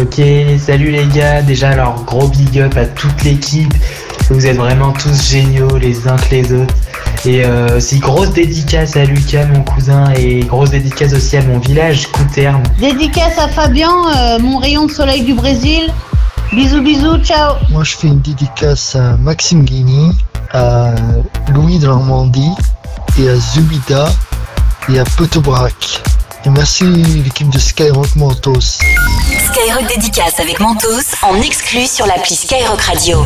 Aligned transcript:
Ok, 0.00 0.22
salut 0.58 0.90
les 0.90 1.06
gars. 1.06 1.42
Déjà, 1.42 1.70
alors 1.70 2.02
gros 2.04 2.26
big 2.28 2.58
up 2.58 2.74
à 2.76 2.86
toute 2.86 3.22
l'équipe. 3.22 3.72
Vous 4.30 4.46
êtes 4.46 4.56
vraiment 4.56 4.92
tous 4.92 5.30
géniaux 5.30 5.76
les 5.76 6.08
uns 6.08 6.16
que 6.16 6.34
les 6.34 6.52
autres. 6.52 6.74
Et 7.26 7.44
euh, 7.44 7.76
aussi 7.76 7.98
grosse 7.98 8.30
dédicace 8.30 8.96
à 8.96 9.04
Lucas, 9.04 9.44
mon 9.46 9.62
cousin, 9.62 10.10
et 10.14 10.40
grosse 10.40 10.70
dédicace 10.70 11.12
aussi 11.12 11.36
à 11.36 11.42
mon 11.42 11.58
village, 11.58 12.06
Couterme. 12.08 12.62
Dédicace 12.80 13.38
à 13.38 13.46
Fabien, 13.46 13.92
euh, 14.16 14.38
mon 14.38 14.56
rayon 14.56 14.86
de 14.86 14.90
soleil 14.90 15.22
du 15.22 15.34
Brésil. 15.34 15.92
Bisous, 16.52 16.82
bisous, 16.82 17.18
ciao. 17.18 17.56
Moi, 17.70 17.84
je 17.84 17.94
fais 17.94 18.08
une 18.08 18.20
dédicace 18.20 18.96
à 18.96 19.16
Maxime 19.18 19.64
Guigny, 19.64 20.16
à 20.52 20.94
Louis 21.52 21.78
de 21.78 21.86
Normandie 21.86 22.52
et 23.18 23.28
à 23.28 23.36
Zubida 23.36 24.10
et 24.88 24.98
à 24.98 25.04
Potobrac. 25.04 26.02
Et 26.44 26.50
merci 26.50 26.84
l'équipe 26.84 27.50
de 27.50 27.58
Skyrock 27.58 28.16
Mentos. 28.16 28.78
Skyrock 29.54 29.86
Dédicace 29.86 30.40
avec 30.40 30.60
Mentos 30.60 30.88
en 31.22 31.40
exclu 31.42 31.86
sur 31.86 32.06
l'appli 32.06 32.34
Skyrock 32.34 32.80
Radio. 32.80 33.22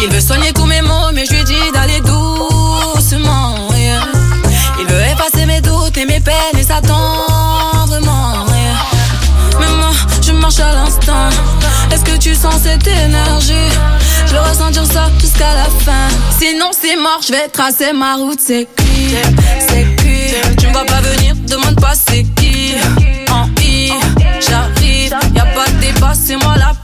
Il 0.00 0.08
veut 0.10 0.20
soigner 0.20 0.52
tous 0.54 0.64
mes 0.64 0.80
maux, 0.80 1.12
mais 1.12 1.26
je 1.26 1.34
lui 1.34 1.44
dis 1.44 1.54
d'aller 1.74 2.00
doucement. 2.00 3.54
Il 4.80 4.86
veut 4.86 5.02
effacer 5.02 5.44
mes 5.44 5.60
doutes 5.60 5.98
et 5.98 6.06
mes 6.06 6.20
peines 6.20 6.34
et 6.58 6.62
s'attend 6.62 7.26
vraiment. 7.86 8.46
yeah. 8.48 9.60
Mais 9.60 9.76
moi, 9.76 9.90
je 10.22 10.32
marche 10.32 10.60
à 10.60 10.72
l'instant. 10.72 11.28
Est-ce 11.92 12.04
que 12.04 12.16
tu 12.16 12.34
sens 12.34 12.62
cette 12.62 12.86
énergie? 12.86 13.67
Je 14.28 14.34
veux 14.34 14.40
ressentir 14.40 14.84
ça 14.84 15.08
jusqu'à 15.20 15.54
la 15.54 15.64
fin. 15.64 16.08
Sinon, 16.38 16.70
c'est 16.78 16.96
mort, 16.96 17.20
je 17.26 17.32
vais 17.32 17.48
tracer 17.48 17.92
ma 17.92 18.16
route. 18.16 18.38
C'est 18.40 18.68
cuit, 18.76 19.14
c'est. 19.68 19.86
Tu 20.56 20.66
me 20.66 20.72
vois 20.72 20.84
pas 20.84 21.00
venir, 21.00 21.34
demande 21.46 21.80
pas 21.80 21.94
c'est 21.94 22.24
qui. 22.36 22.74
En 23.30 23.48
I, 23.62 23.92
j'arrive. 24.46 25.14
Y'a 25.34 25.46
pas 25.46 25.66
de 25.66 25.80
débat, 25.80 26.12
c'est 26.14 26.36
moi 26.36 26.54
la 26.56 26.74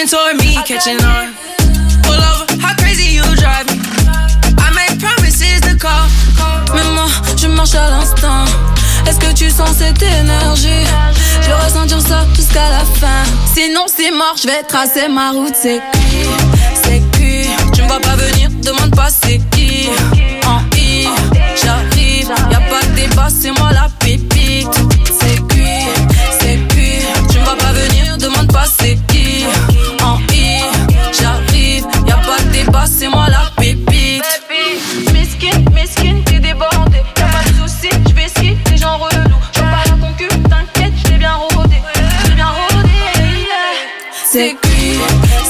coming 0.00 0.08
toward 0.08 0.36
me, 0.36 0.54
catching 0.64 1.02
on. 1.04 1.34
Pull 2.02 2.14
over, 2.14 2.46
how 2.60 2.74
crazy 2.76 3.14
you 3.14 3.22
drive 3.36 3.66
me. 3.66 3.80
I 4.58 4.70
make 4.74 5.00
promises 5.00 5.60
to 5.62 5.76
call. 5.76 6.08
Mais 6.74 6.84
moi, 6.94 7.06
je 7.36 7.46
marche 7.48 7.74
à 7.74 7.90
l'instant. 7.90 8.44
Est-ce 9.06 9.18
que 9.18 9.32
tu 9.34 9.50
sens 9.50 9.76
cette 9.78 10.02
énergie? 10.02 10.86
Je 11.42 11.48
veux 11.48 11.56
ressentir 11.56 12.00
ça 12.00 12.26
jusqu'à 12.34 12.68
la 12.70 12.84
fin. 12.98 13.24
Sinon, 13.54 13.86
c'est 13.94 14.10
mort, 14.10 14.36
je 14.40 14.46
vais 14.46 14.62
tracer 14.62 15.08
ma 15.08 15.32
route. 15.32 15.54
C'est 15.54 15.80
cuit, 15.92 16.28
c'est 16.82 17.02
cuit. 17.12 17.48
Tu 17.72 17.82
me 17.82 17.88
vois 17.88 18.00
pas 18.00 18.16
venir, 18.16 18.48
demande 18.62 18.94
pas 18.94 19.08
c'est 19.10 19.40
qui. 19.50 19.88
En 20.46 20.60
I, 20.76 21.08
j'arrive. 21.62 22.32
Y'a 22.50 22.60
pas 22.60 22.82
de 22.86 22.94
débat, 22.94 23.28
c'est 23.28 23.50
moi 23.58 23.70
la 23.72 23.88
c'est 44.40 44.56
qui, 44.62 44.98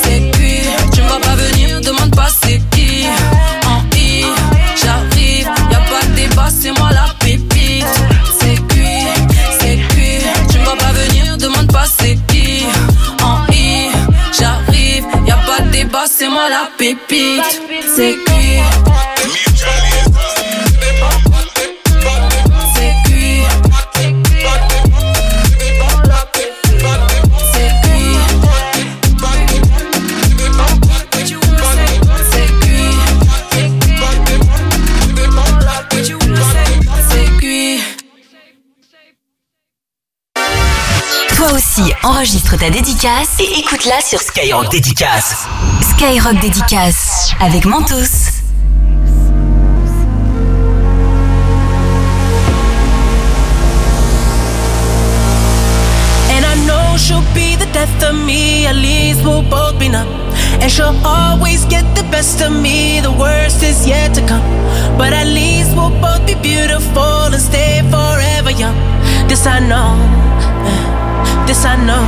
c'est 0.02 0.30
qui. 0.32 0.54
Tu 0.92 1.02
me 1.02 1.06
vois 1.06 1.20
pas 1.20 1.36
venir, 1.36 1.80
demande 1.80 2.14
pas 2.14 2.28
c'est 2.42 2.60
qui. 2.72 3.06
En 3.64 3.82
I, 3.96 4.24
j'arrive, 4.82 5.48
y 5.70 5.74
a 5.74 5.82
pas 5.90 6.04
de 6.08 6.12
débat, 6.16 6.48
c'est 6.50 6.72
moi 6.72 6.90
la 6.92 7.06
pépite. 7.20 7.94
C'est 8.38 8.56
qui, 8.70 8.90
c'est 9.60 9.78
qui. 9.90 10.10
Tu 10.50 10.58
me 10.58 10.64
vois 10.64 10.76
pas 10.76 10.92
venir, 10.92 11.36
demande 11.36 11.70
pas 11.72 11.84
c'est 11.98 12.18
qui. 12.26 12.64
En 13.22 13.46
I, 13.52 13.90
j'arrive, 14.36 15.04
y 15.24 15.30
a 15.30 15.36
pas 15.36 15.62
de 15.62 15.70
débat, 15.70 16.06
c'est 16.06 16.28
moi 16.28 16.48
la 16.48 16.68
pépite. 16.76 17.60
C'est. 17.94 18.16
Cuit. 41.74 41.92
enregistre 42.02 42.56
ta 42.56 42.70
dédicace 42.70 43.36
et 43.38 43.58
écoute-la 43.58 44.00
sur 44.00 44.20
Skyrock 44.20 44.70
Dédicace. 44.70 45.46
Skyrock 45.82 46.40
Dédicace 46.40 47.32
avec 47.40 47.64
Mentos. 47.64 48.40
And 56.30 56.44
I 56.44 56.54
know 56.66 56.96
she'll 56.96 57.20
be 57.34 57.56
the 57.56 57.70
death 57.72 58.02
of 58.02 58.14
me, 58.14 58.66
at 58.66 58.76
least 58.76 59.22
we'll 59.22 59.42
both 59.42 59.78
be 59.78 59.88
numb. 59.88 60.08
And 60.60 60.70
she'll 60.70 60.96
always 61.04 61.64
get 61.66 61.84
the 61.94 62.04
best 62.10 62.40
of 62.42 62.52
me, 62.52 63.00
the 63.00 63.12
worst 63.12 63.62
is 63.62 63.86
yet 63.86 64.14
to 64.14 64.22
come. 64.26 64.42
But 64.98 65.12
at 65.12 65.26
least 65.26 65.74
we'll 65.74 65.90
both 66.00 66.26
be 66.26 66.34
beautiful 66.34 67.32
and 67.32 67.40
stay 67.40 67.82
forever 67.90 68.50
young. 68.50 68.76
This 69.28 69.46
I 69.46 69.60
know 69.60 70.99
this 71.50 71.64
I 71.64 71.74
know. 71.84 72.06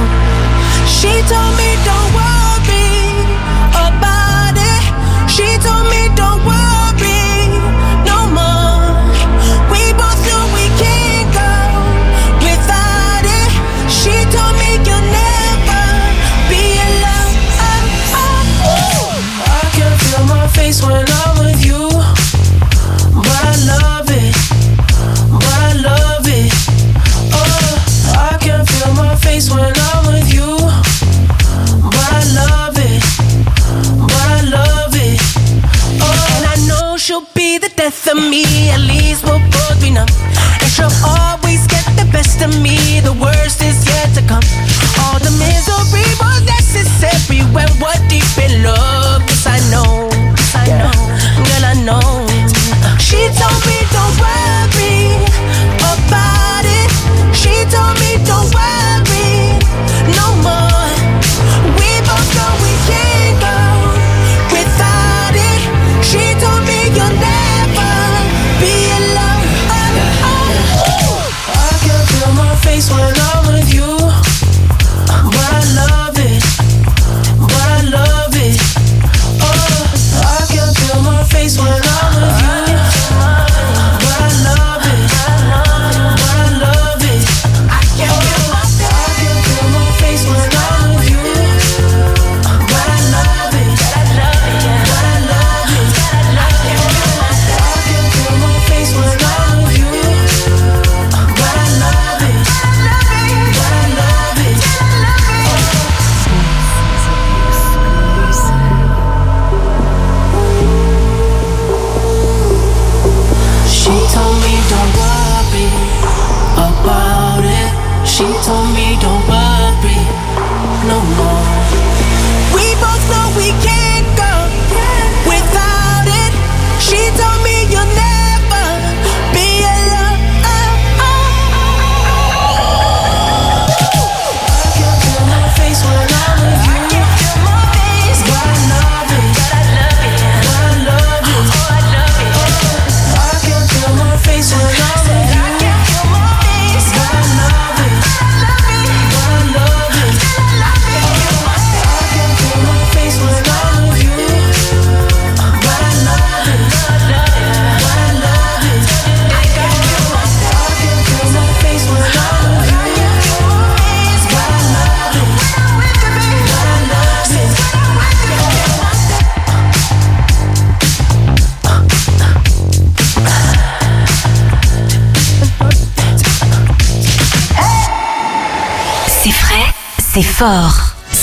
She 0.87 1.11
told 1.27 1.56
me 1.59 1.69
don't 1.85 2.15
worry 2.15 2.42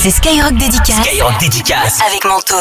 C'est 0.10 0.16
Skyrock 0.16 0.54
Dédicace 0.54 1.06
Skyrock 1.06 1.39
Dédicace. 1.39 2.00
avec 2.08 2.25
Mentos. 2.25 2.56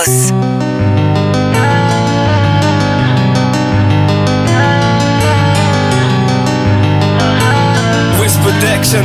West 8.21 8.39
Protection. 8.41 9.03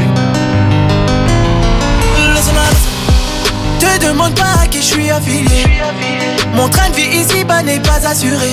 Te 3.79 4.05
demande 4.05 4.33
pas 4.35 4.61
à 4.61 4.67
qui 4.67 4.79
je 4.79 4.87
suis 4.87 5.09
affilié. 5.09 5.63
Mon 6.53 6.67
train 6.67 6.89
de 6.89 6.95
vie 6.95 7.19
ici-bas 7.19 7.63
n'est 7.63 7.79
pas 7.79 8.05
assuré. 8.05 8.51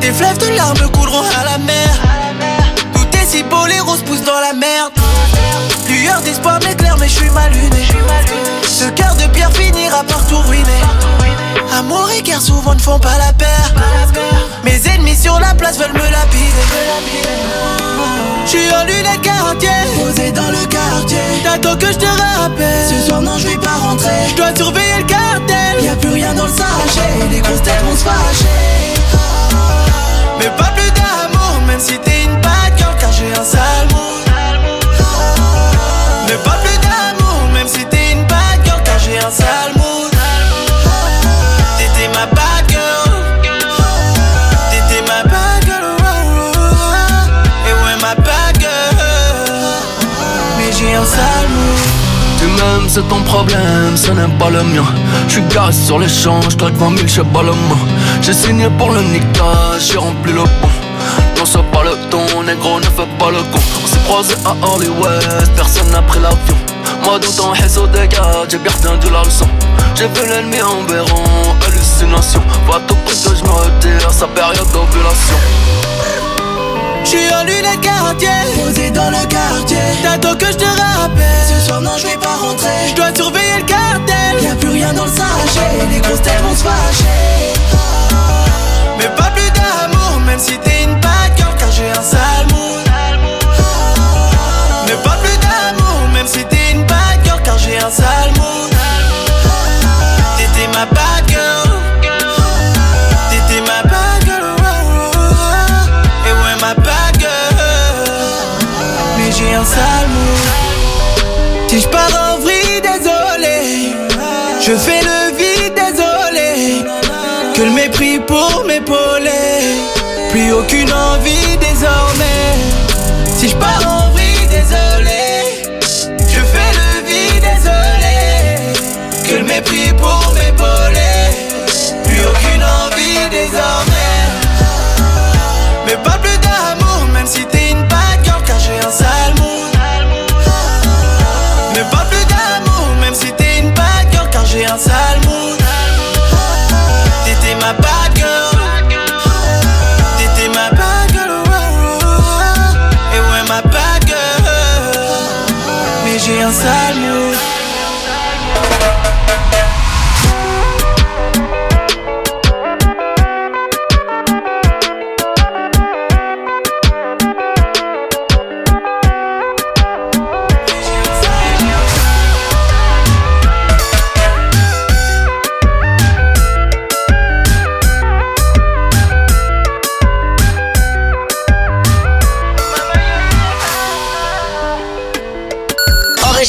Des 0.00 0.10
fleuves 0.10 0.38
de 0.38 0.56
larmes 0.56 0.90
couleront 0.92 1.24
à 1.38 1.44
la 1.44 1.58
mer. 1.58 1.90
Tout 2.94 3.18
est 3.18 3.26
si 3.26 3.42
beau, 3.42 3.66
les 3.66 3.80
roses 3.80 4.02
poussent 4.02 4.24
dans 4.24 4.40
la 4.40 4.54
merde. 4.54 4.92
Lueur 5.88 6.20
d'espoir 6.22 6.58
m'éclaire, 6.64 6.96
mais 6.98 7.08
je 7.08 7.14
suis 7.14 7.30
mal 7.30 7.52
luné. 7.52 7.86
Ce 8.66 8.84
cœur 8.90 9.14
de 9.14 9.26
pierre 9.32 9.52
finira 9.52 10.02
par 10.04 10.26
tout 10.26 10.40
ruiner. 10.48 10.82
Amour 11.78 12.08
et 12.16 12.22
guerre 12.22 12.40
souvent 12.40 12.74
ne 12.74 12.80
font 12.80 12.98
pas 12.98 13.16
la 13.18 13.32
paire. 13.32 13.74
Mes 14.64 14.80
ennemis 14.88 15.16
sur 15.16 15.38
la 15.38 15.54
place 15.54 15.78
veulent 15.78 15.92
me 15.92 16.10
lapider. 16.10 16.66
Je 18.44 18.50
suis 18.50 18.74
en 18.74 18.84
lunettes 18.84 19.20
quartier, 19.22 19.68
posé 19.96 20.32
dans 20.32 20.50
le 20.50 20.66
quartier. 20.66 21.18
T'attends 21.44 21.76
que 21.76 21.86
je 21.86 21.98
te 21.98 22.06
rappelle. 22.06 22.88
Ce 22.88 23.06
soir, 23.06 23.20
non, 23.22 23.38
je 23.38 23.48
vais 23.48 23.58
pas 23.58 23.76
rentrer. 23.82 24.28
Je 24.30 24.34
dois 24.34 24.54
surveiller 24.54 24.98
le 24.98 25.04
cartel. 25.04 25.84
Y 25.84 25.88
a 25.88 25.96
plus 25.96 26.10
rien 26.10 26.34
dans 26.34 26.46
le 26.46 26.52
sachet. 26.52 27.28
Les 27.30 27.40
grosses 27.40 27.62
têtes 27.62 27.82
vont 27.84 27.96
se 27.96 28.04
fâcher. 28.04 28.46
Mais 30.38 30.50
pas 30.56 30.70
plus 30.76 30.90
d'amour, 30.92 31.60
même 31.66 31.80
si 31.80 31.98
t'es 31.98 32.24
une 32.24 32.40
bad 32.40 32.76
girl, 32.76 32.94
car 32.98 33.12
j'ai 33.12 33.32
un 33.32 33.44
sale 33.44 33.65
c'est 52.88 53.06
ton 53.08 53.20
problème, 53.22 53.96
ce 53.96 54.10
n'est 54.10 54.28
pas 54.38 54.50
le 54.50 54.62
mien. 54.62 54.84
J'suis 55.28 55.42
garé 55.52 55.72
sur 55.72 55.98
les 55.98 56.08
champs, 56.08 56.40
j'claque 56.48 56.74
20 56.74 56.96
000 56.96 57.08
chez 57.08 57.22
Baloma. 57.22 57.76
J'ai 58.22 58.32
signé 58.32 58.68
pour 58.78 58.90
le 58.90 59.02
Nika, 59.02 59.78
j'ai 59.78 59.98
rempli 59.98 60.32
le 60.32 60.42
pont. 60.42 60.68
Non, 61.38 61.44
c'est 61.44 61.62
pas 61.70 61.84
le 61.84 61.96
ton, 62.10 62.42
négro, 62.42 62.78
ne 62.80 62.84
fais 62.84 63.08
pas 63.18 63.30
le 63.30 63.42
con. 63.52 63.60
On 63.82 63.86
s'est 63.86 64.00
croisé 64.06 64.34
à 64.44 64.54
Hollywood, 64.74 65.48
personne 65.56 65.90
n'a 65.90 66.02
pris 66.02 66.20
l'avion. 66.20 66.56
Moi, 67.04 67.18
dans 67.18 67.32
ton 67.32 67.50
réseau 67.50 67.86
des 67.86 68.08
gars, 68.08 68.44
j'ai 68.48 68.58
bien 68.58 68.72
retenu 68.72 69.12
la 69.12 69.22
leçon. 69.22 69.46
J'ai 69.94 70.06
vu 70.08 70.28
l'ennemi 70.28 70.60
en 70.62 70.82
béron, 70.82 71.24
hallucination. 71.66 72.42
Va 72.66 72.80
tout 72.86 72.96
près 73.04 73.14
que 73.14 73.36
je 73.36 73.44
retire, 73.44 74.10
sa 74.10 74.26
période 74.26 74.66
d'ovulation. 74.72 75.36
J'suis 77.06 77.32
en 77.32 77.44
lunettes 77.44 77.80
quartier, 77.82 78.28
posé 78.56 78.90
dans 78.90 79.10
le 79.10 79.24
quartier. 79.28 79.78
T'attends 80.02 80.34
que 80.34 80.46
je 80.46 80.56
te 80.56 80.64
rappelle. 80.64 81.46
Ce 81.48 81.66
soir, 81.66 81.80
non, 81.80 81.96
je 81.98 82.08
vais 82.08 82.16
pas 82.16 82.34
rentrer. 82.34 82.88
Je 82.88 82.94
dois 82.96 83.14
surveiller 83.14 83.58
le 83.58 83.62
cartel. 83.62 84.42
Y'a 84.42 84.56
plus 84.56 84.70
rien 84.70 84.92
dans 84.92 85.04
le 85.04 85.10
sachet. 85.10 85.86
Les 85.88 86.00
grosses 86.00 86.22
têtes 86.22 86.42
vont 86.42 86.56
se 86.56 86.64
fâcher. 86.64 87.54
Mais 88.98 89.08
pas 89.14 89.30
plus 89.36 89.50
d'amour, 89.52 90.18
même 90.26 90.40
si 90.40 90.58
t'es 90.58 90.82
une 90.82 90.94
bad 90.94 91.30
girl, 91.36 91.54
car 91.56 91.70
j'ai 91.70 91.90
un 91.90 92.02
sale 92.02 92.46
mood. 92.50 92.82
Mais 94.86 94.96
pas 95.04 95.16
plus 95.22 95.38
d'amour, 95.38 96.08
même 96.12 96.26
si 96.26 96.44
t'es 96.44 96.72
une 96.72 96.84
bad 96.86 97.24
girl, 97.24 97.40
car 97.44 97.56
j'ai 97.56 97.78
un 97.78 97.90
sale 97.90 98.32
mood. 98.36 98.75
Je 114.66 114.72
fais 114.76 114.95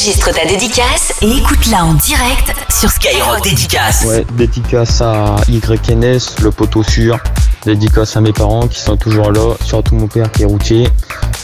Enregistre 0.08 0.32
ta 0.32 0.46
dédicace 0.46 1.12
et 1.20 1.30
écoute-la 1.30 1.84
en 1.84 1.92
direct 1.92 2.54
sur 2.70 2.90
Skyrock 2.90 3.44
Dédicace. 3.44 4.06
Ouais, 4.06 4.24
dédicace 4.32 5.02
à 5.02 5.36
YNS, 5.50 6.40
le 6.42 6.50
poteau 6.50 6.82
sûr. 6.82 7.18
Dédicace 7.66 8.16
à 8.16 8.22
mes 8.22 8.32
parents 8.32 8.66
qui 8.68 8.80
sont 8.80 8.96
toujours 8.96 9.30
là, 9.32 9.54
surtout 9.62 9.96
mon 9.96 10.06
père 10.06 10.32
qui 10.32 10.44
est 10.44 10.46
routier. 10.46 10.88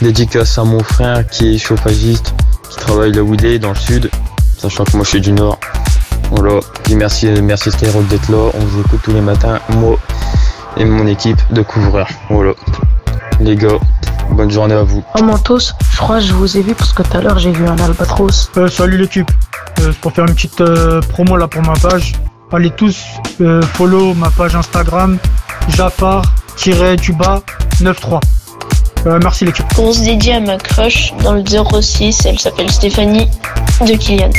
Dédicace 0.01 0.57
à 0.57 0.65
mon 0.65 0.83
frère 0.83 1.27
qui 1.29 1.57
est 1.57 1.59
chauffagiste, 1.59 2.33
qui 2.71 2.77
travaille 2.79 3.13
là 3.13 3.23
où 3.23 3.35
il 3.35 3.45
est, 3.45 3.59
dans 3.59 3.69
le 3.69 3.75
sud, 3.75 4.11
sachant 4.57 4.85
que 4.85 4.97
moi 4.97 5.05
je 5.05 5.11
suis 5.11 5.21
du 5.21 5.33
nord. 5.33 5.59
Voilà, 6.31 6.61
dis 6.87 6.97
merci, 6.97 7.27
merci 7.43 7.71
Skyrock 7.71 8.07
d'être 8.09 8.31
là, 8.31 8.51
on 8.55 8.65
vous 8.65 8.81
écoute 8.81 9.01
tous 9.03 9.13
les 9.13 9.21
matins, 9.21 9.61
moi 9.69 9.99
et 10.79 10.87
mon 10.87 11.07
équipe 11.07 11.43
de 11.51 11.61
couvreurs. 11.61 12.09
Voilà. 12.31 12.55
Les 13.41 13.57
gars, 13.57 13.79
bonne 14.31 14.51
journée 14.51 14.75
à 14.75 14.83
vous. 14.83 15.03
Oh 15.19 15.23
Mentos, 15.23 15.73
je 15.93 15.97
crois 15.99 16.19
que 16.19 16.25
je 16.25 16.33
vous 16.33 16.57
ai 16.57 16.63
vu 16.63 16.75
parce 16.75 16.93
que 16.93 17.03
tout 17.03 17.17
à 17.17 17.21
l'heure 17.21 17.39
j'ai 17.39 17.53
vu 17.53 17.67
un 17.67 17.79
albatros. 17.79 18.51
Euh, 18.57 18.69
salut 18.69 18.99
l'équipe. 18.99 19.31
Euh, 19.81 19.91
c'est 19.93 20.01
pour 20.01 20.13
faire 20.13 20.25
une 20.27 20.35
petite 20.35 20.61
euh, 20.61 21.01
promo 21.01 21.37
là 21.37 21.49
pour 21.49 21.63
ma 21.63 21.75
page. 21.75 22.15
Allez 22.53 22.71
tous 22.71 23.05
euh, 23.41 23.63
follow 23.63 24.15
ma 24.15 24.31
page 24.31 24.55
Instagram 24.55 25.19
Jafar-du-bas 25.69 27.43
93. 27.79 28.34
Euh, 29.07 29.19
merci 29.23 29.45
l'équipe. 29.45 29.67
Grosse 29.75 30.01
dédiée 30.01 30.35
à 30.35 30.41
ma 30.41 30.57
crush 30.57 31.13
dans 31.23 31.35
le 31.35 31.45
06, 31.45 32.25
elle 32.25 32.39
s'appelle 32.39 32.71
Stéphanie 32.71 33.29
de 33.87 33.95
Kylian. 33.95 34.31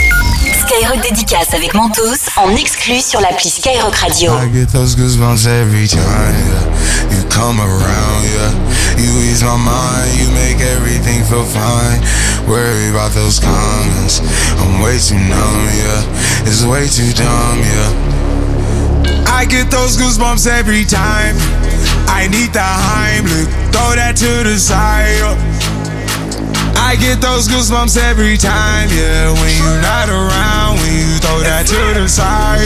Skyrock 0.66 1.02
Dédicace 1.04 1.54
avec 1.54 1.74
Mentos 1.76 2.32
en 2.38 2.56
exclu 2.56 3.00
sur 3.00 3.22
l'appli 3.22 3.50
Skyrock 3.50 3.96
Radio. 3.96 4.32
I 4.32 4.50
get 4.52 4.72
those 4.72 4.96
goosebumps 4.96 5.46
every 5.46 5.88
time 5.88 6.02
yeah. 6.02 7.16
you 7.16 7.24
come 7.30 7.60
around. 7.60 8.26
Yeah, 8.26 8.52
you 8.98 9.12
ease 9.22 9.44
my 9.44 9.56
mind, 9.56 10.18
you 10.18 10.30
make 10.32 10.60
everything 10.62 11.24
feel 11.26 11.44
fine. 11.44 12.02
Worry 12.48 12.90
about 12.90 13.14
those 13.14 13.40
comments, 13.40 14.22
I'm 14.58 14.82
way 14.82 14.98
too 14.98 15.16
numb. 15.16 15.70
Yeah, 15.78 16.48
it's 16.48 16.64
way 16.66 16.88
too 16.88 17.14
dumb. 17.14 17.60
Yeah, 17.60 19.26
I 19.28 19.46
get 19.46 19.70
those 19.70 19.96
goosebumps 19.96 20.48
every 20.48 20.86
time. 20.86 21.36
I 22.08 22.28
need 22.28 22.54
the 22.54 22.64
Heimlich, 22.64 23.50
throw 23.72 23.96
that 23.96 24.16
to 24.18 24.44
the 24.44 24.58
side. 24.58 25.22
I 26.78 26.96
get 26.98 27.20
those 27.20 27.48
goosebumps 27.48 27.98
every 27.98 28.38
time, 28.38 28.90
yeah. 28.94 29.34
When 29.34 29.52
you're 29.58 29.82
not 29.82 30.08
around, 30.08 30.78
when 30.80 30.94
you 30.94 31.18
throw 31.20 31.42
that 31.42 31.66
to 31.68 31.82
the 31.98 32.08
side. 32.08 32.62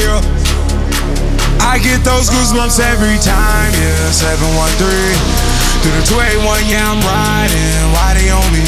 I 1.64 1.80
get 1.80 2.04
those 2.04 2.30
goosebumps 2.30 2.80
every 2.80 3.18
time, 3.24 3.72
yeah. 3.80 4.12
713 4.12 5.50
through 5.82 5.96
the 5.96 6.04
281, 6.04 6.68
yeah, 6.68 6.84
I'm 6.84 7.00
riding. 7.00 7.84
Why 7.96 8.12
they 8.20 8.28
on 8.28 8.48
me? 8.52 8.64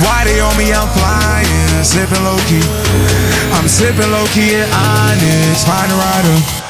Why 0.00 0.24
they 0.24 0.40
on 0.40 0.56
me? 0.56 0.72
I'm 0.72 0.88
flying, 0.96 1.84
sipping 1.84 2.24
low 2.24 2.40
key. 2.48 2.64
I'm 3.52 3.68
sipping 3.68 4.08
low 4.08 4.24
key 4.32 4.56
at 4.56 4.68
Onyx, 4.72 5.64
find 5.68 5.92
a 5.92 5.96
rider. 6.00 6.69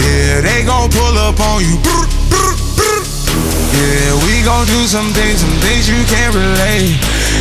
Yeah, 0.00 0.40
they 0.40 0.64
gon' 0.64 0.90
pull 0.90 1.16
up 1.18 1.38
on 1.40 1.60
you. 1.62 1.76
Yeah, 3.70 4.12
we 4.26 4.42
gon' 4.44 4.66
do 4.66 4.86
some 4.86 5.12
things, 5.12 5.40
some 5.40 5.56
things 5.64 5.88
you 5.88 6.00
can't 6.04 6.34
relate. 6.34 6.96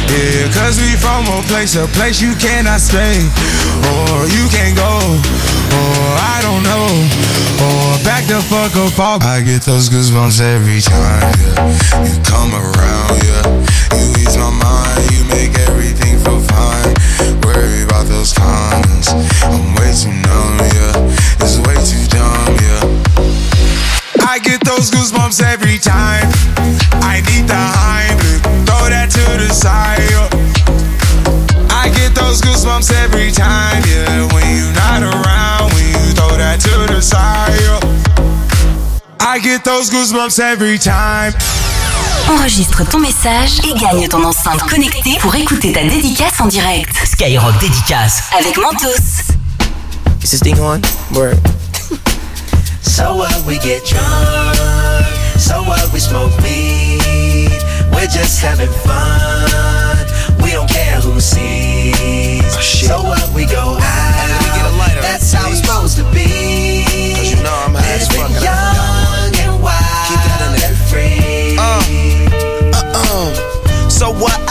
Yeah, 0.07 0.47
cause 0.53 0.79
we 0.79 0.95
from 0.95 1.27
a 1.27 1.41
place, 1.47 1.75
a 1.75 1.87
place 1.95 2.21
you 2.21 2.33
cannot 2.35 2.79
stay. 2.79 3.19
Or 3.91 4.27
you 4.27 4.47
can't 4.49 4.75
go. 4.75 4.93
Or 5.75 6.05
I 6.17 6.39
don't 6.41 6.63
know. 6.63 6.87
Or 7.59 7.99
back 8.03 8.25
the 8.25 8.39
fuck 8.47 8.75
up 8.75 8.99
off. 8.99 9.23
I 9.23 9.41
get 9.41 9.63
those 9.63 9.89
goosebumps 9.89 10.39
every 10.39 10.81
time, 10.81 11.33
yeah. 11.43 12.07
You 12.07 12.15
come 12.23 12.55
around, 12.55 13.15
yeah. 13.23 13.43
You 13.99 14.07
ease 14.23 14.37
my 14.37 14.49
mind, 14.49 15.11
you 15.11 15.23
make 15.27 15.57
everything 15.67 16.17
feel 16.23 16.39
fine. 16.39 16.95
Goosebumps 25.09 25.41
every 25.41 25.77
time. 25.77 26.27
I 27.01 27.21
need 27.29 27.47
the 27.47 27.53
Heimlich, 27.53 28.41
throw 28.65 28.89
that 28.89 29.09
to 29.09 29.25
the 29.41 29.53
side. 29.53 29.99
I 31.71 31.89
get 31.89 32.13
those 32.13 32.41
goosebumps 32.41 32.91
every 33.03 33.31
time, 33.31 33.81
yeah. 33.87 34.27
When 34.33 34.45
you're 34.55 34.73
not 34.73 35.01
around, 35.01 35.73
when 35.73 35.87
you 35.87 36.13
throw 36.13 36.37
that 36.37 36.59
to 36.61 36.93
the 36.93 37.01
side. 37.01 37.57
I 39.19 39.39
get 39.39 39.63
those 39.63 39.89
goosebumps 39.89 40.39
every 40.39 40.77
time. 40.77 41.33
Enregistre 42.29 42.87
ton 42.87 42.99
message 42.99 43.59
et 43.63 43.73
gagne 43.79 44.07
ton 44.07 44.23
enceinte 44.23 44.61
connectée 44.69 45.17
pour 45.21 45.33
écouter 45.35 45.71
ta 45.71 45.83
dédicace 45.83 46.39
en 46.39 46.47
direct. 46.47 46.95
Skyrock 47.05 47.57
Dédicace. 47.59 48.23
Avec 48.37 48.57
Mentos. 48.57 49.33
Is 50.21 50.31
this 50.31 50.41
thing 50.41 50.59
on? 50.59 50.81
Word. 51.15 51.39
So 52.81 53.15
what 53.15 53.45
we 53.45 53.57
get 53.59 53.85
drunk, 53.85 54.57
so 55.49 55.63
what 55.63 55.81
we 55.91 55.99
smoke 55.99 56.31
weed. 56.45 57.49
We're 57.91 58.11
just 58.19 58.39
having 58.39 58.69
fun. 58.85 59.97
We 60.43 60.51
don't 60.51 60.69
care 60.69 61.01
who 61.01 61.19
sees. 61.19 62.45
Oh, 62.55 62.61
so 62.61 62.97
what 63.01 63.27
we 63.33 63.45
go 63.45 63.77
out. 63.81 65.01
That's 65.01 65.33
how 65.33 65.49
it's 65.49 65.61
supposed 65.61 65.97
to 65.97 66.03
be. 66.13 66.85
Cause 67.15 67.31
you 67.33 67.41
know 67.41 67.55
I'm 67.65 67.73
high 67.73 67.97
as 67.97 68.07
fuck. 68.07 68.29
Living 68.29 68.37
and 68.37 68.45
I 68.45 68.53
young 68.77 69.33
and 69.43 69.55
wild 69.65 70.53
and 70.67 70.77
free. 70.89 71.57
Uh-uh. 72.77 73.89
So 73.89 74.11
what? 74.13 74.48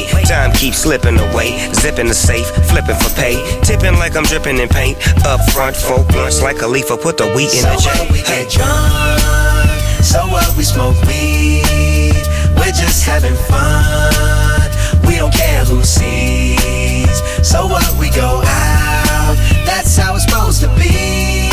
Time 0.00 0.52
keeps 0.52 0.78
slipping 0.78 1.18
away. 1.18 1.72
Zipping 1.74 2.06
the 2.08 2.14
safe, 2.14 2.46
flipping 2.70 2.96
for 2.96 3.10
pay. 3.14 3.36
Tipping 3.62 3.94
like 3.98 4.16
I'm 4.16 4.24
dripping 4.24 4.58
in 4.58 4.68
paint. 4.68 4.96
Up 5.26 5.40
front, 5.52 5.76
four 5.76 6.02
blunts 6.04 6.40
like 6.42 6.62
a 6.62 6.66
leaf, 6.66 6.88
put 6.88 7.18
the 7.18 7.28
wheat 7.34 7.52
in 7.52 7.60
So 7.60 7.68
the 7.68 7.76
J. 7.76 7.90
what 7.90 8.10
we 8.12 8.22
get 8.22 8.50
drunk, 8.50 9.70
so 10.02 10.26
what 10.28 10.56
we 10.56 10.64
smoke 10.64 10.96
weed. 11.02 12.24
We're 12.56 12.72
just 12.72 13.04
having 13.04 13.36
fun. 13.50 14.70
We 15.06 15.16
don't 15.16 15.34
care 15.34 15.64
who 15.64 15.82
sees. 15.82 17.22
So 17.46 17.66
what 17.66 17.86
we 17.98 18.08
go 18.10 18.42
out. 18.44 19.36
That's 19.66 19.96
how 19.96 20.14
it's 20.14 20.24
supposed 20.24 20.62
to 20.62 20.68
be. 20.76 21.51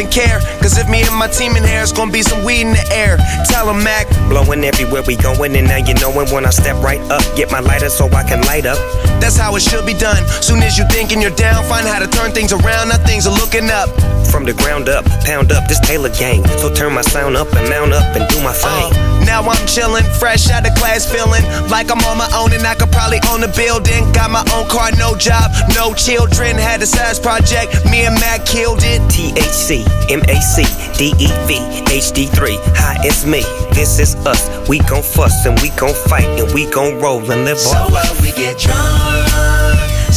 Even 0.00 0.10
care. 0.10 0.40
Cause 0.60 0.78
if 0.78 0.88
me 0.88 1.02
and 1.02 1.16
my 1.16 1.28
team 1.28 1.56
in 1.56 1.64
here, 1.64 1.82
it's 1.82 1.92
gonna 1.92 2.10
be 2.10 2.22
some 2.22 2.44
weed 2.44 2.62
in 2.62 2.72
the 2.72 2.92
air. 2.92 3.18
Tell 3.46 3.68
'em, 3.68 3.82
Mac. 3.82 4.08
Blowing 4.28 4.64
everywhere 4.64 5.02
we 5.02 5.16
going, 5.16 5.56
and 5.56 5.68
now 5.68 5.76
you 5.76 5.94
knowin' 5.94 6.30
when 6.30 6.46
I 6.46 6.50
step 6.50 6.76
right 6.82 7.00
up. 7.10 7.22
Get 7.36 7.50
my 7.50 7.60
lighter 7.60 7.90
so 7.90 8.06
I 8.12 8.22
can 8.22 8.40
light 8.42 8.66
up. 8.66 8.78
That's 9.20 9.36
how 9.36 9.54
it 9.56 9.62
should 9.62 9.86
be 9.86 9.94
done. 9.94 10.22
Soon 10.42 10.62
as 10.62 10.76
you 10.78 10.84
thinking 10.90 11.20
you're 11.20 11.34
down, 11.36 11.62
find 11.64 11.86
how 11.86 11.98
to 11.98 12.06
turn 12.08 12.32
things 12.32 12.52
around. 12.52 12.88
Now 12.88 12.98
things 13.04 13.26
are 13.26 13.34
looking 13.34 13.70
up. 13.70 13.88
From 14.30 14.44
the 14.44 14.54
ground 14.54 14.88
up, 14.88 15.04
pound 15.26 15.50
up 15.52 15.66
this 15.68 15.80
Taylor 15.80 16.10
gang. 16.10 16.46
So 16.62 16.72
turn 16.72 16.94
my 16.94 17.02
sound 17.02 17.36
up 17.36 17.52
and 17.54 17.68
mount 17.68 17.92
up 17.92 18.14
and 18.16 18.28
do 18.30 18.38
my 18.42 18.54
uh, 18.54 18.90
thing. 18.90 19.26
Now 19.26 19.42
I'm 19.42 19.58
chillin', 19.66 20.06
fresh 20.18 20.48
out 20.50 20.66
of 20.66 20.74
class, 20.76 21.04
feeling 21.10 21.42
like 21.68 21.90
I'm 21.90 21.98
on 22.06 22.16
my 22.16 22.30
own 22.34 22.52
and 22.52 22.64
I 22.66 22.74
could 22.74 22.90
probably 22.92 23.18
own 23.30 23.42
a 23.42 23.48
building. 23.52 24.10
Got 24.12 24.30
my 24.30 24.44
own 24.54 24.68
car, 24.68 24.90
no 24.98 25.16
job, 25.16 25.50
no 25.74 25.92
children. 25.94 26.56
Had 26.56 26.80
a 26.82 26.86
size 26.86 27.18
project, 27.18 27.74
me 27.90 28.06
and 28.06 28.14
Mac 28.20 28.46
killed 28.46 28.80
it. 28.82 29.02
THC, 29.10 29.84
MAC, 30.08 30.64
DEV, 30.96 31.50
HD3. 31.90 32.56
Hi, 32.78 32.96
it's 33.02 33.26
me. 33.26 33.42
This 33.74 33.98
is 33.98 34.14
us. 34.26 34.46
We 34.68 34.78
gon' 34.80 35.02
fuss 35.02 35.44
and 35.46 35.58
we 35.60 35.70
gon' 35.70 35.94
fight 36.08 36.26
and 36.38 36.52
we 36.54 36.70
gon' 36.70 37.00
roll 37.00 37.18
and 37.30 37.44
live 37.44 37.58
So 37.58 37.76
on. 37.76 37.92
what 37.92 38.08
we 38.22 38.30
get 38.32 38.58
drunk, 38.58 38.78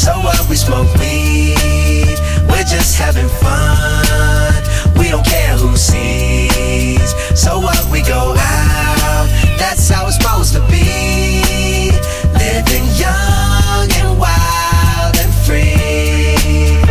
so 0.03 0.19
what 0.19 0.49
we 0.49 0.55
smoke 0.57 0.93
weed. 0.95 2.17
We're 2.49 2.67
just 2.67 2.97
having 2.97 3.29
fun. 3.39 4.61
We 4.99 5.07
don't 5.07 5.25
care 5.25 5.55
who 5.55 5.77
sees. 5.77 7.07
So 7.39 7.59
what 7.59 7.79
we 7.89 8.01
go 8.01 8.35
out. 8.37 9.27
That's 9.57 9.87
how 9.87 10.07
it's 10.07 10.17
supposed 10.17 10.53
to 10.55 10.61
be. 10.67 11.91
Living 12.35 12.85
young 12.99 13.87
and 13.99 14.19
wild 14.19 15.15
and 15.23 15.33
free. 15.45 16.83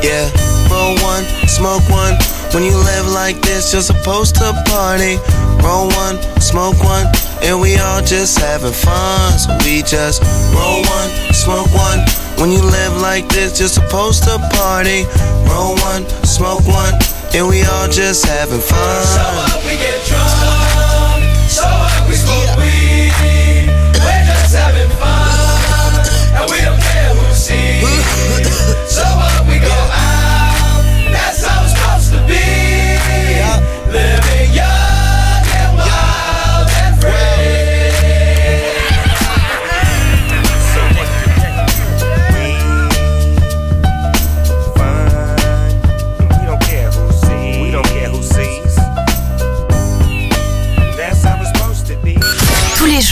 Yeah, 0.00 0.30
roll 0.70 0.96
one, 1.04 1.24
smoke 1.46 1.86
one. 1.90 2.35
When 2.54 2.64
you 2.64 2.76
live 2.76 3.06
like 3.12 3.40
this, 3.42 3.72
you're 3.72 3.82
supposed 3.82 4.36
to 4.36 4.52
party. 4.66 5.18
Roll 5.62 5.88
one, 5.88 6.16
smoke 6.40 6.78
one, 6.82 7.06
and 7.42 7.60
we 7.60 7.76
all 7.76 8.00
just 8.02 8.38
having 8.38 8.72
fun. 8.72 9.38
So 9.38 9.56
we 9.64 9.82
just 9.82 10.22
roll 10.54 10.80
one, 10.82 11.10
smoke 11.34 11.68
one. 11.74 12.00
When 12.40 12.50
you 12.52 12.62
live 12.62 13.00
like 13.00 13.28
this, 13.28 13.58
you're 13.60 13.68
supposed 13.68 14.24
to 14.24 14.38
party. 14.54 15.04
Roll 15.50 15.74
one, 15.90 16.06
smoke 16.24 16.64
one, 16.66 16.94
and 17.34 17.48
we 17.48 17.62
all 17.64 17.88
just 17.88 18.24
having 18.24 18.60
fun. 18.60 19.04
So 19.04 19.22
what 19.36 19.64
we 19.64 19.76
get 19.76 20.04
drunk, 20.06 21.22
so 21.50 21.64
what 21.64 22.08
we 22.08 22.14
smoke 22.14 22.56
weed. 22.58 22.85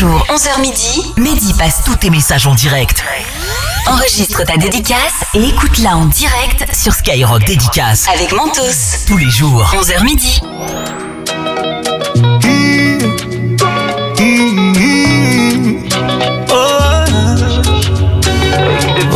Jours, 0.04 0.26
11h 0.28 0.60
midi, 0.60 1.14
Mehdi 1.16 1.54
passe 1.54 1.82
tous 1.84 1.96
tes 1.96 2.10
messages 2.10 2.46
en 2.46 2.54
direct. 2.54 3.02
Enregistre 3.86 4.44
ta 4.44 4.56
dédicace 4.56 5.24
et 5.34 5.44
écoute-la 5.48 5.96
en 5.96 6.04
direct 6.06 6.66
sur 6.74 6.92
Skyrock 6.92 7.44
Dédicace. 7.44 8.06
avec 8.14 8.32
Mentos. 8.32 9.06
Tous 9.06 9.16
les 9.16 9.30
jours. 9.30 9.72
11h 9.74 10.04
midi. 10.04 10.40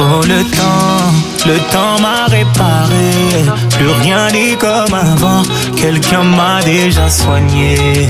Oh 0.00 0.22
le 0.26 0.42
temps, 0.44 1.12
le 1.46 1.58
temps 1.72 2.00
m'a 2.00 2.26
réparé 2.26 3.44
Plus 3.70 3.90
rien 4.02 4.30
n'est 4.30 4.56
comme 4.56 4.94
avant 4.94 5.42
Quelqu'un 5.76 6.22
m'a 6.22 6.62
déjà 6.62 7.10
soigné 7.10 8.08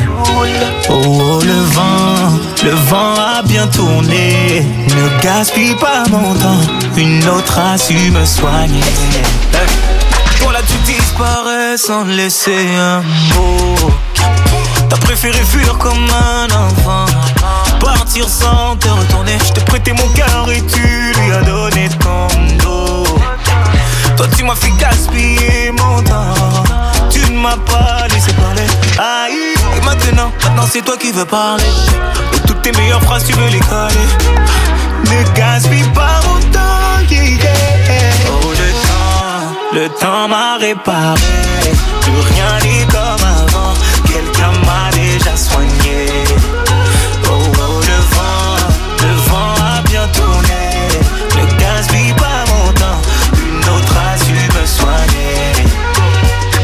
Oh, 0.90 0.94
oh, 1.06 1.40
le 1.42 1.60
vent, 1.74 2.38
le 2.64 2.70
vent 2.70 3.14
a 3.14 3.42
bien 3.42 3.66
tourné. 3.66 4.64
Ne 4.88 5.22
gaspille 5.22 5.74
pas 5.76 6.04
mon 6.10 6.34
temps. 6.34 6.60
Une 6.96 7.26
autre 7.28 7.58
a 7.58 7.78
su 7.78 7.94
me 8.10 8.24
soigner 8.24 8.80
Hey. 9.52 9.68
Toi 10.40 10.52
là 10.52 10.60
tu 10.66 10.76
disparais 10.90 11.76
sans 11.76 12.04
laisser 12.04 12.66
un 12.76 13.00
mot. 13.34 13.92
T'as 14.88 14.96
préféré 14.96 15.38
fuir 15.44 15.76
comme 15.78 16.08
un 16.10 16.46
enfant. 16.46 17.06
Partir 17.80 18.28
sans 18.28 18.76
te 18.76 18.88
retourner. 18.88 19.36
Je 19.46 19.52
t'ai 19.52 19.60
prêté 19.62 19.92
mon 19.92 20.08
cœur 20.14 20.46
et 20.50 20.62
tu 20.62 21.12
lui 21.20 21.32
as 21.32 21.42
donné 21.42 21.88
ton 22.00 22.26
dos. 22.64 23.04
Toi 24.16 24.26
tu 24.36 24.44
m'as 24.44 24.56
fait 24.56 24.72
gaspiller 24.78 25.72
mon 25.72 26.02
temps. 26.02 26.34
Tu 27.10 27.20
ne 27.30 27.38
m'as 27.38 27.56
pas 27.56 28.06
laissé 28.10 28.32
parler. 28.32 28.66
Aïe, 28.98 29.47
et 29.76 29.84
maintenant, 29.84 30.32
maintenant 30.44 30.66
c'est 30.70 30.82
toi 30.84 30.96
qui 30.96 31.12
veux 31.12 31.24
parler. 31.24 31.64
De 32.32 32.38
toutes 32.46 32.62
tes 32.62 32.72
meilleures 32.72 33.02
phrases, 33.02 33.24
tu 33.24 33.32
veux 33.32 33.48
les 33.48 33.60
coller. 33.60 34.08
Ne 35.10 35.36
gaspille 35.36 35.88
pas 35.94 36.20
mon 36.26 36.40
temps, 36.50 37.10
yeah. 37.10 37.50
Oh, 38.30 38.50
le 38.50 38.70
temps, 38.86 39.80
le 39.80 39.88
temps 40.00 40.28
m'a 40.28 40.56
réparé. 40.58 41.20
Plus 42.02 42.20
rien 42.32 42.58
n'est 42.62 42.86
comme 42.86 43.26
avant. 43.26 43.74
Quelqu'un 44.06 44.52
m'a 44.66 44.90
déjà 44.92 45.36
soigné. 45.36 46.06
Oh, 47.30 47.34
oh, 47.36 47.80
le 47.80 47.98
vent, 48.14 48.56
le 49.02 49.14
vent 49.28 49.54
a 49.62 49.80
bien 49.82 50.06
tourné. 50.08 50.62
Ne 51.36 51.58
gaspille 51.58 52.14
pas 52.14 52.44
mon 52.50 52.72
temps. 52.72 53.00
Une 53.46 53.68
autre 53.70 53.94
a 53.96 54.18
su 54.18 54.32
me 54.32 54.66
soigner. 54.66 55.52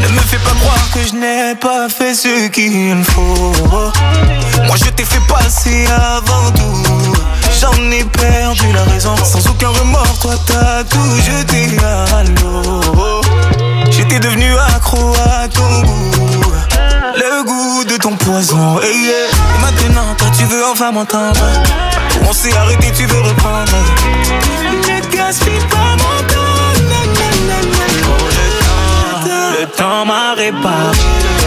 Ne 0.02 0.08
me 0.08 0.20
fais 0.20 0.38
pas 0.38 0.54
croire 0.60 0.90
que 0.92 1.00
je 1.06 1.14
n'ai 1.14 1.33
pas 1.52 1.88
fait 1.88 2.14
ce 2.14 2.48
qu'il 2.48 3.04
faut. 3.04 3.52
Moi 4.66 4.76
je 4.76 4.90
t'ai 4.90 5.04
fait 5.04 5.20
passer 5.28 5.86
avant 5.86 6.50
tout. 6.52 7.12
J'en 7.60 7.72
ai 7.90 8.04
perdu 8.04 8.72
la 8.72 8.84
raison. 8.84 9.14
Sans 9.24 9.46
aucun 9.50 9.68
remords, 9.68 10.18
toi 10.20 10.34
t'as 10.46 10.84
tout 10.84 11.20
jeté 11.20 11.76
à 11.82 12.22
l'eau. 12.22 13.20
J'étais 13.90 14.20
devenu 14.20 14.56
accro 14.74 15.12
à 15.14 15.48
ton 15.48 15.82
goût. 15.82 16.52
Le 17.16 17.44
goût 17.44 17.84
de 17.84 17.96
ton 17.96 18.16
poison. 18.16 18.80
yeah. 18.80 18.88
Et 18.88 19.60
maintenant, 19.60 20.14
toi 20.16 20.28
tu 20.36 20.44
veux 20.44 20.64
enfin 20.72 20.92
m'entendre. 20.92 21.44
On 22.26 22.32
s'est 22.32 22.56
arrêté, 22.56 22.90
tu 22.96 23.04
veux 23.06 23.20
reprendre. 23.20 23.72
Ne 24.88 25.16
gaspille 25.16 25.66
pas 25.70 25.96
mon. 25.98 26.14
Temps, 29.76 30.04
le 30.36 30.52
temps 30.62 31.43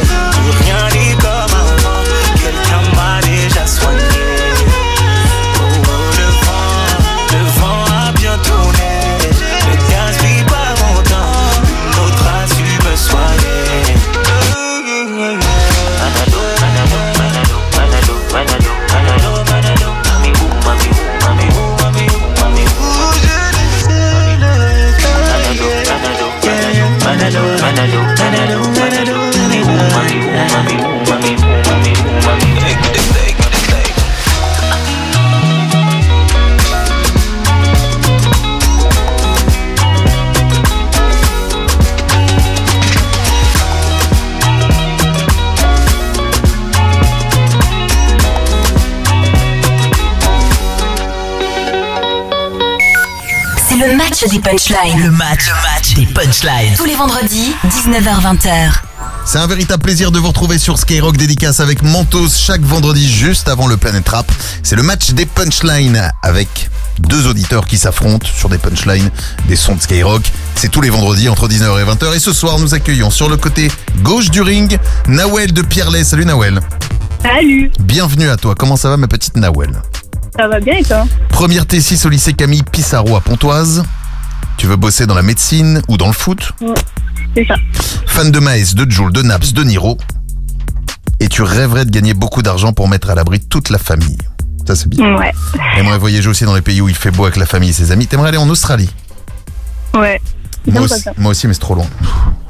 match 54.28 54.34
des 54.34 54.40
punchlines. 54.40 55.04
Le 55.04 55.12
match, 55.12 55.48
le 55.48 55.54
match 55.54 55.94
des 55.96 56.06
punchlines. 56.06 56.74
Tous 56.76 56.86
les 56.86 56.96
vendredis, 56.96 57.54
19h-20h. 57.66 58.72
C'est 59.26 59.38
un 59.38 59.48
véritable 59.48 59.82
plaisir 59.84 60.12
de 60.12 60.20
vous 60.20 60.28
retrouver 60.28 60.58
sur 60.58 60.78
Skyrock 60.78 61.16
dédicace 61.16 61.60
avec 61.62 61.82
Mentos 61.82 62.30
chaque 62.30 62.62
vendredi 62.62 63.10
juste 63.10 63.48
avant 63.48 63.68
le 63.68 63.78
Planet 63.78 64.08
Rap. 64.10 64.30
C'est 64.64 64.76
le 64.76 64.84
match 64.84 65.12
des 65.12 65.26
punchlines 65.26 66.12
avec 66.24 66.70
deux 67.00 67.28
auditeurs 67.28 67.66
qui 67.66 67.78
s'affrontent 67.78 68.28
sur 68.28 68.50
des 68.50 68.58
punchlines, 68.58 69.10
des 69.48 69.56
sons 69.56 69.76
de 69.76 69.82
Skyrock. 69.82 70.24
C'est 70.56 70.70
tous 70.70 70.82
les 70.82 70.90
vendredis 70.90 71.30
entre 71.30 71.48
19h 71.48 71.82
et 71.82 71.86
20h. 71.86 72.16
Et 72.16 72.20
ce 72.20 72.34
soir, 72.34 72.60
nous 72.60 72.74
accueillons 72.74 73.10
sur 73.10 73.30
le 73.30 73.38
côté 73.38 73.72
gauche 74.02 74.30
du 74.30 74.42
ring 74.42 74.78
Nawel 75.08 75.54
de 75.54 75.62
Pierrelet. 75.62 76.04
Salut 76.04 76.26
Nawel. 76.26 76.60
Salut, 77.24 77.72
Bienvenue 77.80 78.30
à 78.30 78.36
toi. 78.36 78.56
Comment 78.58 78.76
ça 78.76 78.90
va 78.90 78.98
ma 78.98 79.08
petite 79.08 79.38
Nawel? 79.38 79.72
Ça 80.38 80.48
va 80.48 80.60
bien 80.60 80.76
et 80.76 80.84
toi? 80.84 81.06
Première 81.30 81.64
T6 81.64 82.06
au 82.06 82.10
lycée 82.10 82.34
Camille 82.34 82.64
Pissarro 82.64 83.16
à 83.16 83.22
Pontoise. 83.22 83.84
Tu 84.58 84.68
veux 84.68 84.76
bosser 84.76 85.06
dans 85.06 85.16
la 85.16 85.22
médecine 85.22 85.82
ou 85.88 85.98
dans 85.98 86.08
le 86.08 86.14
foot 86.14 86.52
Ouais, 86.62 86.74
C'est 87.36 87.46
ça. 87.46 87.56
Fan 88.08 88.32
de 88.32 88.40
Maes, 88.40 88.74
de 88.76 88.90
Joule, 88.90 89.12
de 89.14 89.22
Naps, 89.22 89.54
de 89.54 89.64
Niro. 89.64 89.98
Et 91.20 91.28
tu 91.30 91.42
rêverais 91.44 91.86
de 91.86 91.92
gagner 91.92 92.14
beaucoup 92.14 92.42
d'argent 92.42 92.74
pour 92.74 92.88
mettre 92.88 93.10
à 93.10 93.16
l'abri 93.16 93.40
toute 93.40 93.70
la 93.70 93.78
famille. 93.78 94.18
Ça, 94.68 94.76
c'est 94.76 94.90
bien. 94.90 95.16
Ouais. 95.16 95.32
T'aimerais 95.76 95.98
voyager 95.98 96.28
aussi 96.30 96.44
dans 96.44 96.54
les 96.56 96.62
pays 96.62 96.82
où 96.82 96.90
il 96.90 96.96
fait 96.96 97.12
beau 97.12 97.24
avec 97.24 97.38
la 97.38 97.46
famille 97.46 97.70
et 97.70 97.74
ses 97.74 97.92
amis. 97.92 98.08
T'aimerais 98.08 98.30
aller 98.30 98.38
en 98.38 98.50
Australie 98.50 98.90
Ouais. 99.94 100.20
moi 100.68 100.82
aussi, 100.82 101.06
moi 101.18 101.32
aussi, 101.32 101.48
mais 101.48 101.54
c'est 101.54 101.60
trop 101.60 101.76
loin. 101.76 101.88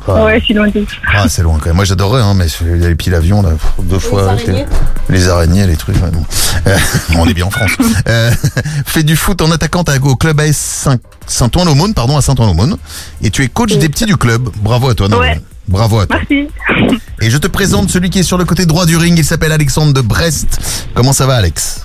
Ah. 0.08 0.24
Ouais, 0.26 0.40
suis 0.40 0.54
loin 0.54 0.68
de. 0.70 0.86
Ah, 1.14 1.28
c'est 1.28 1.42
loin 1.44 1.58
quand 1.60 1.68
même. 1.68 1.76
Moi, 1.76 1.86
j'adorerais, 1.86 2.22
hein, 2.22 2.34
mais 2.36 2.46
il 2.62 2.82
y 2.82 2.86
a 2.86 2.90
les 2.90 2.96
piles 2.96 3.12
l'avion, 3.12 3.42
là, 3.42 3.50
deux 3.84 4.00
fois. 4.00 4.30
araignées 4.30 4.46
t'es- 4.66 4.66
Les 5.10 5.28
araignées, 5.30 5.68
les 5.68 5.76
trucs. 5.76 5.96
ouais, 6.02 6.10
bon. 6.12 6.24
Euh, 6.68 6.78
on 7.18 7.28
est 7.28 7.34
bien 7.34 7.46
en 7.46 7.50
France. 7.52 7.72
Euh, 8.08 8.32
fais 8.86 9.04
du 9.04 9.16
foot 9.16 9.42
en 9.42 9.52
attaquant 9.52 9.84
à- 9.84 9.98
au 10.02 10.16
club 10.16 10.40
AS 10.40 10.56
Saint- 10.56 10.98
Saint-Ouen-l'Aumône, 11.26 11.94
pardon, 11.94 12.18
à 12.18 12.22
Saint-Ouen-l'Aumône. 12.22 12.78
Et 13.22 13.30
tu 13.32 13.44
es 13.44 13.48
coach 13.50 13.76
des 13.78 13.90
petits 13.90 14.06
du 14.06 14.16
club. 14.18 14.50
Bravo 14.62 14.90
à 14.90 14.96
toi, 14.96 15.08
Noël. 15.10 15.38
Ouais. 15.38 15.42
Bravo 15.68 16.00
à 16.00 16.06
toi. 16.08 16.18
Merci. 16.30 16.48
Et 17.22 17.30
je 17.30 17.38
te 17.38 17.48
présente 17.48 17.90
celui 17.90 18.10
qui 18.10 18.20
est 18.20 18.24
sur 18.24 18.38
le 18.38 18.46
côté 18.46 18.66
droit 18.66 18.86
du 18.86 18.96
ring. 18.96 19.18
Il 19.18 19.26
s'appelle 19.26 19.52
Alexandre 19.52 19.92
de 19.94 20.02
Brest. 20.02 20.60
Comment 20.94 21.12
ça 21.14 21.26
va, 21.26 21.36
Alex? 21.36 21.84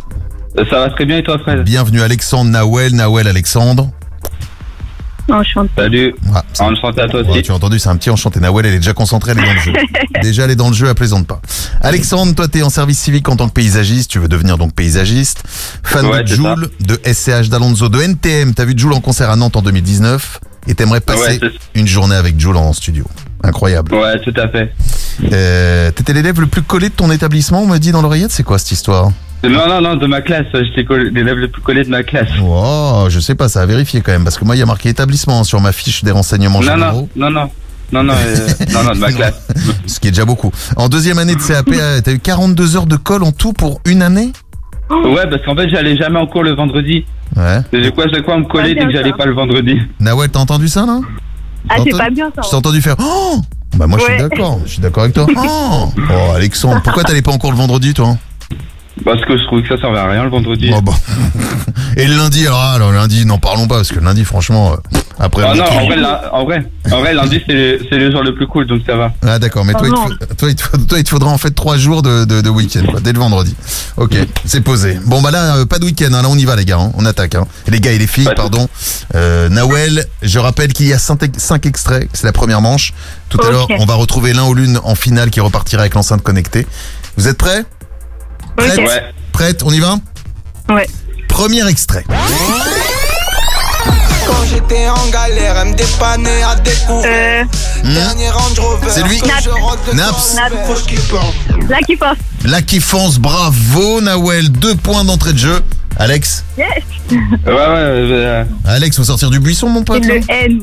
Ça 0.70 0.78
va 0.80 0.90
très 0.90 1.06
bien 1.06 1.16
et 1.18 1.22
toi, 1.24 1.38
frère 1.38 1.64
Bienvenue, 1.64 2.02
Alexandre, 2.02 2.50
Nawel, 2.50 2.94
Nawel, 2.94 3.26
Alexandre. 3.26 3.90
Enchanté. 5.30 5.70
Salut. 5.76 6.14
Ah, 6.34 6.42
Enchanté 6.60 7.00
à 7.00 7.08
toi 7.08 7.22
Ouais, 7.22 7.28
aussi. 7.30 7.42
tu 7.42 7.52
as 7.52 7.54
entendu, 7.54 7.78
c'est 7.78 7.88
un 7.88 7.96
petit 7.96 8.10
enchanté. 8.10 8.40
Nawel, 8.40 8.66
elle 8.66 8.74
est 8.74 8.78
déjà 8.78 8.92
concentrée, 8.92 9.32
elle 9.32 9.38
est 9.38 9.46
dans 9.46 9.52
le 9.54 9.60
jeu. 9.60 9.72
déjà, 10.22 10.44
elle 10.44 10.50
est 10.50 10.56
dans 10.56 10.68
le 10.68 10.74
jeu, 10.74 10.88
elle 10.88 10.94
plaisante 10.94 11.26
pas. 11.26 11.40
Alexandre, 11.80 12.34
toi, 12.34 12.48
t'es 12.48 12.62
en 12.62 12.70
service 12.70 12.98
civique 12.98 13.28
en 13.28 13.36
tant 13.36 13.48
que 13.48 13.52
paysagiste. 13.54 14.10
Tu 14.10 14.18
veux 14.18 14.28
devenir 14.28 14.58
donc 14.58 14.74
paysagiste. 14.74 15.42
Fan 15.82 16.06
Ouais, 16.06 16.22
de 16.22 16.28
Joule, 16.28 16.70
de 16.80 17.00
SCH 17.04 17.48
d'Alonso, 17.48 17.88
de 17.88 18.00
NTM. 18.00 18.54
T'as 18.54 18.64
vu 18.64 18.74
Joule 18.76 18.92
en 18.94 19.00
concert 19.00 19.30
à 19.30 19.36
Nantes 19.36 19.56
en 19.56 19.62
2019. 19.62 20.40
Et 20.68 20.74
t'aimerais 20.74 21.00
passer 21.00 21.38
Ouais, 21.42 21.50
une 21.74 21.86
journée 21.86 22.14
avec 22.14 22.38
Joule 22.38 22.56
en 22.56 22.72
studio. 22.72 23.04
Incroyable. 23.44 23.92
Ouais, 23.94 24.20
tout 24.20 24.34
à 24.36 24.48
fait. 24.48 24.72
Euh, 25.32 25.90
T'étais 25.90 26.12
l'élève 26.12 26.40
le 26.40 26.46
plus 26.46 26.62
collé 26.62 26.88
de 26.88 26.94
ton 26.94 27.10
établissement, 27.10 27.62
on 27.62 27.66
me 27.66 27.78
dit 27.78 27.90
dans 27.90 28.00
l'oreillette. 28.02 28.30
C'est 28.30 28.44
quoi 28.44 28.58
cette 28.58 28.70
histoire? 28.70 29.10
Non, 29.44 29.66
non, 29.68 29.80
non, 29.80 29.96
de 29.96 30.06
ma 30.06 30.20
classe. 30.20 30.46
J'étais 30.52 30.86
l'élève 31.12 31.36
le 31.36 31.48
plus 31.48 31.62
collé 31.62 31.84
de 31.84 31.88
ma 31.90 32.02
classe. 32.02 32.28
Oh, 32.42 33.06
je 33.08 33.18
sais 33.20 33.34
pas, 33.34 33.48
ça 33.48 33.62
a 33.62 33.66
vérifié 33.66 34.00
quand 34.00 34.12
même. 34.12 34.24
Parce 34.24 34.38
que 34.38 34.44
moi, 34.44 34.54
il 34.56 34.60
y 34.60 34.62
a 34.62 34.66
marqué 34.66 34.88
établissement 34.88 35.42
sur 35.44 35.60
ma 35.60 35.72
fiche 35.72 36.04
des 36.04 36.10
renseignements 36.12 36.60
Non, 36.60 36.72
généraux. 36.72 37.08
non, 37.16 37.30
non, 37.30 37.40
non. 37.42 37.50
Non, 37.92 38.02
non, 38.04 38.14
euh, 38.14 38.48
non, 38.72 38.84
non, 38.84 38.92
de 38.94 38.98
ma 38.98 39.12
classe. 39.12 39.46
Ce 39.86 40.00
qui 40.00 40.08
est 40.08 40.12
déjà 40.12 40.24
beaucoup. 40.24 40.50
En 40.76 40.88
deuxième 40.88 41.18
année 41.18 41.34
de 41.34 41.40
CAP, 41.42 41.66
euh, 41.72 42.00
t'as 42.02 42.12
eu 42.12 42.18
42 42.20 42.76
heures 42.76 42.86
de 42.86 42.96
colle 42.96 43.22
en 43.22 43.32
tout 43.32 43.52
pour 43.52 43.80
une 43.84 44.00
année? 44.02 44.32
Ouais, 44.90 45.28
parce 45.28 45.44
qu'en 45.44 45.54
fait, 45.54 45.68
j'allais 45.68 45.96
jamais 45.96 46.18
en 46.18 46.26
cours 46.26 46.42
le 46.42 46.54
vendredi. 46.54 47.04
Ouais. 47.36 47.60
Et 47.72 47.90
quoi, 47.90 48.04
fois, 48.24 48.34
on 48.36 48.40
me 48.40 48.44
collait 48.46 48.74
Ah, 48.78 48.80
dès 48.80 48.86
que 48.86 48.92
j'allais 48.92 49.12
pas 49.12 49.26
le 49.26 49.34
vendredi? 49.34 49.78
Nawel, 50.00 50.30
t'as 50.30 50.38
entendu 50.40 50.68
ça, 50.68 50.86
là 50.86 51.00
Ah, 51.68 51.76
c'est 51.84 51.90
pas 51.96 52.10
bien 52.10 52.30
ça. 52.34 52.42
Je 52.44 52.48
t'ai 52.50 52.56
entendu 52.56 52.80
faire 52.80 52.96
Oh 52.98 53.36
Bah 53.76 53.86
moi 53.86 53.98
je 53.98 54.04
suis 54.04 54.18
d'accord, 54.18 54.60
je 54.64 54.70
suis 54.72 54.80
d'accord 54.82 55.04
avec 55.04 55.14
toi. 55.14 55.26
Oh, 55.36 55.92
Oh, 56.10 56.32
Alexandre, 56.34 56.80
pourquoi 56.82 57.04
t'allais 57.04 57.22
pas 57.22 57.32
en 57.32 57.38
cours 57.38 57.52
le 57.52 57.56
vendredi 57.58 57.94
toi? 57.94 58.16
Parce 59.04 59.20
que 59.24 59.36
je 59.38 59.44
trouvais 59.44 59.62
que 59.62 59.68
ça 59.68 59.80
servait 59.80 59.98
à 59.98 60.06
rien 60.08 60.24
le 60.24 60.30
vendredi. 60.30 60.70
Oh, 60.74 60.80
bah. 60.82 60.92
Et 61.96 62.06
le 62.06 62.16
lundi, 62.16 62.46
alors, 62.46 62.60
ah, 62.62 62.78
le 62.78 62.92
lundi, 62.92 63.24
n'en 63.26 63.38
parlons 63.38 63.66
pas, 63.66 63.76
parce 63.76 63.88
que 63.88 63.98
le 63.98 64.04
lundi, 64.04 64.24
franchement, 64.24 64.72
euh, 64.72 64.98
après... 65.18 65.42
Ah 65.46 65.54
non, 65.54 65.64
en 65.64 65.86
vrai, 65.86 65.96
la- 65.96 66.34
en 66.34 66.44
vrai, 66.44 66.64
en 66.90 67.00
vrai, 67.00 67.12
lundi, 67.14 67.40
c'est 67.46 67.52
le, 67.54 67.80
c'est 67.88 67.96
le 67.98 68.10
jour 68.10 68.22
le 68.22 68.34
plus 68.34 68.46
cool, 68.46 68.66
donc 68.66 68.82
ça 68.86 68.96
va. 68.96 69.12
Ah 69.26 69.38
d'accord, 69.38 69.64
mais 69.64 69.72
toi, 69.74 69.86
il 69.88 70.16
te 70.18 70.34
toi, 70.34 70.48
il 70.50 70.54
te 70.56 70.62
faut- 70.62 70.76
toi, 70.78 70.98
il 70.98 71.04
te 71.04 71.08
faudra 71.10 71.30
en 71.30 71.38
fait 71.38 71.50
trois 71.50 71.76
jours 71.76 72.02
de, 72.02 72.24
de, 72.24 72.40
de 72.40 72.48
week-end, 72.50 72.82
quoi, 72.90 73.00
dès 73.00 73.12
le 73.12 73.18
vendredi. 73.18 73.54
Ok, 73.98 74.14
c'est 74.46 74.62
posé. 74.62 74.98
Bon 75.06 75.20
bah 75.20 75.30
là, 75.30 75.56
euh, 75.56 75.66
pas 75.66 75.78
de 75.78 75.84
week-end, 75.84 76.12
hein, 76.12 76.22
là 76.22 76.28
on 76.30 76.36
y 76.36 76.44
va 76.46 76.56
les 76.56 76.64
gars, 76.64 76.78
hein, 76.80 76.92
on 76.96 77.04
attaque. 77.04 77.34
Hein. 77.34 77.46
Les 77.68 77.80
gars 77.80 77.92
et 77.92 77.98
les 77.98 78.06
filles, 78.06 78.28
pardon. 78.36 78.68
Euh, 79.14 79.48
Nawel, 79.50 80.06
je 80.22 80.38
rappelle 80.38 80.72
qu'il 80.72 80.86
y 80.86 80.92
a 80.94 80.98
cinq, 80.98 81.20
cinq 81.36 81.66
extraits, 81.66 82.08
c'est 82.14 82.24
la 82.26 82.32
première 82.32 82.60
manche. 82.62 82.92
Tout 83.28 83.38
à 83.42 83.46
Ok. 83.46 83.50
l'heure, 83.52 83.66
on 83.78 83.84
va 83.84 83.94
retrouver 83.94 84.32
l'un 84.32 84.44
ou 84.44 84.54
l'une 84.54 84.78
en 84.84 84.94
finale 84.94 85.30
qui 85.30 85.40
repartira 85.40 85.82
avec 85.82 85.94
l'enceinte 85.94 86.22
connectée. 86.22 86.66
Vous 87.18 87.28
êtes 87.28 87.38
prêts? 87.38 87.64
Prête. 88.56 88.80
Prête, 89.32 89.62
on 89.64 89.72
y 89.72 89.80
va 89.80 89.96
Ouais. 90.68 90.86
Premier 91.28 91.66
extrait. 91.68 92.04
Quand 94.26 94.44
j'étais 94.48 94.88
en 94.88 95.06
galère, 95.08 95.56
elle 95.58 95.68
me 95.70 95.74
dépannait 95.74 96.42
à 96.42 96.54
découvert. 96.56 97.46
Euh, 97.84 97.92
Dernier 97.92 98.30
Range 98.30 98.58
Rover. 98.60 98.86
C'est 98.88 99.02
lui 99.02 99.20
Naps. 99.94 100.36
Là 101.68 101.78
qui 101.86 101.96
passe. 101.96 102.16
Là 102.44 102.62
qui 102.62 102.80
fonce, 102.80 103.18
bravo 103.18 104.00
Nawel, 104.00 104.50
deux 104.52 104.74
points 104.76 105.04
d'entrée 105.04 105.32
de 105.32 105.38
jeu. 105.38 105.60
Alex 105.98 106.44
Yes. 106.56 106.68
Ouais, 107.10 107.18
ouais, 107.46 107.54
euh, 107.54 108.44
Alex, 108.64 108.96
faut 108.96 109.04
sortir 109.04 109.28
du 109.30 109.38
buisson 109.40 109.68
mon 109.68 109.82
pote. 109.82 110.04
le 110.04 110.18
là. 110.18 110.24
N. 110.28 110.62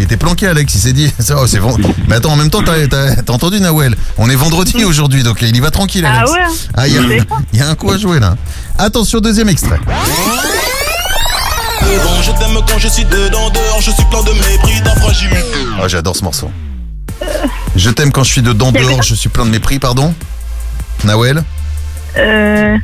Il 0.00 0.04
était 0.04 0.16
planqué, 0.16 0.46
Alex. 0.46 0.74
Il 0.74 0.80
s'est 0.80 0.92
dit, 0.94 1.12
oh, 1.36 1.46
c'est 1.46 1.60
bon. 1.60 1.76
Mais 2.08 2.16
attends, 2.16 2.32
en 2.32 2.36
même 2.36 2.48
temps, 2.48 2.62
t'as 2.62 2.86
t'as- 2.88 3.16
t'as 3.16 3.32
entendu 3.34 3.60
Nawel? 3.60 3.94
On 4.16 4.30
est 4.30 4.34
vendredi 4.34 4.82
aujourd'hui, 4.84 5.22
donc 5.22 5.42
il 5.42 5.54
y 5.54 5.60
va 5.60 5.70
tranquille, 5.70 6.06
Ah 6.08 6.20
Alex. 6.20 6.32
ouais 6.32 6.38
Ah, 6.74 6.88
il 6.88 6.94
y, 6.94 6.96
Je 6.96 7.02
a- 7.02 7.08
sais 7.20 7.24
pas. 7.26 7.38
il 7.52 7.58
y 7.58 7.62
a 7.62 7.68
un 7.68 7.74
coup 7.74 7.90
à 7.90 7.98
jouer 7.98 8.18
là. 8.18 8.34
Attention, 8.78 9.20
deuxième 9.20 9.50
extrait. 9.50 9.78
Je 12.22 12.30
t'aime 12.38 12.60
quand 12.66 12.78
je 12.78 12.88
suis 12.88 13.04
dedans, 13.04 13.50
dehors, 13.50 13.80
je 13.80 13.90
suis 13.90 14.04
plein 14.10 14.22
de 14.22 14.30
mépris, 14.32 14.80
d'infragilité. 14.82 15.38
Oh, 15.82 15.88
j'adore 15.88 16.16
ce 16.16 16.24
morceau. 16.24 16.50
Je 17.76 17.90
t'aime 17.90 18.10
quand 18.12 18.24
je 18.24 18.30
suis 18.32 18.42
dedans, 18.42 18.72
dehors, 18.72 19.02
je 19.02 19.14
suis 19.14 19.28
plein 19.28 19.44
de 19.44 19.50
mépris, 19.50 19.78
pardon? 19.78 20.14
Nawel? 21.04 21.42
Euh. 22.16 22.76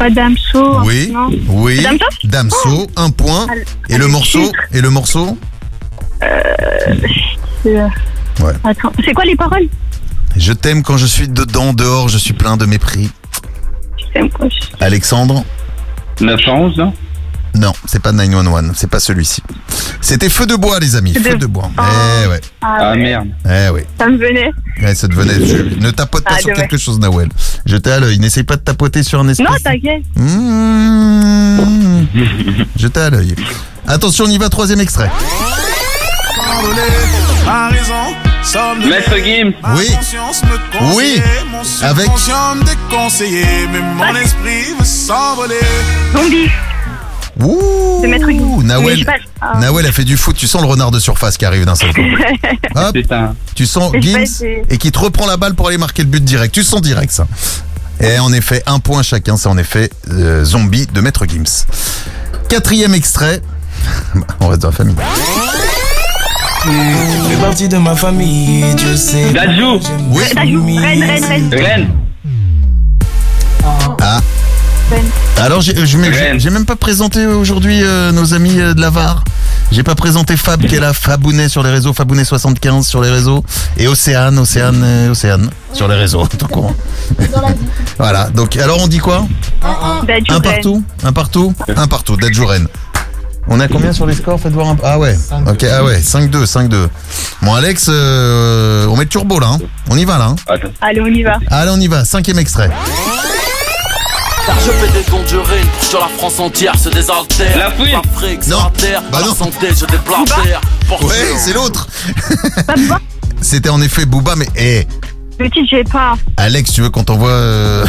Madame 0.00 0.34
So. 0.50 0.80
Oui. 0.84 1.10
Non 1.12 1.30
Oui. 1.48 1.76
Madame 1.82 1.98
So 2.00 2.28
Damso, 2.28 2.90
un 2.96 3.10
point. 3.10 3.46
Et 3.88 3.98
le 3.98 4.08
morceau 4.08 4.50
Et 4.72 4.80
le 4.80 4.90
morceau? 4.90 5.38
Euh, 6.22 7.88
Ouais. 8.40 8.52
Attends, 8.64 8.92
c'est 9.04 9.12
quoi 9.12 9.24
les 9.24 9.36
paroles? 9.36 9.68
Je 10.36 10.52
t'aime 10.52 10.82
quand 10.82 10.96
je 10.96 11.06
suis 11.06 11.28
dedans, 11.28 11.72
dehors, 11.74 12.08
je 12.08 12.18
suis 12.18 12.32
plein 12.32 12.56
de 12.56 12.64
mépris. 12.66 13.10
Je 13.98 14.04
t'aime 14.14 14.30
quand 14.30 14.48
je- 14.48 14.84
Alexandre 14.84 15.44
911, 16.20 16.76
non? 16.78 16.92
Non, 17.54 17.72
c'est 17.84 18.00
pas 18.00 18.12
911, 18.12 18.72
c'est 18.74 18.88
pas 18.88 18.98
celui-ci. 18.98 19.42
C'était 20.00 20.30
Feu 20.30 20.46
de 20.46 20.56
bois, 20.56 20.80
les 20.80 20.96
amis. 20.96 21.12
Feu 21.12 21.20
de- 21.20 21.28
Feu 21.28 21.36
de 21.36 21.46
bois. 21.46 21.70
Oh. 21.78 21.82
Eh 22.24 22.28
ouais. 22.28 22.40
Ah, 22.62 22.76
Ah 22.80 22.90
ouais. 22.92 22.96
merde. 22.98 23.28
Eh 23.44 23.68
oui. 23.74 23.82
Ça 23.98 24.08
me 24.08 24.16
venait. 24.16 24.50
Ça 24.94 25.06
devenait. 25.06 25.34
je- 25.46 25.78
Ne 25.78 25.90
tapote 25.90 26.24
pas 26.24 26.36
Ah, 26.36 26.40
sur 26.40 26.54
quelque 26.54 26.78
chose, 26.78 26.98
Nawel. 26.98 27.28
Jetez 27.66 27.92
à 27.92 28.00
l'œil. 28.00 28.18
N'essaye 28.18 28.44
pas 28.44 28.56
de 28.56 28.62
tapoter 28.62 29.02
sur 29.02 29.20
un 29.20 29.28
espèce. 29.28 29.46
Non, 29.46 29.54
t'inquiète. 29.62 30.02
Mmh. 30.16 32.06
Jetez 32.76 33.00
à 33.00 33.10
l'œil. 33.10 33.34
Attention, 33.86 34.24
on 34.26 34.28
y 34.30 34.38
va, 34.38 34.48
troisième 34.48 34.80
extrait. 34.80 35.10
Maître 38.88 39.16
Gims. 39.24 39.52
Ma 39.62 39.74
Oui. 39.76 39.88
conscience 39.94 40.42
me 40.44 40.78
conseillait, 40.78 40.94
Oui. 40.96 41.22
Mon 41.50 41.86
Avec- 41.86 42.08
mais 43.72 43.80
mon 43.96 44.14
esprit 44.16 44.74
veut 44.78 44.84
s'envoler. 44.84 45.54
Zombie. 46.14 46.50
Ouh. 47.40 48.62
Nawel, 48.62 49.04
pas- 49.04 49.12
ah. 49.40 49.58
Nawel 49.58 49.86
a 49.86 49.92
fait 49.92 50.04
du 50.04 50.16
foot. 50.16 50.36
Tu 50.36 50.46
sens 50.46 50.60
le 50.62 50.68
renard 50.68 50.90
de 50.90 50.98
surface 50.98 51.36
qui 51.38 51.44
arrive 51.44 51.64
d'un 51.64 51.74
seul 51.74 51.92
coup. 51.94 52.00
Hop. 52.74 52.96
Tu 53.54 53.66
sens 53.66 53.92
Gims 54.00 54.44
et 54.68 54.78
qui 54.78 54.92
te 54.92 54.98
reprend 54.98 55.26
la 55.26 55.36
balle 55.36 55.54
pour 55.54 55.68
aller 55.68 55.78
marquer 55.78 56.02
le 56.02 56.08
but 56.08 56.22
direct. 56.22 56.54
Tu 56.54 56.62
sens 56.62 56.82
direct 56.82 57.10
ça. 57.12 57.26
Et 58.00 58.18
en 58.18 58.32
effet, 58.32 58.62
un 58.66 58.80
point 58.80 59.02
chacun, 59.02 59.36
c'est 59.36 59.48
en 59.48 59.56
effet 59.58 59.90
euh, 60.10 60.44
Zombie 60.44 60.86
de 60.86 61.00
Maître 61.00 61.24
Gims. 61.26 61.66
Quatrième 62.48 62.94
extrait. 62.94 63.40
On 64.40 64.48
reste 64.48 64.62
dans 64.62 64.68
la 64.70 64.76
famille. 64.76 64.94
Tu 66.62 66.68
fais 67.28 67.36
partie 67.40 67.68
de 67.68 67.76
ma 67.76 67.96
famille, 67.96 68.74
Dieu 68.76 68.96
sait. 68.96 69.32
Dadju. 69.32 69.80
Oui. 70.10 70.22
Dadju. 70.34 70.60
Reine, 70.78 71.02
reine, 71.02 71.24
reine. 71.24 71.50
Rennes. 71.52 71.88
Ah. 74.00 74.20
Reine. 74.90 75.04
Alors, 75.40 75.60
j'ai 75.60 75.72
mets- 75.74 76.12
j'ai- 76.12 76.20
Rennes. 76.20 76.50
même 76.52 76.64
pas 76.64 76.76
présenté 76.76 77.26
aujourd'hui 77.26 77.80
euh, 77.82 78.12
nos 78.12 78.32
amis 78.34 78.60
euh, 78.60 78.74
de 78.74 78.80
la 78.80 78.90
VAR. 78.90 79.24
J'ai 79.72 79.82
pas 79.82 79.94
présenté 79.94 80.36
Fab 80.36 80.64
qui 80.66 80.76
est 80.76 80.80
là, 80.80 80.92
Fabounet 80.92 81.48
sur 81.48 81.62
les 81.62 81.70
réseaux, 81.70 81.92
Fabounet75 81.92 82.82
sur 82.82 83.00
les 83.00 83.10
réseaux, 83.10 83.42
et 83.78 83.88
Océane, 83.88 84.38
Océane, 84.38 84.82
euh, 84.84 85.10
Océane 85.10 85.50
sur 85.72 85.88
les 85.88 85.96
réseaux. 85.96 86.26
tout 86.38 86.46
court. 86.46 86.74
voilà. 87.98 88.28
Donc, 88.30 88.56
alors 88.56 88.78
on 88.80 88.86
dit 88.86 88.98
quoi? 88.98 89.26
Dadju, 90.06 90.26
Un 90.30 90.34
reine. 90.34 90.42
partout, 90.42 90.84
un 91.02 91.12
partout, 91.12 91.54
un 91.74 91.86
partout. 91.88 92.16
Dadjouren. 92.16 92.68
On 93.48 93.60
a 93.60 93.68
combien 93.68 93.92
sur 93.92 94.06
les 94.06 94.14
scores 94.14 94.40
Faites 94.40 94.52
voir 94.52 94.68
un 94.68 94.76
peu. 94.76 94.82
Ah 94.86 94.98
ouais. 94.98 95.16
Ok. 95.48 95.64
Ah 95.70 95.84
ouais. 95.84 95.98
5-2, 96.00 96.44
5-2. 96.46 96.88
Bon 97.42 97.54
Alex, 97.54 97.86
euh, 97.90 98.86
on 98.86 98.96
met 98.96 99.02
le 99.04 99.08
turbo 99.08 99.38
là. 99.40 99.48
hein. 99.48 99.58
On 99.90 99.96
y 99.96 100.04
va 100.04 100.18
là. 100.18 100.26
hein. 100.48 100.56
Allez, 100.80 101.00
on 101.00 101.06
y 101.06 101.22
va. 101.22 101.38
Allez, 101.50 101.70
on 101.74 101.80
y 101.80 101.88
va. 101.88 102.04
Cinquième 102.04 102.38
extrait. 102.38 102.70
Car 104.46 104.56
je 104.60 104.70
fais 104.70 104.92
des 104.92 105.04
dons 105.10 105.22
d'urine 105.24 105.66
sur 105.82 106.00
la 106.00 106.08
France 106.18 106.40
entière 106.40 106.76
se 106.78 106.88
désaltère. 106.88 107.56
La. 107.58 107.68
L'Afrique, 107.68 108.46
Non. 108.48 108.58
Bah 109.12 109.20
non. 109.24 109.34
santé, 109.34 109.68
je 109.70 109.84
déblatère. 109.86 110.60
Pour 110.88 111.04
Ouais, 111.04 111.14
c'est 111.36 111.52
l'autre. 111.52 111.86
C'était 113.40 113.68
en 113.70 113.80
effet 113.82 114.04
Booba, 114.06 114.34
mais 114.36 114.46
eh, 114.56 114.80
Le 114.82 114.86
titre, 115.38 115.66
j'ai 115.70 115.84
pas. 115.84 116.14
Alex, 116.36 116.72
tu 116.72 116.80
veux 116.82 116.90
qu'on 116.90 117.04
t'envoie, 117.04 117.30
euh, 117.30 117.86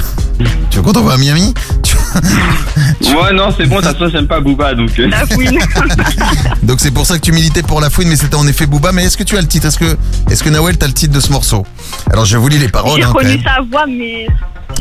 tu 0.69 0.77
veux 0.77 0.83
qu'on 0.83 0.93
t'envoie 0.93 1.13
à 1.13 1.17
Miami? 1.17 1.53
Tu- 1.83 1.95
Ouais, 3.15 3.31
non, 3.33 3.49
c'est 3.55 3.65
bon, 3.65 3.79
de 3.79 3.85
toute 3.85 3.97
façon, 3.97 4.09
j'aime 4.11 4.27
pas 4.27 4.39
Booba, 4.39 4.73
donc. 4.75 4.89
euh, 4.99 5.07
La 5.07 5.25
fouine. 5.25 5.59
Donc 6.63 6.79
c'est 6.79 6.91
pour 6.91 7.05
ça 7.05 7.15
que 7.17 7.21
tu 7.23 7.31
militais 7.31 7.61
pour 7.61 7.79
la 7.81 7.89
fouine, 7.89 8.07
mais 8.07 8.15
c'était 8.15 8.35
en 8.35 8.47
effet 8.47 8.65
Booba. 8.65 8.91
Mais 8.91 9.05
est-ce 9.05 9.17
que 9.17 9.23
tu 9.23 9.37
as 9.37 9.41
le 9.41 9.47
titre? 9.47 9.67
Est-ce 9.67 9.77
que, 9.77 9.97
est-ce 10.31 10.43
que 10.43 10.49
Nawel 10.49 10.77
t'as 10.77 10.87
le 10.87 10.93
titre 10.93 11.13
de 11.13 11.19
ce 11.19 11.31
morceau? 11.31 11.65
Alors 12.11 12.25
je 12.25 12.37
vous 12.37 12.47
lis 12.47 12.57
les 12.59 12.69
paroles. 12.69 12.99
J'ai 12.99 13.03
hein, 13.03 13.09
quand 13.11 13.19
reconnu 13.19 13.35
même. 13.35 13.43
sa 13.43 13.61
voix, 13.69 13.85
mais. 13.87 14.27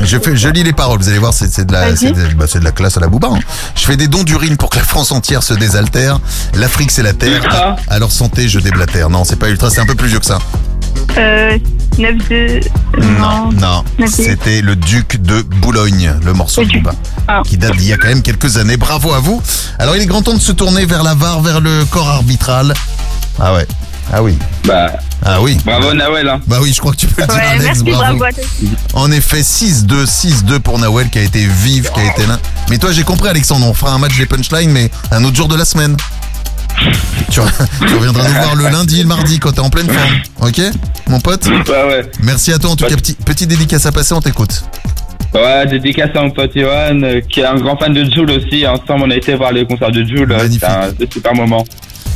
Je, 0.01 0.17
fais, 0.17 0.35
je 0.35 0.49
lis 0.49 0.63
les 0.63 0.73
paroles, 0.73 0.99
vous 0.99 1.09
allez 1.09 1.19
voir, 1.19 1.33
c'est 1.33 1.51
c'est 1.51 1.65
de, 1.65 1.73
la, 1.73 1.89
Vas-y. 1.89 1.97
c'est 1.97 2.11
de, 2.11 2.33
bah, 2.35 2.45
c'est 2.47 2.59
de 2.59 2.63
la 2.63 2.71
classe 2.71 2.97
à 2.97 2.99
la 2.99 3.07
Booba. 3.07 3.29
hein. 3.33 3.39
Je 3.75 3.83
fais 3.85 3.95
des 3.97 4.07
dons 4.07 4.23
d'urine 4.23 4.57
pour 4.57 4.69
que 4.69 4.77
la 4.77 4.83
France 4.83 5.11
entière 5.11 5.43
se 5.43 5.53
désaltère. 5.53 6.19
L'Afrique, 6.55 6.89
c'est 6.91 7.03
la 7.03 7.13
terre. 7.13 7.43
Ultra. 7.43 7.75
Leur 7.99 8.11
santé, 8.11 8.47
je 8.49 8.59
déblatère. 8.59 9.09
Non, 9.09 9.23
c'est 9.23 9.37
pas 9.37 9.49
ultra, 9.49 9.69
c'est 9.69 9.81
un 9.81 9.85
peu 9.85 9.95
plus 9.95 10.07
vieux 10.07 10.19
que 10.19 10.25
ça. 10.25 10.39
Euh. 11.17 11.57
9-2. 11.97 12.67
Non. 13.19 13.51
non. 13.51 13.83
Ok. 13.99 14.07
C'était 14.07 14.61
le 14.61 14.75
duc 14.75 15.21
de 15.21 15.41
Boulogne, 15.43 16.11
le 16.25 16.33
morceau 16.33 16.63
de. 16.65 16.71
Booba. 16.71 16.91
Ah. 17.27 17.41
Qui 17.45 17.57
date 17.57 17.75
d'il 17.77 17.87
y 17.87 17.93
a 17.93 17.97
quand 17.97 18.07
même 18.07 18.23
quelques 18.23 18.57
années. 18.57 18.77
Bravo 18.77 19.13
à 19.13 19.19
vous. 19.19 19.41
Alors, 19.77 19.95
il 19.95 20.01
est 20.01 20.05
grand 20.07 20.23
temps 20.23 20.33
de 20.33 20.39
se 20.41 20.51
tourner 20.51 20.85
vers 20.85 21.03
la 21.03 21.13
VAR, 21.13 21.41
vers 21.41 21.61
le 21.61 21.85
corps 21.85 22.09
arbitral. 22.09 22.73
Ah 23.39 23.53
ouais. 23.53 23.67
Ah 24.11 24.21
oui. 24.23 24.37
Bah, 24.65 24.91
Ah 25.23 25.39
oui. 25.41 25.57
bravo 25.65 25.93
Nawel, 25.93 26.27
hein. 26.27 26.41
Bah 26.47 26.57
oui, 26.61 26.73
je 26.73 26.79
crois 26.79 26.91
que 26.91 26.97
tu 26.97 27.07
peux 27.07 27.21
le 27.21 27.27
dire, 27.27 27.35
Ouais, 27.37 27.41
Alex. 27.41 27.63
merci, 27.63 27.83
bravo. 27.83 28.17
bravo. 28.17 28.35
En 28.95 29.11
effet, 29.11 29.41
6-2, 29.41 30.05
6-2 30.05 30.59
pour 30.59 30.77
Nawel 30.79 31.09
qui 31.09 31.19
a 31.19 31.21
été 31.21 31.45
vive, 31.45 31.89
qui 31.93 31.99
a 31.99 32.05
été 32.11 32.25
là. 32.25 32.37
Mais 32.69 32.77
toi, 32.79 32.91
j'ai 32.91 33.03
compris, 33.03 33.29
Alexandre, 33.29 33.65
on 33.67 33.73
fera 33.73 33.93
un 33.93 33.99
match 33.99 34.17
des 34.17 34.25
punchlines, 34.25 34.71
mais 34.71 34.89
un 35.11 35.23
autre 35.23 35.35
jour 35.37 35.47
de 35.47 35.55
la 35.55 35.63
semaine. 35.65 35.95
Tu, 37.31 37.39
re- 37.39 37.67
tu 37.87 37.95
reviendras 37.95 38.27
nous 38.27 38.33
voir 38.35 38.55
le 38.55 38.67
lundi 38.69 38.99
et 38.99 39.03
le 39.03 39.09
mardi 39.09 39.39
quand 39.39 39.51
t'es 39.51 39.59
en 39.59 39.69
pleine 39.69 39.87
forme. 39.89 40.13
Ok, 40.49 40.61
mon 41.07 41.19
pote 41.19 41.45
Ouais, 41.47 41.83
ouais. 41.87 42.11
Merci 42.21 42.51
à 42.53 42.59
toi. 42.59 42.71
En 42.71 42.75
tout 42.75 42.85
cas, 42.85 42.95
petit, 42.95 43.13
petit 43.13 43.47
dédicace 43.47 43.85
à 43.85 43.91
passer, 43.91 44.13
on 44.13 44.21
t'écoute. 44.21 44.63
Ouais, 45.33 45.65
dédicace 45.65 46.09
à 46.15 46.21
mon 46.21 46.29
pote 46.31 46.51
Johan, 46.55 47.01
euh, 47.03 47.21
qui 47.27 47.39
est 47.39 47.45
un 47.45 47.55
grand 47.55 47.75
fan 47.77 47.93
de 47.93 48.03
Jules 48.05 48.29
aussi. 48.31 48.67
Ensemble, 48.67 49.05
on 49.05 49.09
a 49.11 49.15
été 49.15 49.33
voir 49.35 49.51
les 49.51 49.65
concerts 49.65 49.91
de 49.91 50.03
Jules. 50.03 50.31
euh, 50.31 50.37
Magnifique. 50.37 50.61
C'était 50.99 51.05
un 51.07 51.11
super 51.11 51.33
moment. 51.33 51.65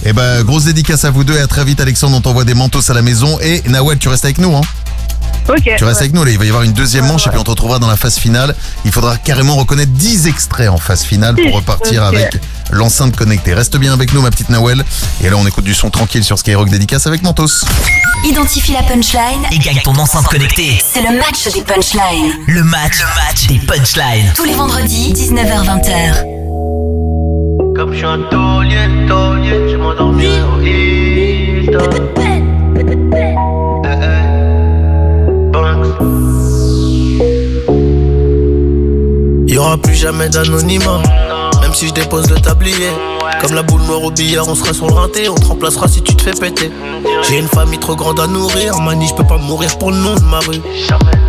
Et 0.06 0.14
ben, 0.14 0.44
grosse 0.44 0.66
dédicace 0.66 1.04
à 1.06 1.10
vous 1.10 1.24
deux 1.24 1.36
et 1.36 1.40
à 1.42 1.48
très 1.48 1.66
vite, 1.66 1.82
Alexandre. 1.82 2.16
On 2.18 2.22
t'envoie 2.22 2.44
des 2.46 2.54
manteaux 2.54 2.80
à 2.88 2.94
la 2.94 3.02
maison. 3.02 3.40
Et 3.42 3.64
Nawel, 3.68 3.98
tu 3.98 4.08
restes 4.10 4.26
avec 4.26 4.38
nous, 4.38 4.56
hein 4.56 4.62
Tu 5.56 5.70
restes 5.72 5.82
ouais. 5.82 5.98
avec 5.98 6.14
nous, 6.14 6.24
là. 6.24 6.32
Il 6.32 6.38
va 6.38 6.46
y 6.46 6.50
avoir 6.50 6.64
une 6.64 6.74
deuxième 6.74 7.06
manche 7.06 7.26
et 7.28 7.30
puis 7.30 7.40
on 7.40 7.44
te 7.44 7.50
retrouvera 7.50 7.80
dans 7.80 7.88
la 7.88 7.96
phase 7.96 8.18
finale. 8.18 8.56
Il 8.86 8.92
faudra 8.92 9.18
carrément 9.18 9.56
reconnaître 9.56 9.92
10 9.92 10.28
extraits 10.28 10.70
en 10.70 10.78
phase 10.78 11.04
finale 11.04 11.36
pour 11.36 11.56
repartir 11.56 12.04
avec 12.04 12.38
l'enceinte 12.72 13.16
connectée. 13.16 13.54
Reste 13.54 13.78
bien 13.78 13.94
avec 13.94 14.14
nous, 14.14 14.22
ma 14.22 14.30
petite 14.30 14.50
Nawel. 14.50 14.84
Et 15.24 15.30
là, 15.30 15.38
on 15.38 15.48
écoute 15.48 15.64
du 15.64 15.74
son 15.74 15.90
tranquille 15.90 16.24
sur 16.24 16.38
Skyrock 16.38 16.70
Dédicace 16.70 17.08
avec 17.08 17.24
Mentos. 17.24 17.66
Identifie 18.26 18.74
la 18.74 18.84
punchline. 18.84 19.46
Et 19.52 19.60
gagne 19.60 19.80
ton 19.84 19.96
enceinte 19.96 20.28
connectée. 20.28 20.82
C'est 20.94 21.02
le 21.02 21.18
match 21.18 21.48
des 21.54 21.62
punchlines. 21.62 22.34
Le 22.48 22.64
match, 22.64 23.00
le 23.00 23.06
match 23.16 23.48
des 23.48 23.60
punchlines. 23.60 24.34
Tous 24.36 24.44
les 24.44 24.54
vendredis, 24.54 25.14
19h-20h. 25.14 26.24
Comme 27.76 27.94
je 27.94 27.98
suis 27.98 28.06
un 28.06 28.20
taulier, 28.30 28.88
taulier, 29.08 29.72
je 29.72 29.78
m'endormis 29.78 30.42
au 30.42 30.58
Y 39.48 39.58
aura 39.58 39.78
plus 39.78 39.96
jamais 39.96 40.28
d'anonymat, 40.30 41.02
même 41.62 41.74
si 41.74 41.88
je 41.88 41.94
dépose 41.94 42.30
le 42.30 42.36
tablier. 42.36 42.92
Comme 43.42 43.54
la 43.54 43.64
boule 43.64 43.82
noire 43.82 44.04
au 44.04 44.12
billard, 44.12 44.48
on 44.48 44.56
sera 44.56 44.74
sur 44.74 44.88
le 44.88 45.30
on 45.30 45.36
te 45.36 45.46
remplacera 45.46 45.88
si 45.88 46.02
tu 46.02 46.16
te 46.16 46.22
fais 46.22 46.32
péter. 46.32 46.70
J'ai 47.28 47.38
une 47.38 47.48
famille 47.48 47.80
trop 47.80 47.96
grande 47.96 48.20
à 48.20 48.28
nourrir, 48.28 48.78
mani, 48.80 49.08
je 49.08 49.16
peux 49.16 49.26
pas 49.26 49.38
mourir 49.38 49.78
pour 49.78 49.92
le 49.92 49.98
nom 49.98 50.16
de 50.16 50.22
ma 50.22 50.40
rue. 50.40 50.62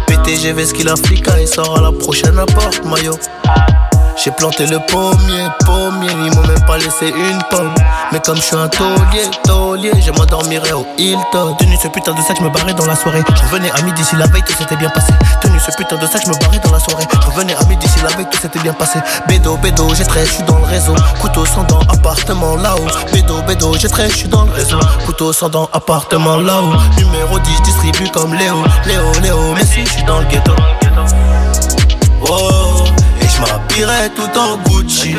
PTGV, 0.06 0.66
ce 0.66 0.74
qu'il 0.74 0.88
a 0.88 0.94
et 1.40 1.46
sort 1.46 1.78
à 1.78 1.80
la 1.80 1.92
prochaine 1.92 2.38
apporte, 2.38 2.84
maillot. 2.84 3.14
J'ai 4.24 4.32
planté 4.32 4.66
le 4.66 4.80
pommier, 4.80 5.46
pommier, 5.64 6.10
ils 6.10 6.34
m'ont 6.34 6.46
même 6.48 6.64
pas 6.66 6.76
laissé 6.76 7.06
une 7.08 7.38
pomme. 7.50 7.72
Mais 8.10 8.18
comme 8.18 8.36
je 8.36 8.42
suis 8.42 8.56
un 8.56 8.66
taulier, 8.66 9.30
taulier, 9.44 9.92
je 10.04 10.10
m'endormirai 10.10 10.72
au 10.72 10.84
Hilton. 10.98 11.54
Tenu 11.56 11.76
ce 11.80 11.86
putain 11.86 12.14
de 12.14 12.20
sac, 12.22 12.36
je 12.36 12.42
me 12.42 12.50
barrais 12.50 12.74
dans 12.74 12.86
la 12.86 12.96
soirée. 12.96 13.22
Je 13.28 13.56
à 13.56 13.82
midi 13.82 14.02
si 14.04 14.16
la 14.16 14.26
veille 14.26 14.42
tout 14.42 14.54
s'était 14.54 14.74
bien 14.74 14.90
passé. 14.90 15.12
Tenu 15.40 15.60
ce 15.60 15.70
putain 15.76 15.96
de 15.98 16.06
sac, 16.08 16.22
je 16.26 16.30
me 16.30 16.38
barrais 16.40 16.58
dans 16.58 16.72
la 16.72 16.80
soirée. 16.80 17.04
Je 17.12 17.40
à 17.40 17.68
midi 17.68 17.86
si 17.86 18.02
la 18.02 18.08
veille 18.16 18.26
tout 18.28 18.40
s'était 18.40 18.58
bien 18.58 18.72
passé. 18.72 18.98
Bédo, 19.28 19.56
bédo, 19.58 19.94
j'ai 19.94 20.04
trait, 20.04 20.26
je 20.26 20.32
suis 20.32 20.42
dans 20.42 20.58
le 20.58 20.64
réseau. 20.64 20.96
Couteau 21.20 21.46
sans 21.46 21.62
dents, 21.62 21.80
appartement 21.88 22.56
là-haut. 22.56 22.88
Bédo, 23.12 23.40
bédo, 23.42 23.74
j'ai 23.78 23.88
trait, 23.88 24.08
je 24.10 24.16
suis 24.16 24.28
dans 24.28 24.42
le 24.42 24.50
réseau. 24.50 24.80
Couteau 25.06 25.32
sans 25.32 25.48
dents, 25.48 25.70
appartement 25.72 26.38
là-haut. 26.38 26.74
Numéro 26.98 27.38
10, 27.38 27.62
distribue 27.62 28.10
comme 28.10 28.34
Léo. 28.34 28.64
Léo, 28.84 29.12
Léo, 29.22 29.54
mais 29.54 29.64
si 29.64 29.86
je 29.86 29.90
suis 29.90 30.02
dans 30.02 30.18
le 30.18 30.24
ghetto. 30.24 30.52
Oh, 32.28 32.84
m'habillerai 33.78 34.10
tout 34.10 34.38
en 34.38 34.56
Gucci. 34.68 35.14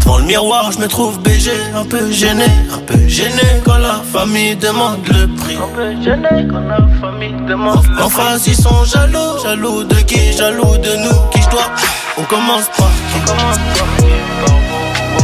Devant 0.00 0.18
le 0.18 0.24
miroir, 0.24 0.70
je 0.72 0.78
me 0.78 0.86
trouve 0.86 1.18
BG, 1.20 1.50
un 1.74 1.84
peu 1.84 2.10
gêné, 2.10 2.44
un 2.72 2.78
peu 2.80 2.98
gêné 3.08 3.42
quand 3.64 3.78
la 3.78 4.02
famille 4.12 4.54
demande 4.56 4.98
le 5.08 5.26
prix. 5.34 5.56
Un 5.56 5.68
peu 5.74 5.94
gêné 6.02 6.46
quand 6.50 6.60
la 6.60 6.86
famille 7.00 7.34
demande 7.48 7.84
le 7.86 7.94
prix. 7.94 8.02
En 8.02 8.08
face, 8.08 8.46
ils 8.46 8.56
sont 8.56 8.84
jaloux, 8.84 9.38
jaloux 9.42 9.84
de 9.84 9.94
qui, 10.02 10.32
jaloux 10.36 10.76
de 10.76 10.96
nous, 10.96 11.30
qui 11.32 11.40
je 11.40 11.48
dois? 11.50 11.70
On 12.18 12.22
commence 12.24 12.68
par 12.76 12.90
qui 13.08 13.20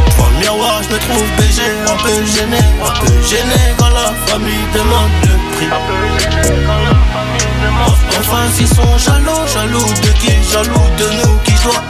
Devant 0.06 0.30
le 0.32 0.38
miroir, 0.40 0.82
je 0.82 0.94
me 0.94 0.98
trouve 0.98 1.26
BG, 1.36 1.62
un 1.86 1.96
peu 2.02 2.24
gêné, 2.24 2.62
un 2.82 2.94
peu 3.04 3.12
gêné 3.28 3.60
quand 3.78 3.90
la 3.90 4.12
famille 4.26 4.66
demande 4.74 5.12
le 5.22 5.34
prix. 5.54 5.66
Un 5.66 5.82
peu 5.86 6.00
gêné 6.18 6.48
quand 6.66 6.80
la 6.84 6.94
famille 7.12 7.29
demande 7.62 7.96
le 8.00 8.08
prix. 8.08 8.18
En 8.18 8.22
face, 8.22 8.56
ils 8.60 8.68
sont 8.68 8.98
jaloux, 8.98 9.42
jaloux 9.52 9.90
de 10.02 10.10
qui, 10.20 10.32
jaloux 10.52 10.88
de 10.98 11.06
nous, 11.18 11.34
qui 11.44 11.52
je 11.56 11.62
dois. 11.64 11.82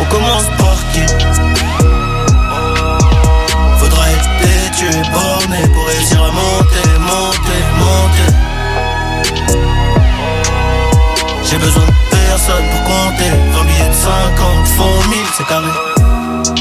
On 0.00 0.04
commence 0.04 0.48
par 0.58 0.76
qui? 0.92 1.04
Faudra 3.78 4.04
être 4.10 4.30
têtu 4.40 4.86
et 4.86 5.06
borné 5.12 5.60
pour 5.74 5.86
réussir 5.86 6.22
à 6.22 6.30
monter, 6.30 6.88
monter, 7.00 7.62
monter. 7.78 8.30
J'ai 11.50 11.58
besoin 11.58 11.84
de 11.84 11.92
personne 12.10 12.64
pour 12.72 12.82
compter. 12.84 13.30
20 13.52 13.64
billets 13.64 13.88
de 13.88 13.94
50 13.94 14.66
font 14.76 15.08
1000, 15.08 15.18
c'est 15.36 15.46
carré. 15.46 15.72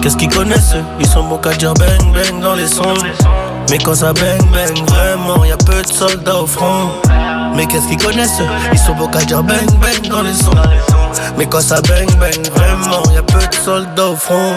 Qu'est-ce 0.02 0.18
qu'ils 0.18 0.30
connaissent 0.30 0.74
eux? 0.76 0.84
Ils 1.00 1.08
sont 1.08 1.24
bons 1.24 1.38
qu'à 1.38 1.54
dire 1.54 1.74
bang 1.74 2.14
bang 2.14 2.40
dans 2.42 2.56
les 2.56 2.68
sons. 2.68 2.94
Mais 3.70 3.78
quand 3.78 3.96
ça 3.96 4.14
bang 4.14 4.42
bang, 4.54 4.90
vraiment, 4.90 5.44
y 5.44 5.52
a 5.52 5.58
peu 5.58 5.82
de 5.82 5.88
soldats 5.92 6.42
au 6.42 6.48
front. 6.48 6.90
Mais 7.56 7.66
qu'est-ce 7.68 7.88
qu'ils 7.88 7.98
connaissent 7.98 8.42
Ils 8.72 8.80
sont 8.80 8.94
bons 8.96 9.08
qu'à 9.08 9.20
dire 9.20 9.44
bang 9.44 9.66
bang 9.82 10.08
dans 10.10 10.22
les 10.22 10.34
sons. 10.34 10.52
Mais 11.38 11.46
quand 11.46 11.62
ça 11.62 11.82
bang 11.82 12.08
bang, 12.20 12.48
vraiment, 12.54 13.04
y 13.14 13.18
a 13.18 13.24
peu 13.24 13.40
de 13.40 13.56
soldats 13.64 14.10
au 14.10 14.16
front. 14.16 14.56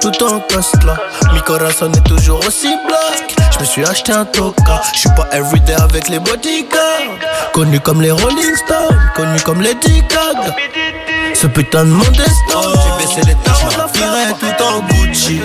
Tout 0.00 0.22
en 0.22 0.38
poste 0.38 0.84
là, 0.84 0.96
mi 1.32 1.40
corazon 1.40 1.90
est 1.92 2.06
toujours 2.06 2.38
aussi 2.46 2.68
black. 2.86 3.34
Je 3.52 3.58
me 3.58 3.64
suis 3.64 3.84
acheté 3.84 4.12
un 4.12 4.24
toka, 4.24 4.80
je 4.94 5.00
suis 5.00 5.08
pas 5.10 5.28
everyday 5.32 5.74
avec 5.74 6.08
les 6.08 6.20
bodyguards. 6.20 7.18
Connu 7.52 7.80
comme 7.80 8.00
les 8.00 8.12
Rolling 8.12 8.56
Stones, 8.64 8.96
connu 9.16 9.40
comme 9.40 9.60
les 9.60 9.74
Gaga. 9.74 10.54
Ce 11.34 11.46
putain 11.48 11.84
de 11.84 11.90
monde 11.90 12.06
est 12.14 12.30
j'ai 12.54 13.06
baissé 13.06 13.20
les 13.26 13.36
je 13.70 13.76
m'enfierai 13.76 14.34
tout 14.38 14.62
en 14.62 14.80
Gucci. 14.86 15.40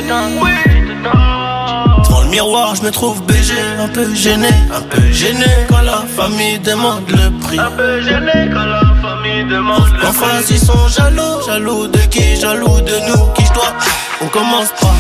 Miroir, 2.33 2.73
je 2.75 2.81
me 2.81 2.89
trouve 2.89 3.21
BG, 3.27 3.53
un 3.79 3.87
peu 3.89 4.11
gêné, 4.15 4.49
un 4.73 4.81
peu 4.81 5.05
gêné 5.11 5.45
quand 5.69 5.81
la 5.81 6.03
famille 6.17 6.57
demande 6.59 7.07
le 7.07 7.29
prix. 7.43 7.59
Un 7.59 7.69
peu 7.77 8.01
gêné 8.01 8.49
quand 8.51 8.65
la 8.65 8.81
famille 9.03 9.43
demande 9.45 9.87
le 9.93 9.99
prix. 9.99 10.07
En 10.07 10.13
face, 10.13 10.49
ils 10.49 10.57
sont 10.57 10.87
jaloux, 10.87 11.45
jaloux 11.45 11.87
de 11.87 11.99
qui, 12.13 12.35
jaloux 12.41 12.81
de 12.81 12.97
nous, 13.07 13.23
qui 13.35 13.45
je 13.45 13.53
dois. 13.53 13.73
On 14.21 14.27
commence 14.27 14.69
par 14.81 14.95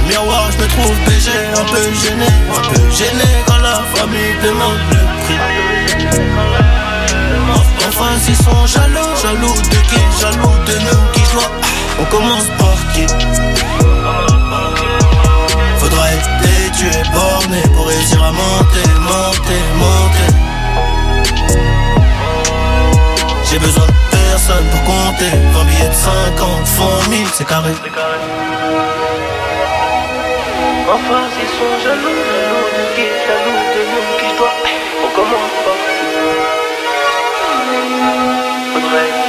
le 0.00 0.08
miroir, 0.08 0.50
je 0.50 0.58
me 0.62 0.68
trouve 0.74 0.96
BG, 1.06 1.30
un 1.62 1.66
peu 1.72 1.84
gêné, 2.02 2.30
un 2.58 2.62
peu 2.70 2.82
gêné 2.98 3.28
quand 3.46 3.60
la 3.68 3.76
famille 3.94 4.34
demande 4.42 4.82
le 4.90 5.02
prix. 5.22 5.40
En 7.86 7.92
face, 7.92 8.26
ils 8.28 8.36
sont 8.36 8.66
jaloux, 8.66 9.12
jaloux 9.22 9.56
de 9.72 9.80
qui, 9.88 10.02
jaloux 10.20 10.56
de 10.66 10.76
nous, 10.86 11.02
qui 11.12 11.22
je 11.28 11.32
dois. 11.34 11.50
On 12.00 12.04
commence 12.06 12.48
par 12.58 12.76
qui 12.92 13.06
têtu 16.84 16.98
et 16.98 17.10
borné 17.10 17.62
pour 17.74 17.86
réussir 17.86 18.22
à 18.22 18.32
monter, 18.32 18.88
monter, 19.00 19.62
monter. 19.76 20.28
J'ai 23.50 23.58
besoin 23.58 23.86
de 23.86 23.92
personne 24.10 24.66
pour 24.70 24.82
compter. 24.84 25.30
20 25.52 25.64
billets 25.64 25.88
de 25.88 25.94
50 25.94 26.66
font 26.66 27.10
1000, 27.10 27.26
c'est 27.32 27.46
carré. 27.46 27.72
Enfin, 30.86 31.22
ils 31.40 31.48
sont 31.48 31.74
jaloux, 31.82 32.18
jaloux 32.30 32.68
de 32.76 32.84
qui, 32.94 33.06
jaloux 33.26 33.60
de 33.74 33.80
nous, 33.90 34.06
qui 34.18 34.26
je 34.30 34.36
dois. 34.36 34.54
On 35.04 35.10
commence 35.16 35.54
Faudrait 38.72 39.23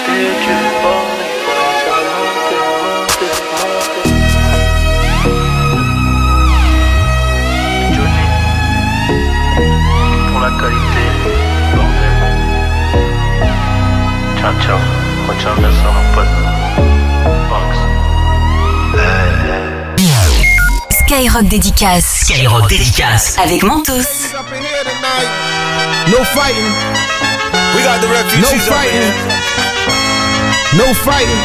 Ciao, 14.45 14.53
ciao. 14.61 14.77
Retiens 15.27 15.55
bien 15.57 15.71
ça, 15.71 15.89
mon 15.89 16.05
pote. 16.13 16.29
Box. 17.49 17.77
Skyrock 20.91 21.47
dédicace. 21.47 22.05
Skyrock 22.21 22.69
dédicace. 22.69 23.39
Avec 23.43 23.63
Mentos. 23.63 24.05
No 26.11 26.23
fighting. 26.25 26.71
We 27.73 27.81
got 27.81 27.99
the 28.01 28.07
refugees 28.07 28.41
No 28.43 28.49
fighting. 28.59 29.13
No 30.77 30.93
fighting. 30.93 31.41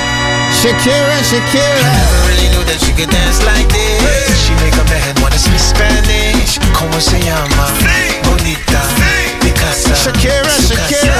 Shakira, 0.61 1.23
Shakira. 1.25 1.81
Never 1.81 2.29
really 2.29 2.49
knew 2.51 2.65
that 2.65 2.81
she 2.85 2.93
could 2.93 3.09
dance 3.09 3.43
like 3.47 3.67
this. 3.73 4.45
She 4.45 4.53
make 4.57 4.77
a 4.77 4.85
man 4.91 5.15
wanna 5.23 5.39
speak 5.39 5.59
Spanish. 5.59 6.59
Como 6.75 7.01
se 7.01 7.19
llama? 7.21 7.67
Bonita. 8.25 8.83
Picasa. 9.41 9.95
Shakira, 9.95 10.53
Shakira. 10.69 11.20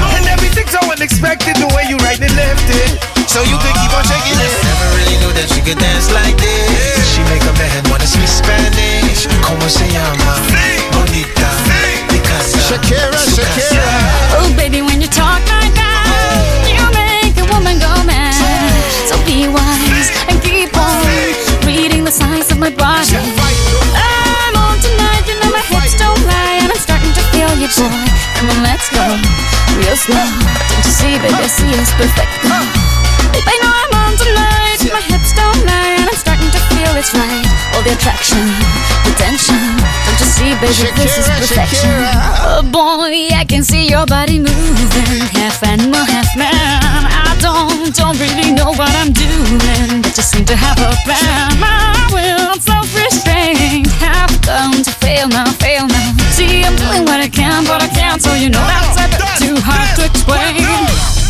So 0.71 0.79
unexpected, 0.87 1.59
the 1.59 1.67
way 1.75 1.83
you 1.91 1.97
right 1.97 2.15
and 2.15 2.31
left 2.39 2.63
it. 2.71 2.95
So 3.27 3.43
you 3.43 3.59
can 3.59 3.73
keep 3.75 3.91
on 3.91 4.07
shaking 4.07 4.39
it. 4.39 4.55
Never 4.63 4.87
really 4.95 5.17
knew 5.19 5.33
that 5.35 5.51
she 5.51 5.59
could 5.59 5.75
dance 5.75 6.07
like 6.15 6.39
this. 6.39 7.11
She 7.11 7.19
make 7.27 7.43
a 7.43 7.51
man 7.59 7.83
wanna 7.91 8.07
speak 8.07 8.31
Spanish. 8.31 9.27
Como 9.43 9.67
se 9.67 9.83
llama? 9.91 10.30
Slow. 30.01 30.17
Don't 30.17 30.81
you 30.81 30.93
see, 30.97 31.13
baby, 31.21 31.37
I 31.37 31.45
see 31.45 31.69
it's 31.77 31.93
perfect. 31.93 32.33
Babe, 32.41 33.45
I 33.45 33.55
know 33.61 33.69
I'm 33.69 33.93
on 34.01 34.13
tonight, 34.17 34.81
my 34.89 35.03
hips 35.05 35.29
don't 35.37 35.61
lie, 35.69 35.93
and 36.01 36.09
I'm 36.09 36.17
starting 36.17 36.49
to 36.49 36.61
feel 36.73 36.89
it's 36.97 37.13
right. 37.13 37.45
All 37.77 37.85
the 37.85 37.93
attraction, 37.93 38.41
the 39.05 39.13
tension. 39.13 39.61
Don't 39.61 40.17
you 40.17 40.25
see, 40.25 40.51
baby, 40.57 40.89
this 40.97 41.21
is 41.21 41.29
perfection. 41.29 41.93
Oh 42.41 42.65
boy, 42.65 43.29
I 43.29 43.45
can 43.45 43.63
see 43.63 43.85
your 43.93 44.09
body 44.09 44.41
moving, 44.41 45.21
half 45.37 45.61
animal, 45.61 46.01
half 46.01 46.33
man. 46.33 46.49
I 46.49 47.37
don't, 47.37 47.93
don't 47.93 48.17
really 48.17 48.57
know 48.57 48.73
what 48.73 48.89
I'm 48.97 49.13
doing, 49.13 50.01
but 50.01 50.17
just 50.17 50.33
seem 50.33 50.45
to 50.49 50.57
have 50.57 50.81
a 50.81 50.97
plan. 51.05 51.61
My 51.61 51.93
will, 52.09 52.57
self-restraint, 52.57 53.85
have 54.01 54.33
come 54.41 54.81
to 54.81 54.91
fail 54.97 55.29
now, 55.29 55.45
fail 55.61 55.85
now. 55.85 56.00
I'm 56.65 56.75
doing 56.75 57.05
what 57.05 57.19
I 57.19 57.27
can, 57.27 57.65
but 57.65 57.81
I 57.81 57.87
can't, 57.87 58.21
so 58.21 58.33
you 58.33 58.49
know 58.49 58.59
that's 58.59 58.97
a 58.97 59.07
bit 59.09 59.21
too 59.39 59.55
hard 59.61 59.95
to 59.97 60.05
explain. 60.05 61.20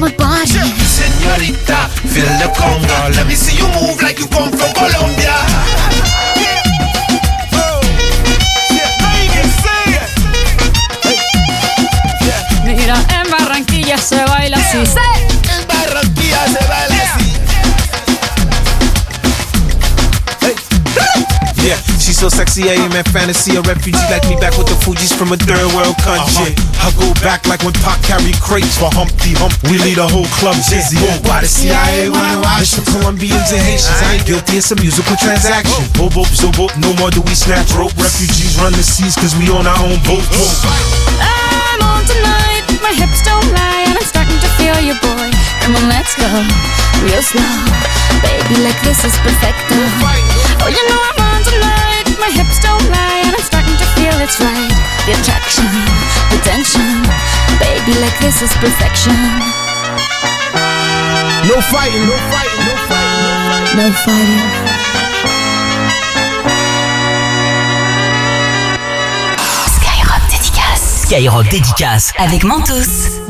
my 0.00 0.10
body. 0.16 0.48
Senorita, 0.48 1.88
feel 2.08 2.24
the. 2.40 2.48
Let 3.14 3.26
me 3.26 3.34
see 3.34 3.56
you 3.56 3.68
move 3.76 4.00
like 4.02 4.18
you 4.18 4.26
come 4.28 4.50
from 4.50 4.72
Colombia. 4.72 5.34
Mira, 12.64 12.96
en 13.10 13.30
Barranquilla 13.30 13.98
se 13.98 14.24
baila 14.24 14.56
así. 14.56 14.78
Sexy, 22.30 22.70
I 22.70 22.78
am 22.78 22.94
in 22.94 23.04
fantasy. 23.10 23.58
A 23.58 23.62
refugee 23.62 24.00
like 24.08 24.24
me 24.30 24.38
back 24.38 24.54
with 24.56 24.70
the 24.70 24.78
Fuji's 24.86 25.12
from 25.12 25.34
a 25.34 25.38
third 25.38 25.66
world 25.74 25.98
country. 26.00 26.54
Uh-huh. 26.54 26.86
I 26.86 26.94
go 26.96 27.10
back 27.20 27.44
like 27.50 27.60
when 27.66 27.74
Pac 27.82 28.00
carried 28.06 28.38
crates 28.38 28.78
for 28.78 28.88
Humpty 28.94 29.34
Hump. 29.36 29.52
We 29.66 29.76
lead 29.82 29.98
a 29.98 30.06
whole 30.06 30.30
club 30.38 30.56
dizzy. 30.70 31.02
Why 31.26 31.42
the 31.42 31.50
CIA 31.50 32.08
wanna 32.08 32.40
watch 32.40 32.78
the 32.78 32.86
Colombians 32.86 33.50
and 33.50 33.60
Haitians? 33.60 34.00
I 34.00 34.16
ain't 34.16 34.24
guilty, 34.24 34.62
it's 34.62 34.70
a 34.70 34.78
musical 34.78 35.18
transaction. 35.18 35.84
Oh. 35.98 36.08
Boop, 36.08 36.14
boop, 36.14 36.30
so 36.30 36.48
boop, 36.54 36.70
no 36.78 36.94
more 36.96 37.10
do 37.10 37.20
we 37.26 37.34
snatch 37.34 37.74
rope. 37.74 37.92
Refugees 37.98 38.56
run 38.62 38.72
the 38.72 38.84
seas 38.86 39.18
cause 39.18 39.34
we 39.36 39.50
on 39.50 39.66
our 39.66 39.80
own 39.82 39.98
boat. 40.06 40.22
Oh. 40.22 41.20
I'm 41.20 41.82
on 41.82 42.02
tonight, 42.06 42.64
my 42.80 42.94
hips 42.94 43.20
don't 43.26 43.44
lie, 43.52 43.84
and 43.90 43.98
I'm 43.98 44.06
starting 44.06 44.38
to 44.38 44.50
feel 44.56 44.78
you, 44.80 44.94
boy. 45.02 45.28
Come 45.66 45.76
on, 45.76 45.86
let's 45.90 46.14
go, 46.16 46.28
real 47.04 47.22
slow. 47.22 47.52
Baby, 48.22 48.62
like 48.64 48.78
this 48.82 49.04
is 49.04 49.16
perfecto. 49.24 49.76
Oh, 50.60 50.68
you 50.68 50.82
know 50.88 50.98
I'm 50.98 51.18
on 51.20 51.29
tonight, 51.29 51.29
my 52.30 52.42
hips 52.42 52.58
don't 52.60 52.82
lie, 52.90 53.22
and 53.24 53.34
I'm 53.34 53.42
starting 53.42 53.76
to 53.76 53.86
feel 53.96 54.14
it's 54.20 54.40
right. 54.40 54.74
The 55.06 55.12
attraction, 55.18 55.66
the 56.30 56.38
tension. 56.44 57.02
Baby, 57.58 57.98
like 58.00 58.16
this 58.20 58.42
is 58.42 58.52
perfection. 58.58 59.16
No 61.48 61.60
fighting, 61.72 62.06
no 62.06 62.16
fighting, 62.30 62.62
no 62.66 62.74
fighting, 62.88 63.76
No 63.76 63.92
fighting. 64.04 64.46
Skyrock 69.76 70.22
dédicace. 70.30 71.02
Skyrock 71.06 71.48
dédicace. 71.48 72.12
Avec 72.18 72.44
Mentos. 72.44 73.29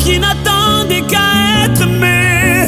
qui 0.00 0.18
n'attendait 0.18 1.02
qu'à 1.02 1.64
être 1.64 1.82
aimé. 1.82 2.66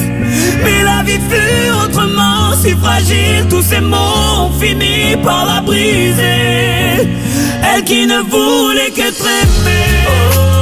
Mais 0.64 0.82
la 0.82 1.02
vie 1.02 1.20
fut 1.30 1.70
autrement 1.84 2.54
si 2.62 2.70
fragile, 2.76 3.46
tous 3.48 3.62
ces 3.62 3.80
mots 3.80 3.96
ont 4.46 4.52
fini 4.60 5.16
par 5.22 5.46
la 5.46 5.60
briser. 5.60 7.08
Elle 7.74 7.84
qui 7.84 8.06
ne 8.06 8.20
voulait 8.22 8.90
qu'être 8.90 9.26
aimée. 9.26 10.06
Oh, 10.08 10.61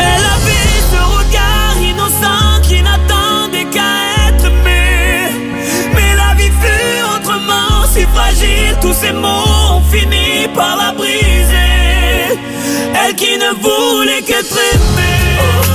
Elle 0.00 0.24
avait 0.36 0.80
ce 0.92 1.00
regard 1.16 1.76
innocent 1.82 2.60
qui 2.62 2.82
n'attendait 2.82 3.66
qu'à 3.74 4.28
être 4.28 4.46
aimé. 4.46 5.30
Mais 5.94 6.14
la 6.14 6.34
vie 6.34 6.52
fut 6.62 7.02
autrement 7.16 7.86
si 7.92 8.04
fragile, 8.14 8.76
tous 8.80 8.94
ces 8.94 9.12
mots 9.12 9.76
ont 9.76 9.82
fini 9.90 10.48
par 10.54 10.76
la 10.76 10.92
briser. 10.92 12.38
Elle 13.00 13.14
qui 13.14 13.36
ne 13.38 13.50
voulait 13.62 14.22
qu'être 14.22 14.58
aimée. 14.72 15.67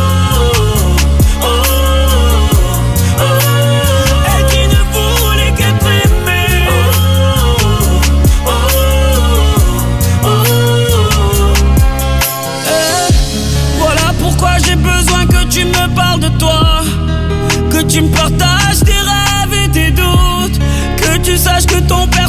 Tu 17.93 18.01
me 18.01 18.09
partages 18.09 18.79
tes 18.79 18.91
rêves 18.91 19.65
et 19.65 19.69
tes 19.69 19.91
doutes. 19.91 20.59
Que 20.97 21.17
tu 21.19 21.37
saches 21.37 21.67
que 21.67 21.79
ton 21.81 22.07
père 22.07 22.27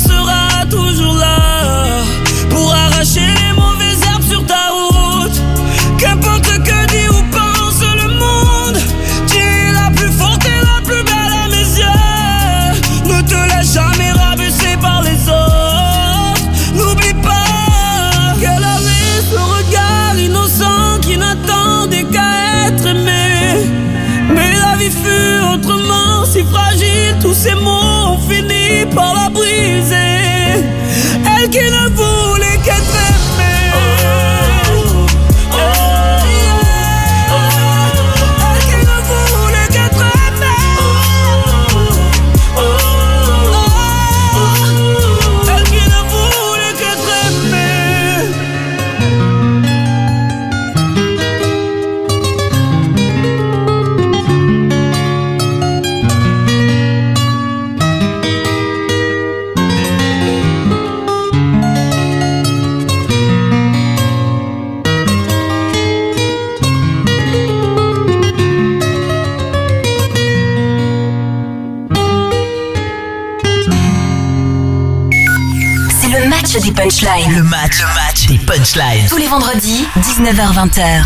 punchlines. 77.04 77.36
Le 77.36 77.42
match, 77.42 77.80
le 77.80 77.94
match 77.94 78.26
des 78.28 78.38
punchlines. 78.38 79.06
Tous 79.08 79.18
les 79.18 79.26
vendredis, 79.26 79.86
19h-20h. 79.98 81.04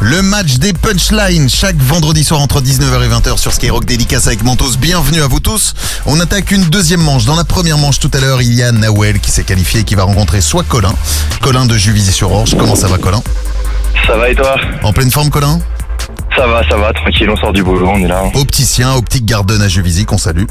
Le 0.00 0.22
match 0.22 0.54
des 0.54 0.72
punchlines 0.72 1.48
chaque 1.48 1.76
vendredi 1.76 2.24
soir 2.24 2.40
entre 2.40 2.60
19h 2.60 3.04
et 3.04 3.08
20h 3.08 3.38
sur 3.38 3.52
Skyrock 3.52 3.84
Dédicace 3.84 4.26
avec 4.26 4.42
Mentos. 4.42 4.76
Bienvenue 4.78 5.22
à 5.22 5.28
vous 5.28 5.38
tous. 5.38 5.74
On 6.04 6.18
attaque 6.18 6.50
une 6.50 6.64
deuxième 6.64 7.00
manche. 7.00 7.26
Dans 7.26 7.36
la 7.36 7.44
première 7.44 7.78
manche 7.78 8.00
tout 8.00 8.10
à 8.14 8.18
l'heure, 8.18 8.42
il 8.42 8.52
y 8.54 8.62
a 8.62 8.72
Nawel 8.72 9.20
qui 9.20 9.30
s'est 9.30 9.44
qualifié 9.44 9.80
et 9.80 9.84
qui 9.84 9.94
va 9.94 10.02
rencontrer 10.02 10.40
soit 10.40 10.64
Colin. 10.64 10.92
Colin 11.40 11.64
de 11.66 11.76
Juvisy-sur-Orge. 11.76 12.56
Comment 12.58 12.74
ça 12.74 12.88
va 12.88 12.98
Colin? 12.98 13.22
Ça 14.06 14.16
va 14.16 14.28
et 14.28 14.34
toi? 14.34 14.56
En 14.82 14.92
pleine 14.92 15.10
forme 15.10 15.30
Colin? 15.30 15.60
Ça 16.36 16.46
va, 16.46 16.68
ça 16.68 16.76
va, 16.76 16.92
tranquille, 16.92 17.30
on 17.30 17.36
sort 17.36 17.52
du 17.52 17.62
boulot, 17.62 17.88
on 17.88 17.98
est 18.04 18.08
là. 18.08 18.24
Opticien, 18.34 18.92
optique 18.94 19.24
Garden 19.24 19.62
à 19.62 19.68
Juvisy 19.68 20.04
qu'on 20.04 20.18
salue. 20.18 20.44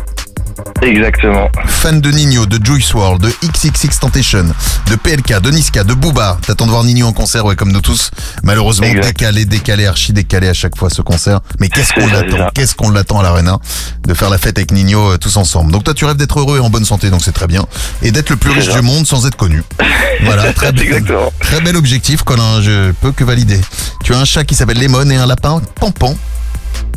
Exactement. 0.85 1.49
Fan 1.65 1.99
de 1.99 2.11
Nino, 2.11 2.45
de 2.45 2.63
Juice 2.63 2.93
WRLD, 2.93 3.23
de 3.23 3.33
XXX 3.47 3.99
Tentation, 3.99 4.45
de 4.89 4.95
PLK, 4.95 5.41
de 5.41 5.49
Niska, 5.49 5.83
de 5.83 5.95
Booba. 5.95 6.37
T'attends 6.45 6.67
de 6.67 6.71
voir 6.71 6.83
Nino 6.83 7.07
en 7.07 7.13
concert, 7.13 7.43
ouais, 7.43 7.55
comme 7.55 7.71
nous 7.71 7.81
tous. 7.81 8.11
Malheureusement, 8.43 8.87
décalé, 8.93 9.45
décalé, 9.45 9.87
archi 9.87 10.13
décalé 10.13 10.47
à 10.47 10.53
chaque 10.53 10.77
fois 10.77 10.91
ce 10.91 11.01
concert. 11.01 11.39
Mais 11.59 11.69
qu'est-ce 11.69 11.93
qu'on 11.93 12.05
l'attend? 12.05 12.49
Qu'est-ce 12.53 12.75
qu'on 12.75 12.91
l'attend 12.91 13.19
à 13.19 13.23
l'Arena? 13.23 13.59
De 14.07 14.13
faire 14.13 14.29
la 14.29 14.37
fête 14.37 14.59
avec 14.59 14.71
Nino 14.71 15.13
euh, 15.13 15.17
tous 15.17 15.37
ensemble. 15.37 15.71
Donc 15.71 15.83
toi, 15.83 15.95
tu 15.95 16.05
rêves 16.05 16.17
d'être 16.17 16.39
heureux 16.39 16.57
et 16.57 16.61
en 16.61 16.69
bonne 16.69 16.85
santé, 16.85 17.09
donc 17.09 17.23
c'est 17.23 17.33
très 17.33 17.47
bien. 17.47 17.65
Et 18.03 18.11
d'être 18.11 18.29
le 18.29 18.35
plus 18.35 18.51
riche 18.51 18.65
ça. 18.65 18.79
du 18.79 18.85
monde 18.85 19.07
sans 19.07 19.25
être 19.25 19.37
connu. 19.37 19.63
Voilà, 20.23 20.53
très. 20.53 20.71
Très 20.71 21.61
bel 21.61 21.75
objectif, 21.75 22.21
Colin, 22.23 22.61
je 22.61 22.91
peux 22.91 23.11
que 23.11 23.23
valider. 23.23 23.59
Tu 24.03 24.13
as 24.13 24.19
un 24.19 24.25
chat 24.25 24.43
qui 24.43 24.53
s'appelle 24.53 24.79
Lemon 24.79 25.09
et 25.09 25.15
un 25.15 25.25
lapin 25.25 25.61
Pampan. 25.79 26.15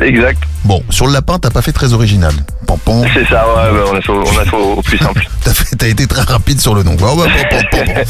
Exact. 0.01 0.43
Bon, 0.65 0.83
sur 0.91 1.07
le 1.07 1.13
lapin, 1.13 1.39
t'as 1.39 1.51
pas 1.51 1.63
fait 1.63 1.73
très 1.73 1.93
original. 1.93 2.33
Pampan. 2.67 3.03
C'est 3.15 3.27
ça, 3.27 3.47
ouais, 3.49 3.73
bah, 3.73 3.85
on 3.93 3.97
a 3.97 4.01
fait, 4.01 4.13
au- 4.13 4.23
on 4.25 4.39
a 4.39 4.45
fait 4.45 4.57
au, 4.57 4.73
au 4.75 4.83
plus 4.83 4.99
simple. 4.99 5.27
T'as 5.45 5.53
fait- 5.55 5.77
t'as 5.77 5.87
été 5.89 6.07
très 6.07 6.23
rapide 6.23 6.61
sur 6.61 6.75
le 6.75 6.83
nom. 6.83 6.93
Ouais, 6.97 7.13
ouais, 7.23 7.29
pam, 7.51 7.63
pam, 7.71 7.85
pam. 7.87 8.05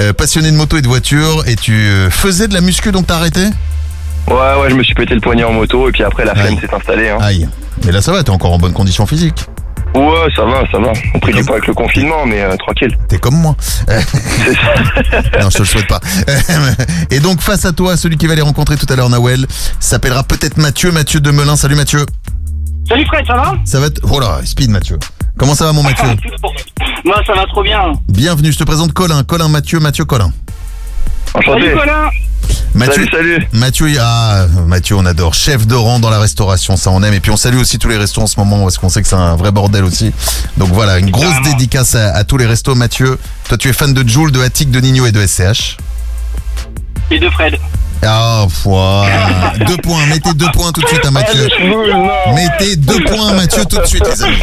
Euh, 0.00 0.12
passionné 0.12 0.50
de 0.50 0.56
moto 0.56 0.76
et 0.76 0.82
de 0.82 0.86
voiture 0.88 1.42
et 1.46 1.56
tu 1.56 1.72
euh, 1.72 2.10
faisais 2.10 2.46
de 2.48 2.54
la 2.54 2.60
muscu 2.60 2.92
donc 2.92 3.06
t'as 3.08 3.16
arrêté? 3.16 3.40
Ouais, 4.28 4.34
ouais, 4.60 4.70
je 4.70 4.74
me 4.74 4.82
suis 4.82 4.94
pété 4.94 5.14
le 5.14 5.20
poignet 5.20 5.44
en 5.44 5.52
moto 5.52 5.88
et 5.88 5.92
puis 5.92 6.02
après 6.04 6.24
la 6.24 6.34
flemme 6.34 6.58
s'est 6.60 6.72
installée. 6.72 7.10
Hein. 7.10 7.18
Aïe. 7.20 7.48
Mais 7.84 7.92
là 7.92 8.00
ça 8.00 8.12
va, 8.12 8.22
t'es 8.22 8.30
encore 8.30 8.52
en 8.52 8.58
bonne 8.58 8.72
condition 8.72 9.06
physique. 9.06 9.44
Ouais, 9.94 10.28
ça 10.34 10.44
va, 10.44 10.62
ça 10.72 10.78
va. 10.78 10.92
On 11.14 11.18
pris 11.20 11.32
du 11.32 11.44
poids 11.44 11.54
avec 11.56 11.66
le 11.68 11.74
confinement, 11.74 12.26
mais 12.26 12.40
euh, 12.40 12.56
tranquille. 12.56 12.96
T'es 13.08 13.18
comme 13.18 13.36
moi. 13.36 13.54
Euh, 13.88 14.00
non, 15.40 15.50
je 15.50 15.54
te 15.54 15.58
le 15.60 15.64
souhaite 15.64 15.86
pas. 15.86 16.00
Euh, 16.28 16.72
Et 17.10 17.20
donc 17.20 17.40
face 17.40 17.64
à 17.64 17.72
toi, 17.72 17.96
celui 17.96 18.16
qui 18.16 18.26
va 18.26 18.34
les 18.34 18.42
rencontrer 18.42 18.76
tout 18.76 18.86
à 18.92 18.96
l'heure, 18.96 19.08
Nawel, 19.08 19.46
s'appellera 19.80 20.24
peut-être 20.24 20.56
Mathieu, 20.56 20.90
Mathieu 20.90 21.20
de 21.20 21.30
Melun. 21.30 21.56
Salut 21.56 21.76
Mathieu. 21.76 22.04
Salut 22.88 23.06
Fred, 23.06 23.24
ça 23.26 23.34
va? 23.34 23.54
Ça 23.64 23.80
va 23.80 23.88
t- 23.90 24.00
Oh 24.10 24.18
là, 24.20 24.40
speed 24.44 24.70
Mathieu. 24.70 24.98
Comment 25.38 25.54
ça 25.54 25.64
va 25.64 25.72
mon 25.72 25.82
Mathieu? 25.82 26.06
Moi 27.04 27.16
ça 27.26 27.34
va 27.34 27.44
trop 27.46 27.62
bien. 27.62 27.92
Bienvenue, 28.08 28.52
je 28.52 28.58
te 28.58 28.64
présente 28.64 28.92
Colin. 28.92 29.22
Colin 29.24 29.48
Mathieu, 29.48 29.78
Mathieu 29.80 30.04
Colin. 30.04 30.30
Salut 31.44 31.72
Colin 31.72 32.10
Mathieu, 32.74 33.06
Mathieu, 33.52 33.86
ah, 34.00 34.46
Mathieu, 34.66 34.96
on 34.96 35.06
adore. 35.06 35.32
Chef 35.32 35.64
de 35.66 35.76
rang 35.76 36.00
dans 36.00 36.10
la 36.10 36.18
restauration, 36.18 36.76
ça 36.76 36.90
on 36.90 37.02
aime. 37.04 37.14
Et 37.14 37.20
puis 37.20 37.30
on 37.30 37.36
salue 37.36 37.58
aussi 37.58 37.78
tous 37.78 37.88
les 37.88 37.96
restos 37.96 38.20
en 38.20 38.26
ce 38.26 38.38
moment 38.38 38.62
parce 38.62 38.78
qu'on 38.78 38.88
sait 38.88 39.00
que 39.00 39.06
c'est 39.06 39.14
un 39.14 39.36
vrai 39.36 39.52
bordel 39.52 39.84
aussi. 39.84 40.12
Donc 40.56 40.70
voilà, 40.70 40.98
une 40.98 41.10
grosse 41.10 41.40
dédicace 41.44 41.94
à, 41.94 42.14
à 42.16 42.24
tous 42.24 42.36
les 42.36 42.46
restos. 42.46 42.74
Mathieu, 42.74 43.16
toi 43.48 43.56
tu 43.56 43.68
es 43.68 43.72
fan 43.72 43.94
de 43.94 44.06
Joule, 44.08 44.32
de 44.32 44.40
Attic, 44.40 44.72
de 44.72 44.80
Nino 44.80 45.06
et 45.06 45.12
de 45.12 45.24
SCH. 45.24 45.76
Et 47.12 47.20
de 47.20 47.30
Fred. 47.30 47.56
Ah, 48.02 48.46
foi. 48.50 49.06
deux 49.66 49.76
points. 49.78 50.04
Mettez 50.06 50.34
deux 50.34 50.50
points 50.52 50.72
tout 50.72 50.82
de 50.82 50.88
suite 50.88 51.06
à 51.06 51.10
Mathieu. 51.10 51.48
Mettez 52.34 52.76
deux 52.76 53.02
points 53.04 53.28
à 53.28 53.34
Mathieu 53.34 53.64
tout 53.64 53.78
de 53.78 53.86
suite, 53.86 54.04
les 54.04 54.22
amis. 54.22 54.42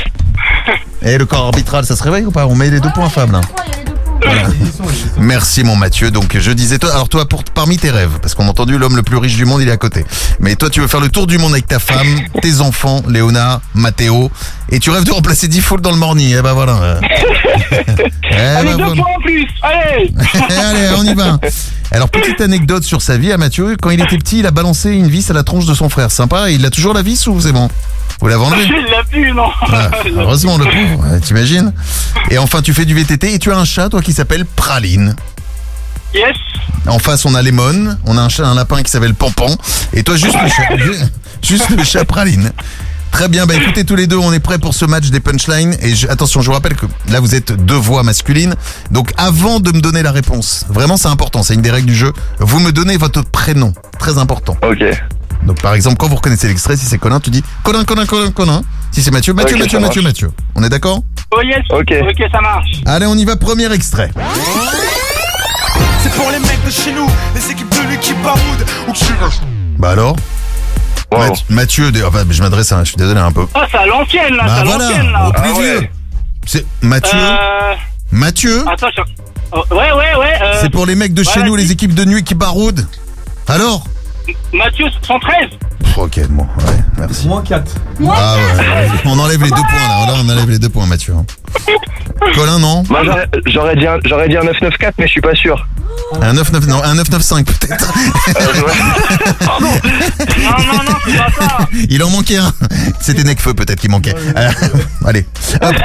Et 1.01 1.17
le 1.17 1.25
corps 1.25 1.45
arbitral, 1.45 1.85
ça 1.85 1.95
se 1.95 2.03
réveille 2.03 2.25
ou 2.25 2.31
pas? 2.31 2.45
On 2.47 2.55
met 2.55 2.69
les 2.69 2.79
deux 2.79 2.91
points, 2.91 3.09
Fab, 3.09 3.31
là. 3.31 3.41
Voilà. 4.23 4.43
Merci 5.17 5.63
mon 5.63 5.75
Mathieu. 5.75 6.11
Donc 6.11 6.37
je 6.37 6.51
disais 6.51 6.77
toi, 6.77 6.91
alors 6.91 7.09
toi 7.09 7.27
pour 7.27 7.43
parmi 7.43 7.77
tes 7.77 7.89
rêves, 7.91 8.19
parce 8.21 8.33
qu'on 8.35 8.45
a 8.45 8.49
entendu 8.49 8.77
l'homme 8.77 8.95
le 8.95 9.03
plus 9.03 9.17
riche 9.17 9.35
du 9.35 9.45
monde, 9.45 9.61
il 9.61 9.67
est 9.69 9.71
à 9.71 9.77
côté. 9.77 10.05
Mais 10.39 10.55
toi 10.55 10.69
tu 10.69 10.79
veux 10.81 10.87
faire 10.87 10.99
le 10.99 11.09
tour 11.09 11.27
du 11.27 11.37
monde 11.37 11.53
avec 11.53 11.67
ta 11.67 11.79
femme, 11.79 12.07
tes 12.41 12.61
enfants, 12.61 13.01
Léona, 13.07 13.61
Mathéo, 13.73 14.31
et 14.69 14.79
tu 14.79 14.89
rêves 14.89 15.03
de 15.03 15.11
remplacer 15.11 15.47
Diffoul 15.47 15.81
dans 15.81 15.91
le 15.91 15.97
morning. 15.97 16.35
Eh 16.37 16.41
ben 16.41 16.53
voilà. 16.53 16.99
Eh 18.33 18.37
Allez, 18.37 18.69
deux 18.71 18.75
voilà. 18.77 18.95
points 18.95 19.13
en 19.17 19.21
plus 19.21 19.47
Allez 19.61 20.13
Allez, 20.57 20.89
on 20.97 21.03
y 21.03 21.13
va. 21.13 21.37
Alors 21.91 22.09
petite 22.09 22.39
anecdote 22.39 22.83
sur 22.83 23.01
sa 23.01 23.17
vie 23.17 23.31
à 23.33 23.37
Mathieu, 23.37 23.75
quand 23.81 23.89
il 23.89 23.99
était 24.01 24.17
petit, 24.17 24.39
il 24.39 24.45
a 24.47 24.51
balancé 24.51 24.91
une 24.91 25.07
vis 25.09 25.29
à 25.29 25.33
la 25.33 25.43
tronche 25.43 25.65
de 25.65 25.73
son 25.73 25.89
frère. 25.89 26.09
Sympa. 26.09 26.49
Il 26.49 26.65
a 26.65 26.69
toujours 26.69 26.93
la 26.93 27.01
vis 27.01 27.27
ou 27.27 27.39
c'est 27.41 27.51
bon 27.51 27.69
Vous 28.21 28.27
l'avez 28.27 28.41
enlevé 28.43 28.63
Il 28.65 28.91
l'a 28.91 29.03
plus, 29.09 29.33
non. 29.33 29.49
Ah, 29.61 29.91
heureusement 30.15 30.57
le 30.57 30.65
pauvre, 30.65 31.19
t'imagines? 31.19 31.73
Et 32.29 32.37
enfin 32.37 32.61
tu 32.61 32.73
fais 32.73 32.85
du 32.85 32.93
VTT 32.95 33.33
et 33.33 33.39
tu 33.39 33.51
as 33.51 33.57
un 33.57 33.65
chat 33.65 33.89
toi 33.89 34.01
qui 34.01 34.13
s'appelle 34.13 34.45
Praline. 34.45 35.15
Yes. 36.13 36.35
En 36.87 36.97
face 36.99 37.25
on 37.25 37.35
a 37.35 37.41
Lemon, 37.41 37.97
on 38.05 38.17
a 38.17 38.21
un 38.21 38.29
chat, 38.29 38.45
un 38.47 38.55
lapin 38.55 38.81
qui 38.83 38.91
s'appelle 38.91 39.13
Pampan. 39.13 39.55
Et 39.93 40.03
toi 40.03 40.15
juste 40.15 40.35
le 40.41 40.49
chat, 40.49 40.77
ju- 40.77 41.05
juste 41.43 41.69
le 41.71 41.83
chat 41.83 42.05
Praline. 42.05 42.51
Très 43.11 43.27
bien, 43.27 43.45
bah 43.45 43.53
écoutez 43.55 43.83
tous 43.83 43.95
les 43.95 44.07
deux, 44.07 44.17
on 44.17 44.33
est 44.33 44.39
prêts 44.39 44.57
pour 44.57 44.73
ce 44.73 44.85
match 44.85 45.09
des 45.09 45.19
punchlines 45.19 45.75
et 45.81 45.95
je- 45.95 46.07
attention, 46.07 46.41
je 46.41 46.47
vous 46.47 46.53
rappelle 46.53 46.75
que 46.75 46.85
là 47.09 47.19
vous 47.19 47.35
êtes 47.35 47.51
deux 47.51 47.75
voix 47.75 48.03
masculines. 48.03 48.55
Donc 48.89 49.11
avant 49.17 49.59
de 49.59 49.71
me 49.71 49.79
donner 49.81 50.01
la 50.01 50.11
réponse, 50.11 50.65
vraiment 50.69 50.97
c'est 50.97 51.09
important, 51.09 51.43
c'est 51.43 51.53
une 51.53 51.61
des 51.61 51.69
règles 51.71 51.87
du 51.87 51.95
jeu, 51.95 52.13
vous 52.39 52.59
me 52.59 52.71
donnez 52.71 52.97
votre 52.97 53.21
prénom, 53.23 53.73
très 53.99 54.17
important. 54.17 54.57
Ok. 54.63 54.83
Donc 55.43 55.61
par 55.61 55.73
exemple, 55.73 55.97
quand 55.97 56.07
vous 56.07 56.15
reconnaissez 56.15 56.47
l'extrait, 56.47 56.77
si 56.77 56.85
c'est 56.85 56.97
Colin, 56.97 57.19
tu 57.19 57.29
dis 57.29 57.43
Colin, 57.63 57.83
Colin, 57.83 58.05
Colin, 58.05 58.31
Colin. 58.31 58.61
Si 58.91 59.01
c'est 59.01 59.11
Mathieu, 59.11 59.33
Mathieu, 59.33 59.57
Mathieu, 59.57 59.79
Mathieu. 59.79 60.01
Mathieu. 60.01 60.31
On 60.55 60.63
est 60.63 60.69
d'accord? 60.69 61.01
Oh 61.31 61.41
yes 61.41 61.63
Ok. 61.71 61.93
Ok, 62.09 62.23
ça 62.31 62.41
marche. 62.41 62.81
Allez, 62.85 63.05
on 63.05 63.15
y 63.15 63.25
va, 63.25 63.35
premier 63.37 63.71
extrait. 63.73 64.11
C'est 66.03 66.11
pour 66.13 66.29
les 66.31 66.39
mecs 66.39 66.63
de 66.65 66.71
chez 66.71 66.91
nous, 66.93 67.07
les 67.35 67.51
équipes 67.51 67.69
de 67.69 67.89
l'équipe 67.91 68.21
Baroud 68.23 68.65
ou 68.87 68.91
qui 68.93 69.05
Bah 69.77 69.91
alors? 69.91 70.15
Math- 71.19 71.43
Mathieu, 71.49 71.91
de- 71.91 72.03
enfin, 72.03 72.23
je 72.29 72.41
m'adresse 72.41 72.71
à, 72.71 72.79
je 72.83 72.89
suis 72.89 72.97
désolé 72.97 73.19
un 73.19 73.31
peu. 73.31 73.45
Ah, 73.53 73.65
c'est 73.69 73.77
à 73.77 73.85
l'ancienne 73.85 74.33
là, 74.35 74.43
Bah 74.45 74.53
c'est 74.55 74.61
à 74.61 74.63
voilà, 74.63 74.85
l'ancienne 74.89 75.11
là. 75.11 75.27
au 75.27 75.31
plus 75.33 75.53
vieux. 75.61 75.87
C'est 76.45 76.65
Mathieu. 76.81 77.17
Euh... 77.19 77.73
Mathieu, 78.11 78.65
Attends, 78.67 78.87
je... 78.95 79.01
oh, 79.53 79.63
ouais, 79.71 79.91
ouais, 79.91 80.15
ouais. 80.17 80.39
euh, 80.41 80.57
c'est 80.61 80.69
pour 80.69 80.85
les 80.85 80.95
mecs 80.95 81.13
de 81.13 81.23
chez 81.23 81.39
ouais, 81.41 81.45
nous, 81.45 81.55
les 81.55 81.71
équipes 81.71 81.93
de 81.93 82.03
nuit 82.05 82.23
qui 82.23 82.35
baroudent. 82.35 82.85
Alors? 83.47 83.83
Mathieu 84.53 84.85
113 85.07 85.49
Pff, 85.83 85.97
Ok, 85.97 86.19
bon, 86.29 86.43
ouais, 86.43 86.83
merci. 86.97 87.27
Moins 87.27 87.41
4. 87.43 87.71
Ah 88.09 88.35
ouais, 88.35 88.87
on 89.05 89.17
enlève 89.19 89.41
les 89.43 89.49
deux 89.49 89.55
points 89.55 89.87
là, 89.87 90.05
là 90.07 90.13
on 90.23 90.29
enlève 90.29 90.49
les 90.49 90.59
deux 90.59 90.69
points 90.69 90.85
Mathieu. 90.85 91.13
hein. 91.13 91.25
Colin, 92.35 92.59
non 92.59 92.83
Moi, 92.89 93.01
j'aurais- 93.03 93.27
j'aurais 93.47 93.75
dit, 93.75 93.87
un- 93.87 93.99
j'aurais 94.05 94.29
dit 94.29 94.37
un 94.37 94.43
994, 94.43 94.93
mais 94.99 95.07
je 95.07 95.11
suis 95.11 95.21
pas 95.21 95.33
sûr. 95.35 95.67
Un 96.21 96.33
99, 96.35 96.67
non, 96.67 96.83
un 96.83 96.93
995 96.95 97.43
peut-être. 97.43 97.93
Non, 99.41 99.59
non, 99.61 100.83
non, 100.83 100.95
c'est 101.05 101.17
pas 101.17 101.27
ça 101.47 101.57
Il 101.89 102.03
en 102.03 102.09
manquait 102.09 102.37
un. 102.37 102.53
C'était 102.99 103.23
Necfeu 103.23 103.53
peut-être 103.53 103.79
qui 103.79 103.87
manquait. 103.89 104.13
Euh, 104.37 104.51
allez. 105.05 105.25
Hop. 105.61 105.75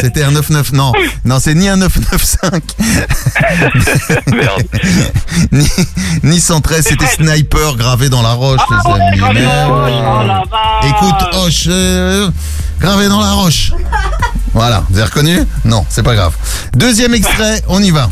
C'était 0.00 0.22
un 0.22 0.28
99. 0.32 0.72
Non, 0.72 0.92
non, 1.24 1.38
c'est 1.40 1.54
ni 1.54 1.68
un 1.68 1.76
995. 1.76 2.60
ni, 5.52 5.66
ni 6.22 6.40
113, 6.40 6.84
c'était 6.88 7.06
Sniper 7.06 7.76
gravé 7.78 8.08
dans 8.08 8.22
la 8.22 8.32
roche, 8.32 8.60
les 8.70 8.92
amis. 8.92 9.16
gravé 9.18 9.42
dans 9.42 10.22
la 10.24 10.38
roche, 10.40 10.48
oh. 10.52 10.86
Écoute, 10.86 11.34
Hoche, 11.34 11.64
euh, 11.68 12.30
gravé 12.80 13.08
dans 13.08 13.20
la 13.20 13.32
roche. 13.32 13.72
Voilà, 14.52 14.82
vous 14.90 14.98
avez 14.98 15.06
reconnu? 15.08 15.38
Non, 15.64 15.84
c'est 15.88 16.02
pas 16.02 16.14
grave. 16.14 16.34
Deuxième 16.74 17.14
extrait, 17.14 17.62
on 17.68 17.82
y 17.82 17.90
va. 17.90 18.08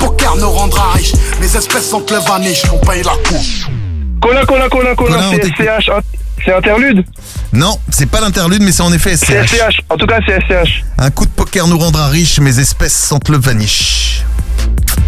Poker 0.00 0.36
nous 0.36 0.50
rendra 0.50 0.92
riches, 0.92 1.12
mes 1.40 1.54
espèces 1.56 1.88
sont 1.90 2.04
le 2.10 2.18
vaniche, 2.18 2.62
on 2.72 2.84
paye 2.84 3.02
la 3.02 3.12
couche. 3.28 3.66
Colin, 4.20 4.44
Colin, 4.46 4.68
Colin, 4.68 4.94
Colin, 4.94 5.12
Colin, 5.14 5.28
on 5.28 5.32
c'est 5.32 5.38
t'écoute. 5.40 5.66
SCH. 5.66 5.88
hein. 5.90 6.00
C'est 6.44 6.54
interlude? 6.54 7.04
Non, 7.52 7.78
c'est 7.90 8.06
pas 8.06 8.20
l'interlude, 8.20 8.62
mais 8.62 8.72
c'est 8.72 8.82
en 8.82 8.92
effet 8.92 9.16
C'est 9.16 9.46
SCH. 9.46 9.54
SCH. 9.54 9.80
En 9.88 9.96
tout 9.96 10.06
cas, 10.06 10.18
c'est 10.26 10.38
SCH. 10.40 10.82
Un 10.98 11.10
coup 11.10 11.24
de 11.26 11.30
poker 11.30 11.66
nous 11.68 11.78
rendra 11.78 12.08
riches, 12.08 12.38
mes 12.40 12.58
espèces 12.58 12.94
sentent 12.94 13.28
le 13.28 13.38
vaniche. 13.38 14.22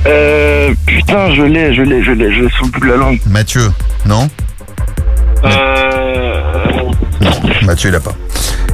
Euh. 0.06 0.74
Putain, 0.86 1.34
je 1.34 1.42
l'ai, 1.42 1.74
je 1.74 1.82
l'ai, 1.82 2.02
je 2.04 2.12
l'ai, 2.12 2.32
je 2.32 2.42
l'ai 2.42 2.50
sous 2.50 2.64
le 2.64 2.70
bout 2.70 2.80
de 2.80 2.86
la 2.86 2.96
langue. 2.96 3.18
Mathieu, 3.26 3.72
non 4.04 4.28
Euh... 5.44 6.40
Mathieu, 7.62 7.90
il 7.90 7.94
a 7.96 8.00
pas. 8.00 8.14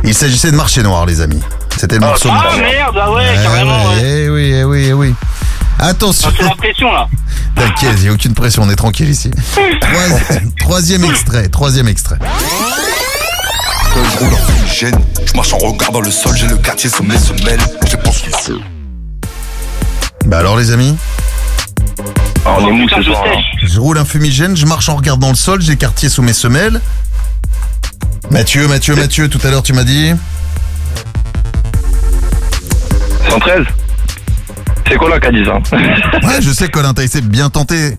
Il 0.04 0.14
s'agissait 0.14 0.50
de 0.50 0.56
Marché 0.56 0.82
Noir, 0.82 1.06
les 1.06 1.20
amis. 1.20 1.40
C'était 1.78 1.94
le 1.96 2.00
morceau. 2.02 2.28
Ah 2.30 2.50
merde, 2.58 2.96
ah 3.00 3.12
ouais, 3.12 3.24
Eh 3.32 3.42
carrément, 3.42 3.84
ouais, 3.90 3.94
ouais. 4.02 4.22
Eh 4.24 4.28
oui, 4.30 4.52
eh 4.54 4.64
oui, 4.64 4.84
eh 4.88 4.92
oui. 4.92 5.14
Attention. 5.78 6.28
Ah, 6.30 6.34
c'est 6.36 6.44
la 6.44 6.54
pression 6.54 6.92
là. 6.92 7.08
T'inquiète, 7.56 7.94
il 7.98 8.02
n'y 8.02 8.08
a 8.08 8.12
aucune 8.12 8.34
pression, 8.34 8.62
on 8.62 8.70
est 8.70 8.76
tranquille 8.76 9.08
ici. 9.10 9.30
Trois- 9.80 10.40
troisième 10.58 11.04
extrait, 11.04 11.48
troisième 11.48 11.88
extrait. 11.88 12.16
Je 13.94 14.18
roule 14.24 14.32
en 14.32 14.36
fumigène, 14.36 14.98
je 15.26 15.34
marche 15.34 15.52
en 15.52 15.58
regardant 15.58 16.00
le 16.00 16.10
sol, 16.10 16.34
j'ai 16.36 16.46
le 16.46 16.56
quartier 16.56 16.88
sous 16.88 17.02
mes 17.02 17.18
semelles, 17.18 17.60
je 17.86 17.96
pense 17.96 18.22
Bah 20.26 20.38
alors 20.38 20.56
les 20.56 20.70
amis 20.72 20.96
Ah, 22.46 22.56
on 22.60 22.68
est 22.68 22.72
mou 22.72 22.86
putain, 22.86 22.96
ce 22.96 23.02
je 23.02 23.10
soir. 23.10 23.24
hein. 23.26 23.32
sèche. 23.60 23.70
Je 23.74 23.80
roule 23.80 23.98
un 23.98 24.04
fumigène, 24.04 24.56
je 24.56 24.66
marche 24.66 24.88
en 24.88 24.96
regardant 24.96 25.28
le 25.28 25.34
sol, 25.34 25.60
j'ai 25.60 25.76
quartier 25.76 26.08
sous 26.08 26.22
mes 26.22 26.32
semelles. 26.32 26.80
Mathieu, 28.30 28.66
Mathieu, 28.68 28.94
Mathieu, 28.96 29.28
tout 29.28 29.40
à 29.44 29.50
l'heure 29.50 29.62
tu 29.62 29.72
m'as 29.72 29.84
dit 29.84 30.12
113 33.28 33.64
C'est 34.88 34.96
Colin 34.96 35.18
qui 35.20 35.26
a 35.26 35.32
dit 35.32 35.44
ça. 35.44 35.76
Ouais, 36.26 36.40
je 36.40 36.50
sais 36.50 36.68
Colin, 36.68 36.94
t'as 36.94 37.02
essayé 37.02 37.22
de 37.22 37.28
bien 37.28 37.50
tenter. 37.50 37.96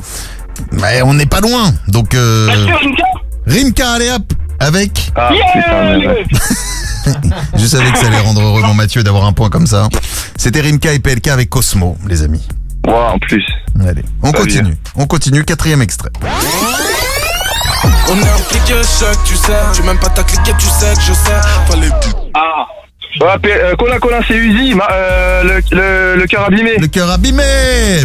Mais 0.71 1.01
on 1.01 1.13
n'est 1.13 1.25
pas 1.25 1.41
loin. 1.41 1.73
Donc. 1.87 2.13
Euh... 2.15 2.47
Mathieu, 2.47 2.75
Rimka 2.75 3.03
Rimka, 3.47 3.91
allez 3.93 4.11
hop 4.11 4.33
Avec. 4.59 5.11
Ah, 5.15 5.29
putain, 5.53 5.97
mais 5.97 6.07
ouais. 6.07 6.25
Je 7.57 7.65
savais 7.65 7.91
que 7.91 7.97
ça 7.97 8.07
allait 8.07 8.19
rendre 8.19 8.41
heureux 8.41 8.61
mon 8.61 8.73
Mathieu 8.73 9.03
d'avoir 9.03 9.25
un 9.25 9.33
point 9.33 9.49
comme 9.49 9.67
ça. 9.67 9.89
C'était 10.37 10.61
Rimka 10.61 10.93
et 10.93 10.99
PLK 10.99 11.27
avec 11.27 11.49
Cosmo, 11.49 11.97
les 12.07 12.23
amis. 12.23 12.47
Ouais, 12.87 12.93
en 12.93 13.19
plus. 13.19 13.45
Allez, 13.85 14.03
on 14.21 14.31
continue. 14.31 14.77
On 14.95 15.05
continue, 15.05 15.43
quatrième 15.43 15.81
extrait. 15.81 16.11
On 18.09 18.17
est 18.17 18.29
impliqué, 18.29 18.73
choc, 18.83 19.17
tu 19.25 19.35
sais. 19.35 19.53
Tu 19.73 19.83
m'aimes 19.83 19.99
pas 19.99 20.09
ta 20.09 20.23
cliquette, 20.23 20.57
tu 20.57 20.67
sais 20.67 20.93
que 20.93 21.01
je 21.01 21.13
sais. 21.13 21.41
Fallait. 21.67 21.89
Ah. 22.33 22.65
Ouais, 23.21 23.27
P- 23.41 23.49
euh, 23.53 23.75
Colin, 23.75 23.99
Colin, 23.99 24.19
c'est 24.27 24.33
Uzi, 24.35 24.73
ma- 24.73 24.87
euh, 24.91 25.43
le, 25.43 25.61
le, 25.77 26.15
le 26.21 26.25
cœur 26.27 26.45
abîmé. 26.47 26.77
Le 26.79 26.87
cœur 26.87 27.09
abîmé, 27.11 27.43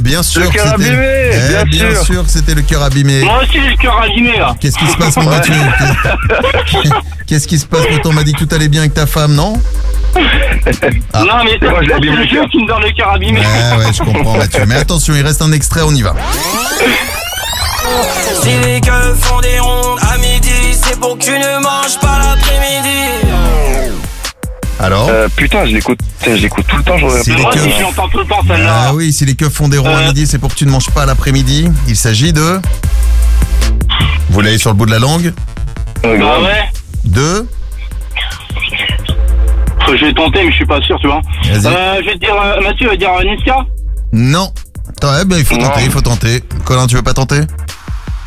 bien 0.03 0.23
sûr. 0.23 0.43
Le 0.43 0.49
cœur 0.49 0.67
c'était- 0.77 0.91
abîmé, 0.91 1.31
Eh, 1.33 1.65
bien 1.71 1.91
sûr. 1.95 2.05
sûr 2.05 2.25
que 2.25 2.31
c'était 2.31 2.55
le 2.55 2.61
cœur 2.63 2.83
abîmé. 2.83 3.23
Moi 3.25 3.41
aussi, 3.43 3.53
j'ai 3.55 3.71
le 3.71 3.77
cœur 3.77 4.01
abîmé, 4.03 4.37
là. 4.39 4.55
Qu'est-ce 4.61 4.77
qui 4.79 4.87
se 4.87 4.97
passe, 4.97 5.17
mon. 5.17 5.25
Mathieu 5.31 5.55
Qu'est-ce 7.27 7.49
qui 7.49 7.59
se 7.59 7.67
passe 7.67 7.87
Pourtant, 7.87 8.11
on 8.11 8.13
m'a 8.13 8.23
dit 8.25 8.33
que 8.35 8.45
tout 8.45 8.55
allait 8.55 8.69
bien 8.69 8.83
avec 8.83 8.95
ta 8.95 9.07
femme, 9.07 9.35
non 9.35 9.55
Non, 10.15 11.45
mais 11.45 11.59
Moi, 11.69 11.81
je 11.83 11.89
le 11.89 12.27
cœur. 12.27 12.49
qui 12.51 12.59
me 12.63 12.67
donne 12.69 12.83
le 12.83 12.93
cœur 12.93 13.13
abîmé. 13.15 13.41
Ouais, 13.41 13.87
ouais, 13.87 13.93
je 13.93 14.03
comprends, 14.03 14.37
Mathieu. 14.37 14.65
Mais 14.67 14.77
attention, 14.77 15.15
il 15.15 15.23
reste 15.25 15.41
un 15.43 15.53
extrait, 15.53 15.81
on 15.85 15.95
y 15.95 16.03
va. 16.03 16.15
Si 18.43 18.51
les 18.65 18.81
gueules 18.81 19.15
font 19.19 19.41
des 19.41 19.59
rondes 19.59 19.99
à 20.13 20.19
midi, 20.19 20.51
c'est 20.75 20.99
pour 21.01 21.17
que 21.17 21.25
tu 21.25 21.31
ne 21.31 21.63
manges 21.63 21.99
pas 22.01 22.19
l'après-midi. 22.19 23.08
Alors 24.81 25.09
Euh, 25.11 25.29
putain, 25.35 25.67
je 25.67 25.73
l'écoute, 25.75 25.99
je 26.25 26.31
l'écoute 26.31 26.65
tout 26.69 26.77
le 26.77 26.83
temps. 26.85 26.97
Je 26.99 27.05
Moi 27.05 27.15
aussi, 27.19 27.31
keufs- 27.33 27.77
je 27.79 27.83
l'entends 27.83 28.09
tout 28.09 28.19
le 28.19 28.25
temps, 28.27 28.41
celle-là. 28.47 28.85
Ah 28.89 28.95
oui, 28.95 29.13
si 29.13 29.25
les 29.27 29.35
keufs 29.35 29.53
font 29.53 29.69
des 29.69 29.79
ronds 29.79 29.97
à 29.97 30.01
Euh. 30.03 30.07
midi, 30.09 30.27
c'est 30.27 30.39
pour 30.39 30.51
que 30.51 30.55
tu 30.55 30.67
ne 30.67 30.71
manges 30.71 30.91
pas 30.91 31.05
l'après-midi. 31.07 31.69
Il 31.89 31.97
s'agit 31.97 32.33
de. 32.33 32.61
Vous 34.31 34.41
l'avez 34.41 34.59
sur 34.59 34.71
le 34.71 34.77
bout 34.77 34.87
de 34.87 34.91
la 34.93 34.99
langue 35.01 35.33
Euh, 36.05 36.13
Bah 36.13 36.17
grave. 36.17 36.43
ouais. 36.43 36.65
De. 37.05 37.47
Je 39.97 40.05
vais 40.05 40.13
tenter, 40.13 40.45
mais 40.45 40.51
je 40.51 40.57
suis 40.57 40.67
pas 40.67 40.81
sûr, 40.83 40.99
tu 41.01 41.07
vois. 41.07 41.23
Vas-y. 41.51 41.67
Euh, 41.75 42.01
je 42.03 42.07
vais 42.07 42.15
te 42.15 42.19
dire, 42.19 42.35
euh, 42.41 42.61
Mathieu 42.63 42.89
va 42.89 42.97
dire 42.97 43.11
euh, 43.19 43.25
Niska. 43.25 43.57
Non. 44.13 44.53
Attends, 44.91 45.13
eh 45.21 45.25
ben, 45.25 45.39
il 45.39 45.45
faut 45.45 45.57
Non. 45.57 45.63
tenter, 45.69 45.81
il 45.85 45.91
faut 45.91 46.01
tenter. 46.03 46.43
Colin, 46.65 46.87
tu 46.87 46.95
veux 46.97 47.03
pas 47.03 47.15
tenter? 47.15 47.41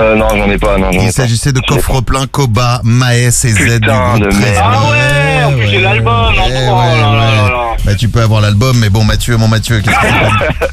Euh, 0.01 0.15
non, 0.15 0.27
j'en 0.29 0.49
ai 0.49 0.57
pas, 0.57 0.77
non, 0.77 0.91
j'en 0.91 0.99
ai 0.99 1.05
Il 1.05 1.11
s'agissait 1.11 1.51
de 1.51 1.59
coffre 1.59 2.01
plein 2.01 2.25
Koba, 2.27 2.81
Maes 2.83 3.27
et 3.27 3.31
Z 3.31 3.53
du 3.55 3.79
Putain 3.79 4.09
groupe 4.17 4.23
de 4.23 4.29
13. 4.29 4.39
merde. 4.41 4.57
Ah 4.63 4.89
ouais, 4.89 5.43
en 5.45 5.51
plus 5.57 5.67
j'ai 5.69 5.81
l'album. 5.81 6.13
en 6.13 6.31
ouais, 6.31 6.67
oh 6.69 6.75
là 6.75 6.95
là 6.95 7.13
là 7.13 7.43
ouais. 7.43 7.49
là. 7.49 7.57
Bah 7.85 7.95
tu 7.95 8.09
peux 8.09 8.21
avoir 8.21 8.41
l'album, 8.41 8.77
mais 8.79 8.89
bon 8.89 9.03
Mathieu, 9.03 9.37
mon 9.37 9.47
Mathieu, 9.47 9.79
qu'est-ce 9.81 9.95
que 9.95 10.01
c'est 10.59 10.67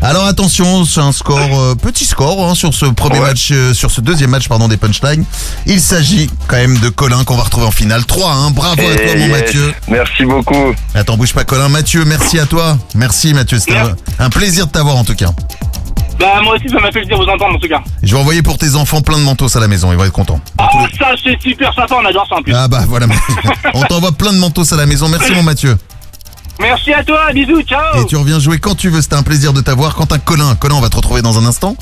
Alors 0.00 0.26
attention, 0.26 0.84
c'est 0.84 1.00
un 1.00 1.10
score, 1.10 1.40
euh, 1.58 1.74
petit 1.74 2.04
score 2.04 2.48
hein, 2.48 2.54
sur 2.54 2.72
ce 2.72 2.86
premier 2.86 3.18
Ouais. 3.18 3.26
match, 3.26 3.48
euh, 3.50 3.74
sur 3.74 3.90
ce 3.90 4.00
deuxième 4.00 4.30
match 4.30 4.48
pardon 4.48 4.68
des 4.68 4.76
punchlines. 4.76 5.24
Il 5.66 5.80
s'agit 5.80 6.30
quand 6.46 6.56
même 6.56 6.78
de 6.78 6.88
Colin 6.88 7.24
qu'on 7.24 7.36
va 7.36 7.42
retrouver 7.42 7.66
en 7.66 7.72
finale. 7.72 8.04
3 8.06 8.30
hein, 8.32 8.50
bravo 8.52 8.80
à 8.80 8.94
toi 8.94 9.04
Eh, 9.12 9.16
mon 9.18 9.26
yes. 9.26 9.30
Mathieu. 9.40 9.74
Merci 9.88 10.24
beaucoup. 10.24 10.72
Attends, 10.94 11.16
bouge 11.16 11.32
pas 11.34 11.42
Colin. 11.44 11.68
Mathieu, 11.68 12.04
merci 12.04 12.38
à 12.38 12.46
toi. 12.46 12.78
Merci 12.94 13.34
Mathieu, 13.34 13.58
c'était 13.58 13.76
un, 13.76 13.96
un 14.20 14.30
plaisir 14.30 14.68
de 14.68 14.70
t'avoir 14.72 14.96
en 14.96 15.04
tout 15.04 15.16
cas. 15.16 15.30
Bah 16.18 16.40
moi 16.42 16.56
aussi 16.56 16.68
ça 16.68 16.80
m'a 16.80 16.90
fait 16.90 17.00
plaisir 17.00 17.18
de 17.18 17.24
vous 17.24 17.30
entendre 17.30 17.54
en 17.54 17.58
tout 17.58 17.68
cas. 17.68 17.82
Je 18.02 18.14
vais 18.14 18.20
envoyer 18.20 18.42
pour 18.42 18.58
tes 18.58 18.74
enfants 18.74 19.00
plein 19.00 19.18
de 19.18 19.22
manteaux 19.22 19.56
à 19.56 19.60
la 19.60 19.68
maison, 19.68 19.92
ils 19.92 19.98
vont 19.98 20.04
être 20.04 20.12
contents. 20.12 20.40
Ah 20.58 20.68
ça 20.98 21.12
c'est 21.22 21.40
super 21.40 21.72
sympa, 21.74 21.96
on 22.00 22.04
adore 22.04 22.26
ça 22.28 22.36
en 22.36 22.42
plus. 22.42 22.54
Ah 22.54 22.66
bah 22.68 22.84
voilà, 22.88 23.06
on 23.74 23.82
t'envoie 23.82 24.12
plein 24.12 24.32
de 24.32 24.38
manteaux 24.38 24.72
à 24.72 24.76
la 24.76 24.86
maison. 24.86 25.08
Merci 25.08 25.32
mon 25.32 25.42
Mathieu. 25.42 25.76
Merci 26.60 26.92
à 26.92 27.04
toi, 27.04 27.32
bisous, 27.32 27.62
ciao. 27.62 28.02
Et 28.02 28.06
tu 28.06 28.16
reviens 28.16 28.40
jouer 28.40 28.58
quand 28.58 28.74
tu 28.74 28.88
veux, 28.88 29.00
c'était 29.00 29.14
un 29.14 29.22
plaisir 29.22 29.52
de 29.52 29.60
t'avoir. 29.60 29.94
Quentin 29.94 30.18
Colin, 30.18 30.56
Colin, 30.56 30.74
on 30.74 30.80
va 30.80 30.88
te 30.88 30.96
retrouver 30.96 31.22
dans 31.22 31.38
un 31.38 31.46
instant. 31.46 31.76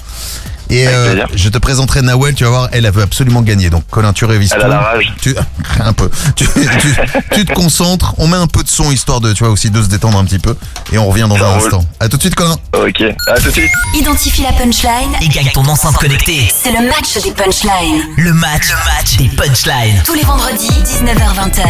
Et 0.68 0.86
Avec 0.86 0.98
euh, 1.22 1.26
je 1.34 1.48
te 1.48 1.58
présenterai 1.58 2.02
Nawel, 2.02 2.34
tu 2.34 2.44
vas 2.44 2.50
voir, 2.50 2.68
elle, 2.72 2.84
elle 2.86 2.92
veut 2.92 3.02
absolument 3.02 3.42
gagner. 3.42 3.70
Donc 3.70 3.84
Colin, 3.90 4.12
tu 4.12 4.24
révises 4.24 4.52
Elle 4.54 4.60
tout. 4.60 4.66
a 4.66 4.68
la 4.68 4.80
rage. 4.80 5.14
Tu, 5.22 5.34
un 5.80 5.92
peu. 5.92 6.10
Tu, 6.34 6.44
tu- 6.80 6.96
tu 7.32 7.44
te 7.44 7.52
concentres, 7.52 8.14
on 8.18 8.26
met 8.26 8.36
un 8.36 8.46
peu 8.48 8.62
de 8.62 8.68
son 8.68 8.90
histoire 8.90 9.20
de, 9.20 9.32
tu 9.32 9.44
vois, 9.44 9.52
aussi 9.52 9.70
de 9.70 9.80
se 9.82 9.86
détendre 9.88 10.18
un 10.18 10.24
petit 10.24 10.38
peu. 10.40 10.56
Et 10.92 10.98
on 10.98 11.06
revient 11.08 11.26
dans 11.28 11.36
un 11.36 11.56
instant. 11.56 11.84
À 12.00 12.08
tout 12.08 12.16
de 12.16 12.22
suite 12.22 12.34
Colin. 12.34 12.56
Ok, 12.74 13.02
à 13.28 13.34
tout 13.40 13.44
de 13.48 13.50
suite. 13.52 13.70
Identifie 13.94 14.42
la 14.42 14.52
punchline. 14.52 15.12
Et 15.20 15.28
gagne 15.28 15.50
ton 15.52 15.64
enceinte 15.66 15.96
connectée. 15.96 16.50
C'est 16.62 16.72
le 16.72 16.86
match 16.88 17.14
des 17.22 17.30
punchlines. 17.32 18.02
Le 18.16 18.32
match, 18.32 18.68
le 18.68 18.74
match 18.96 19.16
des 19.18 19.28
punchlines. 19.28 20.02
Tous 20.04 20.14
les 20.14 20.22
vendredis, 20.24 20.68
19h-20h. 20.68 21.62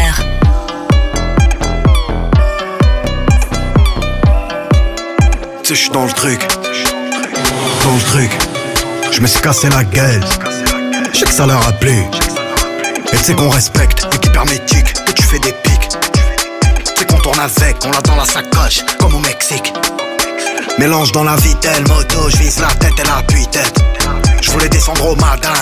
Tu 5.62 5.68
sais, 5.68 5.74
je 5.74 5.80
suis 5.80 5.90
dans 5.90 6.04
le 6.06 6.12
truc. 6.12 6.40
Dans 7.84 7.94
le 7.94 8.00
truc. 8.02 8.30
Je 9.12 9.20
me 9.20 9.26
suis 9.26 9.40
cassé 9.40 9.68
la 9.68 9.84
gueule. 9.84 10.24
Je 11.12 11.18
sais 11.18 11.24
que 11.24 11.32
ça 11.32 11.46
leur 11.46 11.66
a 11.66 11.72
plu. 11.72 12.04
Et 13.12 13.16
sais 13.16 13.34
qu'on 13.34 13.48
respecte, 13.48 14.06
équipe 14.14 14.34
hermétique, 14.34 14.92
que 14.92 15.12
tu 15.12 15.22
fais 15.22 15.38
des 15.38 15.52
pics. 15.52 15.88
Sais 16.96 17.06
qu'on 17.06 17.18
tourne 17.18 17.40
avec, 17.40 17.76
on 17.84 17.90
l'a 17.90 18.00
dans 18.02 18.16
la 18.16 18.24
sacoche, 18.24 18.84
comme 18.98 19.14
au 19.14 19.18
Mexique. 19.20 19.72
Mélange 20.78 21.12
dans 21.12 21.24
la 21.24 21.36
vitelle, 21.36 21.86
moto, 21.88 22.28
je 22.28 22.36
vise 22.36 22.60
la 22.60 22.68
tête 22.68 22.98
et 22.98 23.04
la 23.04 23.22
tête 23.22 23.82
Je 24.42 24.50
voulais 24.50 24.68
descendre 24.68 25.10
au 25.10 25.16
madams, 25.16 25.52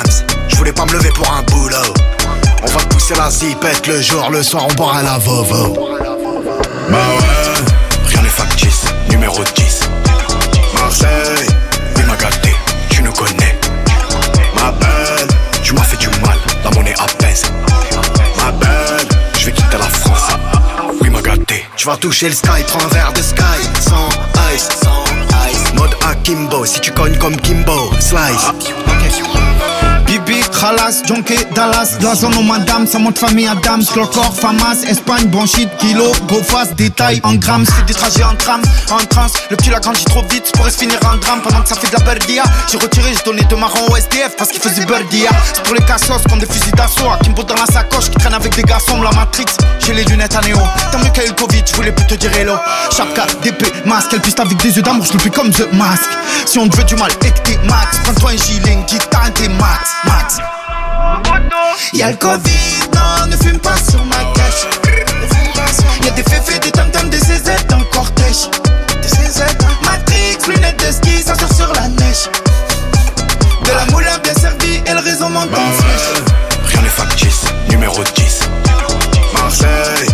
je 0.48 0.56
voulais 0.56 0.72
pas 0.72 0.86
me 0.86 0.92
lever 0.92 1.10
pour 1.10 1.30
un 1.32 1.42
boulot. 1.42 1.94
On 2.62 2.66
va 2.66 2.80
pousser 2.86 3.14
la 3.14 3.30
zipette 3.30 3.86
le 3.86 4.00
jour, 4.00 4.30
le 4.30 4.42
soir 4.42 4.66
on 4.68 4.74
boira 4.74 5.02
la 5.02 5.18
vovo. 5.18 5.88
Bah 6.90 6.96
ouais, 6.96 8.08
rien 8.08 8.22
n'est 8.22 8.28
factice, 8.28 8.84
numéro 9.10 9.42
10. 9.54 9.63
Tu 21.84 21.90
vas 21.90 21.98
toucher 21.98 22.28
le 22.30 22.34
sky, 22.34 22.64
prends 22.66 22.82
un 22.82 22.88
verre 22.88 23.12
de 23.12 23.20
sky. 23.20 23.42
Sans 23.78 24.08
ice, 24.54 24.68
sans 24.82 25.04
ice. 25.50 25.74
Mode 25.74 25.94
Akimbo, 26.08 26.64
si 26.64 26.80
tu 26.80 26.90
cognes 26.90 27.18
comme 27.18 27.36
Kimbo, 27.36 27.90
slice. 28.00 28.83
Bibi, 30.64 30.76
Khalas, 30.76 31.02
Jonké, 31.06 31.36
Dallas, 31.54 31.98
la 32.00 32.14
zone 32.14 32.34
aux 32.36 32.42
madame, 32.42 32.86
ça 32.86 32.98
monte 32.98 33.18
famille 33.18 33.46
Adams, 33.46 33.84
Clocor, 33.84 34.34
Famas, 34.34 34.82
Espagne, 34.88 35.26
Bronchite, 35.26 35.68
Kilo, 35.78 36.12
Go 36.26 36.40
détail 36.76 37.20
en 37.22 37.34
grammes, 37.34 37.66
c'est 37.66 37.84
des 37.84 37.92
trajets 37.92 38.24
en 38.24 38.34
tram, 38.34 38.62
en 38.90 39.04
trans, 39.06 39.26
le 39.50 39.56
petit 39.56 39.70
l'a 39.70 39.80
grandi 39.80 40.04
trop 40.04 40.22
vite, 40.30 40.50
pourrait 40.52 40.70
se 40.70 40.78
finir 40.78 40.98
en 41.04 41.16
drame 41.18 41.42
pendant 41.42 41.60
que 41.60 41.68
ça 41.68 41.76
fait 41.76 41.88
de 41.88 41.92
la 41.92 42.00
berdia. 42.00 42.44
J'ai 42.70 42.78
retiré, 42.78 43.12
j'ai 43.12 43.22
donné 43.24 43.42
deux 43.44 43.56
marrons 43.56 43.86
au 43.90 43.96
SDF 43.96 44.36
parce 44.38 44.50
qu'il 44.50 44.60
faisait 44.60 44.86
berdia. 44.86 45.30
C'est 45.52 45.62
pour 45.64 45.74
les 45.74 45.82
cassos 45.82 46.22
comme 46.28 46.38
des 46.38 46.46
fusils 46.46 46.72
d'assaut, 46.72 47.10
Kimbo 47.22 47.42
dans 47.42 47.56
la 47.56 47.66
sacoche 47.66 48.10
qui 48.10 48.16
traîne 48.16 48.34
avec 48.34 48.54
des 48.56 48.62
garçons, 48.62 49.00
la 49.02 49.12
Matrix, 49.12 49.46
j'ai 49.80 49.92
les 49.92 50.04
lunettes 50.04 50.36
à 50.36 50.40
néo. 50.40 50.58
Tant 50.90 50.98
mieux 50.98 51.10
a 51.14 51.24
eu 51.24 51.28
le 51.28 51.34
Covid, 51.34 51.62
je 51.66 51.76
voulais 51.76 51.92
plus 51.92 52.06
te 52.06 52.14
dire 52.14 52.32
hello. 52.36 52.54
Chapka, 52.96 53.26
d'épée, 53.42 53.72
masque, 53.84 54.10
elle 54.12 54.20
piste 54.20 54.40
avec 54.40 54.56
des 54.62 54.74
yeux 54.74 54.82
d'amour, 54.82 55.04
je 55.04 55.12
le 55.12 55.30
comme 55.30 55.50
The 55.50 55.72
Mask. 55.72 56.08
Si 56.46 56.58
on 56.58 56.68
te 56.68 56.76
veut 56.76 56.84
du 56.84 56.96
mal 56.96 57.10
et 57.24 57.30
que 57.30 57.40
t'es 57.40 57.58
max, 57.68 57.98
prends-toi 58.04 58.30
un 58.30 58.36
gilet, 58.36 58.78
guitare, 58.88 59.32
t'es 59.34 59.48
max, 59.48 59.90
max. 60.04 60.38
Y'a 61.92 62.10
le 62.10 62.16
Covid, 62.16 62.90
non, 62.94 63.26
ne 63.28 63.36
fume 63.36 63.58
pas 63.58 63.76
sur 63.76 64.04
ma 64.04 64.16
cache. 64.34 64.66
Y'a 66.02 66.10
des 66.10 66.22
féfés, 66.24 66.58
des 66.58 66.70
tam 66.70 66.90
des 67.08 67.18
CZ 67.18 67.66
dans 67.68 67.78
le 67.78 67.84
cortège. 67.84 68.48
Des 69.00 69.08
CZ, 69.08 69.42
Matrix, 69.84 70.38
lunettes 70.48 70.84
de 70.84 70.92
ski, 70.92 71.22
ça 71.22 71.34
sort 71.34 71.52
sur 71.54 71.72
la 71.72 71.88
neige. 71.88 72.28
De 73.64 73.70
la 73.70 73.86
moulin 73.92 74.18
bien 74.22 74.34
servie 74.34 74.82
et 74.86 74.92
le 74.92 75.00
réseau 75.00 75.28
monte 75.28 75.50
en 75.52 75.72
flèche. 75.72 76.24
Rien 76.66 76.82
n'est 76.82 76.88
factice, 76.88 77.44
numéro 77.70 78.02
10. 78.02 78.40
Marseille, 79.34 80.08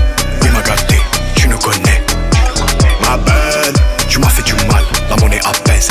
m'a 0.52 0.62
gâté, 0.62 1.00
tu 1.36 1.48
nous 1.48 1.58
connais. 1.58 2.04
Ma 3.08 3.16
belle, 3.16 3.74
tu 4.08 4.18
m'as 4.18 4.28
fait 4.28 4.42
du 4.42 4.54
mal, 4.66 4.84
la 5.08 5.16
monnaie 5.16 5.40
apaise. 5.44 5.88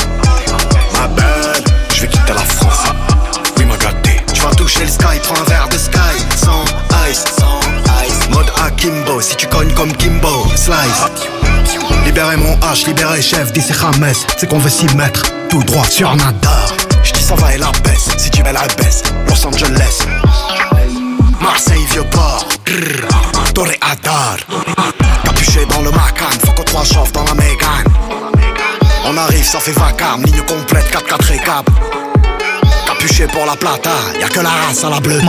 Le 4.80 4.86
sky, 4.86 5.20
prends 5.22 5.40
un 5.40 5.44
verre 5.44 5.68
de 5.68 5.76
sky. 5.76 5.98
Sans 6.42 6.64
ice, 7.10 7.24
sans 7.38 7.60
ice. 8.06 8.28
Mode 8.30 8.50
Akimbo, 8.64 9.20
si 9.20 9.36
tu 9.36 9.46
cognes 9.46 9.72
comme 9.74 9.92
Kimbo, 9.92 10.46
slice. 10.56 11.04
Libérez 12.06 12.36
mon 12.36 12.56
H, 12.60 12.86
libérez 12.86 13.20
chef, 13.20 13.52
d'ici 13.52 13.72
Rames. 13.72 14.12
C'est 14.36 14.48
qu'on 14.48 14.58
veut 14.58 14.70
s'y 14.70 14.86
mettre, 14.96 15.22
tout 15.50 15.62
droit 15.64 15.84
sur 15.84 16.14
Nadar. 16.16 16.72
J'dis 17.02 17.22
ça 17.22 17.34
va 17.34 17.54
et 17.54 17.58
la 17.58 17.70
baisse, 17.84 18.08
si 18.16 18.30
tu 18.30 18.42
mets 18.42 18.52
la 18.52 18.66
baisse. 18.78 19.02
Los 19.28 19.46
Angeles, 19.46 19.98
Marseille, 21.40 21.84
vieux 21.90 22.04
port. 22.10 22.46
Torre 23.54 23.72
Adar. 23.82 24.36
Capuché 25.24 25.66
dans 25.66 25.82
le 25.82 25.90
Macan, 25.90 26.30
faut 26.44 26.52
qu'on 26.52 26.64
trois 26.64 26.84
chauffe 26.84 27.12
dans 27.12 27.24
la 27.24 27.34
Mégane. 27.34 27.92
On 29.04 29.16
arrive, 29.16 29.44
ça 29.44 29.60
fait 29.60 29.72
vacarme, 29.72 30.22
ligne 30.22 30.42
complète, 30.42 30.86
4-4 30.90 31.34
et 31.34 31.38
cap. 31.38 31.70
Capuché 33.00 33.26
pour 33.28 33.46
la 33.46 33.56
plata, 33.56 33.90
y'a 34.20 34.28
que 34.28 34.40
la 34.40 34.50
race 34.50 34.84
à 34.84 34.90
la 34.90 35.00
bleue. 35.00 35.22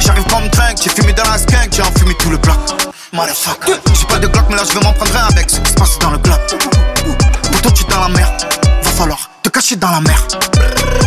J'arrive 0.00 0.22
comme 0.24 0.48
drink, 0.48 0.78
j'ai 0.80 0.90
fumé 0.90 1.12
dans 1.12 1.24
la 1.24 1.36
skunk, 1.36 1.70
j'ai 1.72 1.82
enfumé 1.82 2.14
tout 2.20 2.30
le 2.30 2.36
bloc. 2.36 2.56
Motherfucker. 3.12 3.80
J'ai 3.98 4.06
pas 4.06 4.18
de 4.20 4.28
Glock, 4.28 4.44
mais 4.48 4.54
là 4.54 4.62
je 4.64 4.78
vais 4.78 4.84
m'en 4.84 4.92
prendre 4.92 5.16
un 5.16 5.26
avec 5.26 5.50
ce 5.50 5.58
qui 5.58 5.70
se 5.70 5.74
passe 5.74 5.98
dans 5.98 6.10
le 6.10 6.18
club. 6.18 6.38
Pour 7.50 7.62
toi, 7.62 7.72
tu 7.72 7.82
es 7.82 7.86
dans 7.88 8.00
la 8.00 8.08
merde, 8.10 8.46
va 8.84 8.90
falloir 8.92 9.28
te 9.42 9.48
cacher 9.48 9.74
dans 9.74 9.90
la 9.90 10.00
mer. 10.02 10.24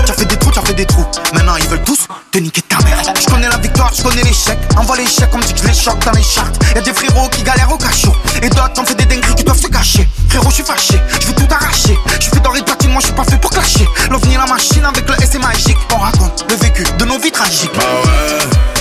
T'as 0.05 0.13
fait 0.13 0.25
des 0.25 0.35
trous, 0.35 0.51
t'as 0.51 0.61
fait 0.61 0.73
des 0.73 0.85
trous. 0.85 1.05
Maintenant 1.33 1.55
ils 1.55 1.67
veulent 1.69 1.83
tous 1.83 2.05
te 2.31 2.39
niquer 2.39 2.63
ta 2.63 2.83
mère. 2.83 2.97
Je 3.17 3.25
connais 3.27 3.47
la 3.47 3.57
victoire, 3.57 3.93
je 3.97 4.03
connais 4.03 4.23
l'échec. 4.23 4.57
Envoie 4.75 4.97
l'échec 4.97 5.29
comme 5.31 5.41
si 5.41 5.53
je 5.55 5.67
les 5.67 5.73
choque 5.73 6.03
dans 6.03 6.11
les 6.11 6.23
charts. 6.23 6.51
Y'a 6.75 6.81
des 6.81 6.93
frérots 6.93 7.29
qui 7.29 7.43
galèrent 7.43 7.71
au 7.71 7.77
cachot. 7.77 8.13
Et 8.41 8.49
d'autres 8.49 8.73
t'en 8.73 8.83
fais 8.83 8.95
des 8.95 9.05
dingueries 9.05 9.35
qui 9.35 9.45
doivent 9.45 9.61
se 9.61 9.67
cacher. 9.67 10.07
Frérot, 10.27 10.49
je 10.49 10.55
suis 10.55 10.63
fâché, 10.63 10.99
je 11.21 11.27
vais 11.27 11.33
tout 11.33 11.47
arracher. 11.49 11.97
Je 12.19 12.29
fais 12.29 12.39
de 12.39 12.41
platine, 12.41 12.76
moi 12.97 13.01
je 13.01 13.05
suis 13.05 13.15
pas 13.15 13.23
fait 13.25 13.39
pour 13.39 13.51
clasher. 13.51 13.87
L'ovni 14.09 14.35
la 14.35 14.47
machine 14.47 14.83
avec 14.83 15.07
le 15.07 15.13
S 15.21 15.37
magique. 15.39 15.77
On 15.93 15.99
raconte 15.99 16.45
le 16.49 16.55
vécu 16.55 16.83
de 16.97 17.05
nos 17.05 17.19
vies 17.19 17.31
tragiques. 17.31 17.69
Bah 17.75 17.83
ouais, 18.03 18.39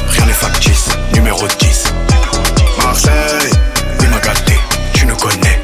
rien 0.09 0.25
n'est 0.25 0.33
factice. 0.33 0.87
Numéro 1.12 1.47
10. 1.47 1.85
Marseille, 2.83 3.53
oui 4.01 4.07
m'a 4.09 4.19
gâté, 4.21 4.59
tu 4.95 5.05
ne 5.05 5.12
connais. 5.12 5.62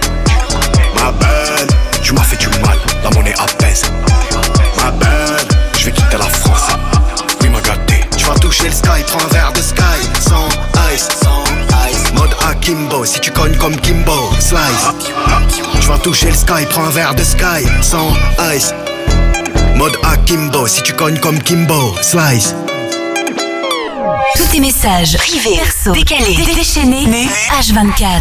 Ma 0.96 1.12
belle, 1.12 1.68
tu 2.02 2.12
m'as 2.12 2.22
fait 2.24 2.36
du 2.36 2.48
mal, 2.60 2.76
la 3.02 3.08
monnaie 3.10 3.34
apaise. 3.38 3.84
Ma 4.84 4.90
belle, 4.90 5.48
je 5.78 5.86
vais 5.86 5.92
quitter 5.92 6.18
la 6.18 6.28
France. 6.28 6.76
Oui 7.40 7.48
m'a 7.48 7.60
gâté. 7.62 8.04
Tu 8.18 8.26
vas 8.26 8.34
toucher 8.34 8.64
le 8.64 8.74
sky, 8.74 9.02
prends 9.06 9.24
un 9.24 9.32
verre 9.32 9.52
de 9.52 9.62
sky 9.62 9.82
Sans 10.20 10.46
ice, 10.94 11.08
sans 11.22 11.42
ice 11.88 12.12
Mode 12.12 12.36
Akimbo, 12.48 13.04
si 13.04 13.18
tu 13.18 13.30
cognes 13.32 13.56
comme 13.56 13.76
Kimbo 13.80 14.30
Slice 14.38 15.61
Tu 15.82 15.88
vas 15.88 15.98
toucher 15.98 16.28
le 16.28 16.34
sky, 16.34 16.64
prends 16.70 16.84
un 16.84 16.90
verre 16.90 17.12
de 17.16 17.24
sky 17.24 17.66
Sans 17.80 18.12
ice 18.54 18.72
Mode 19.74 19.96
Akimbo, 20.04 20.68
si 20.68 20.80
tu 20.84 20.92
cognes 20.92 21.18
comme 21.18 21.42
Kimbo 21.42 21.92
Slice 22.00 22.54
Tous 24.36 24.44
tes 24.44 24.60
messages 24.60 25.16
privés, 25.16 25.56
perso, 25.56 25.90
décalés, 25.90 26.36
déchaînés, 26.54 27.28
H24. 27.58 28.20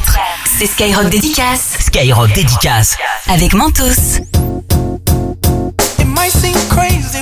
C'est 0.58 0.66
Skyrock 0.66 1.10
Dédicace. 1.10 1.78
Skyrock 1.80 2.34
Dédicace. 2.34 2.98
Avec 3.28 3.54
Mentos. 3.54 4.18
It 6.00 6.08
might 6.08 6.32
seem 6.32 6.58
crazy 6.68 7.22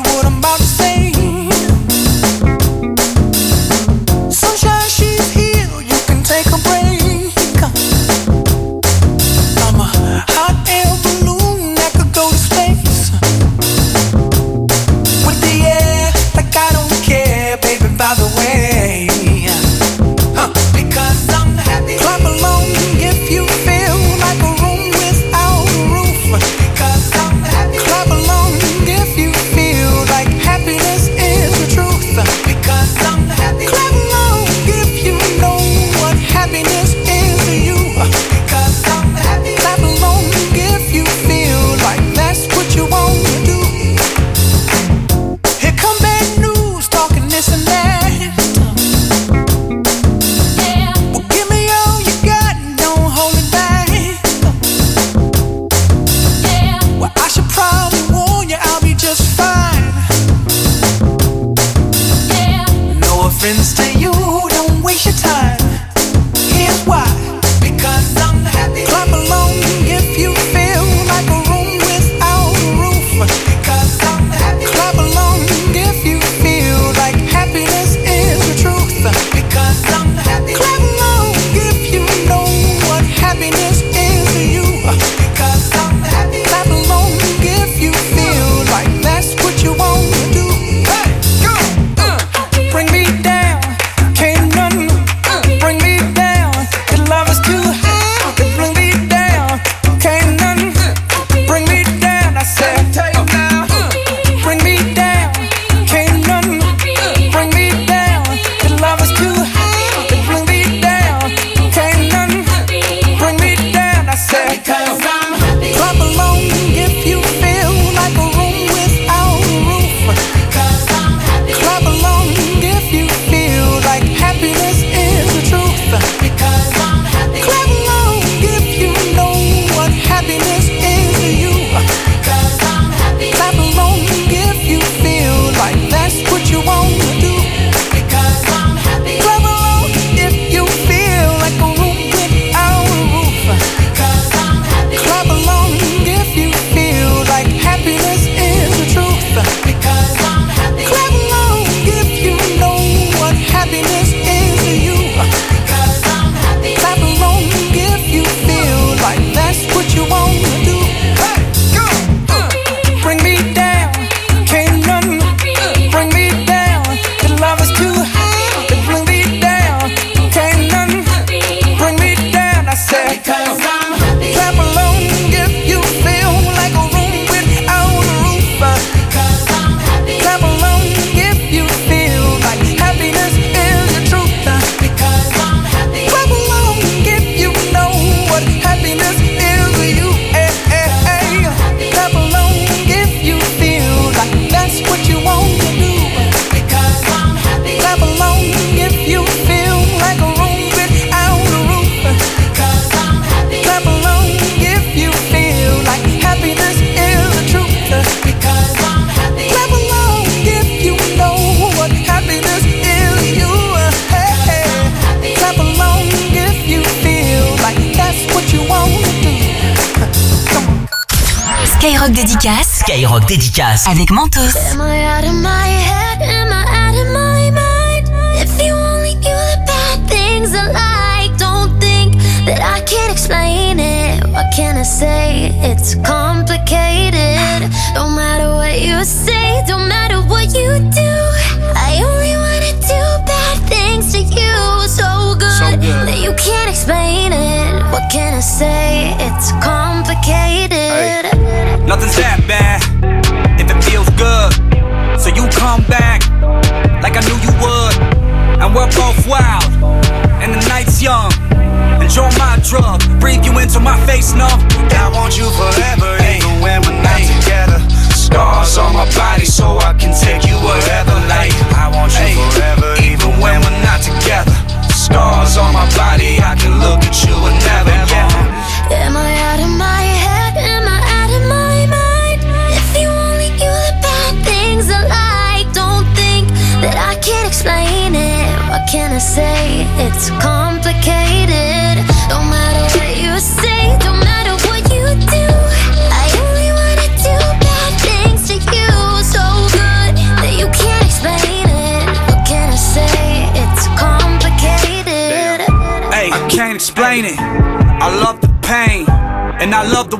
Avec 223.85 224.11
Mentos. 224.11 224.58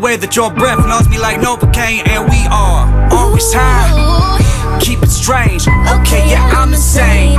That 0.10 0.36
your 0.36 0.50
breath 0.50 0.82
numbs 0.90 1.06
me 1.06 1.22
like 1.22 1.38
Novocaine. 1.38 2.02
And 2.10 2.26
we 2.34 2.42
are 2.50 2.90
always 3.14 3.46
high. 3.54 3.94
Keep 4.82 5.06
it 5.06 5.14
strange. 5.14 5.70
Okay, 5.86 6.34
yeah, 6.34 6.42
I'm 6.50 6.74
insane. 6.74 7.38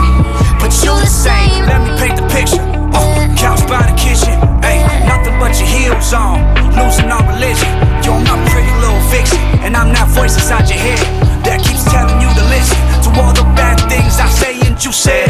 But 0.62 0.70
you 0.78 0.94
the 0.94 1.10
same. 1.10 1.66
Let 1.66 1.82
me 1.82 1.90
paint 1.98 2.14
the 2.14 2.30
picture. 2.30 2.62
Oh, 2.94 3.10
couch 3.34 3.66
by 3.66 3.82
the 3.90 3.96
kitchen. 3.98 4.38
Hey, 4.62 4.86
nothing 5.02 5.34
but 5.42 5.50
your 5.58 5.66
heels 5.66 6.14
on. 6.14 6.46
Losing 6.78 7.10
all 7.10 7.26
religion. 7.26 7.74
You're 8.06 8.22
my 8.22 8.38
pretty 8.54 8.70
little 8.78 9.02
fiction. 9.10 9.42
And 9.66 9.74
I'm 9.74 9.90
that 9.98 10.06
voice 10.14 10.38
inside 10.38 10.70
your 10.70 10.78
head 10.78 11.02
that 11.42 11.58
keeps 11.66 11.82
telling 11.90 12.22
you 12.22 12.30
to 12.30 12.44
listen 12.54 12.78
to 13.02 13.10
all 13.18 13.34
the 13.34 13.42
bad 13.58 13.82
things 13.90 14.22
I 14.22 14.30
say 14.30 14.54
and 14.62 14.78
you 14.78 14.94
said. 14.94 15.26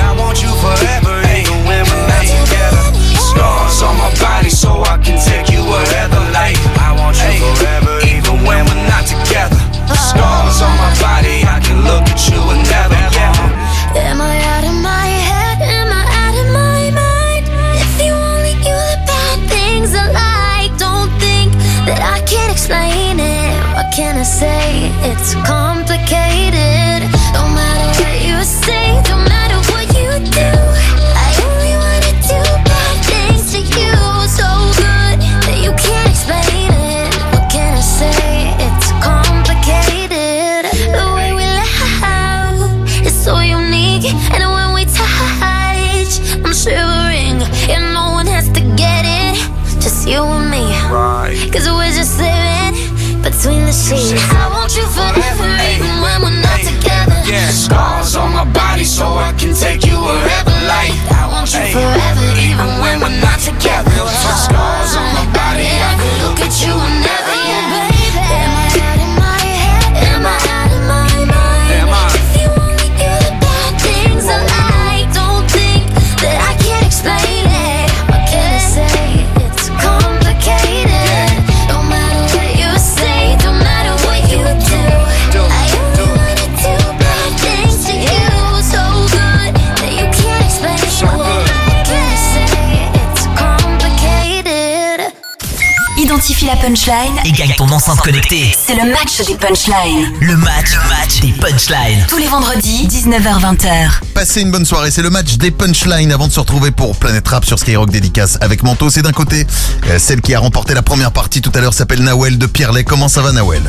Punchline 96.61 97.17
Et 97.25 97.33
gagne 97.33 97.55
ton 97.57 97.69
enceinte 97.71 98.01
connectée. 98.01 98.55
C'est 98.55 98.75
le 98.75 98.91
match 98.91 99.17
des 99.27 99.35
punchlines. 99.35 100.13
Le 100.21 100.37
match, 100.37 100.75
le 100.75 100.89
match 100.89 101.21
des 101.21 101.33
punchlines. 101.33 102.05
Tous 102.09 102.19
les 102.19 102.27
vendredis, 102.27 102.87
19h-20h. 102.87 104.01
Passez 104.15 104.43
une 104.43 104.51
bonne 104.51 104.67
soirée, 104.67 104.91
c'est 104.91 105.03
le 105.03 105.11
match 105.11 105.37
des 105.39 105.51
punchlines 105.51 106.13
avant 106.13 106.29
de 106.29 106.33
se 106.33 106.41
retrouver 106.41 106.71
pour 106.71 106.97
Planète 106.97 107.27
Rap 107.27 107.45
sur 107.45 107.59
Skyrock 107.59 107.91
Dédicace 107.91 108.37
avec 108.43 108.63
Manto. 108.63 108.91
C'est 108.91 109.03
d'un 109.03 109.13
côté, 109.13 109.47
euh, 109.89 109.99
celle 109.99 110.21
qui 110.21 110.35
a 110.35 110.39
remporté 110.39 110.75
la 110.75 110.83
première 110.83 111.13
partie 111.13 111.41
tout 111.41 111.53
à 111.55 111.61
l'heure 111.61 111.73
s'appelle 111.73 112.03
Nawel 112.03 112.37
de 112.37 112.47
Pierrelet. 112.47 112.85
Comment 112.85 113.09
ça 113.09 113.23
va 113.23 113.33
Nawel? 113.33 113.63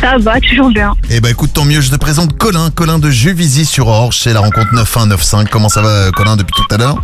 Ça 0.00 0.18
va, 0.18 0.38
toujours 0.40 0.70
bien. 0.70 0.92
Eh 1.10 1.20
ben 1.20 1.30
écoute, 1.30 1.52
tant 1.54 1.64
mieux, 1.64 1.80
je 1.80 1.90
te 1.90 1.96
présente 1.96 2.36
Colin, 2.36 2.70
Colin 2.70 2.98
de 2.98 3.10
Juvisy 3.10 3.64
sur 3.64 3.88
Orge, 3.88 4.18
c'est 4.18 4.34
la 4.34 4.40
rencontre 4.40 4.74
9195. 4.74 5.46
Comment 5.50 5.68
ça 5.70 5.80
va 5.80 5.88
euh, 5.88 6.10
Colin 6.10 6.36
depuis 6.36 6.54
tout 6.54 6.74
à 6.74 6.76
l'heure? 6.76 7.02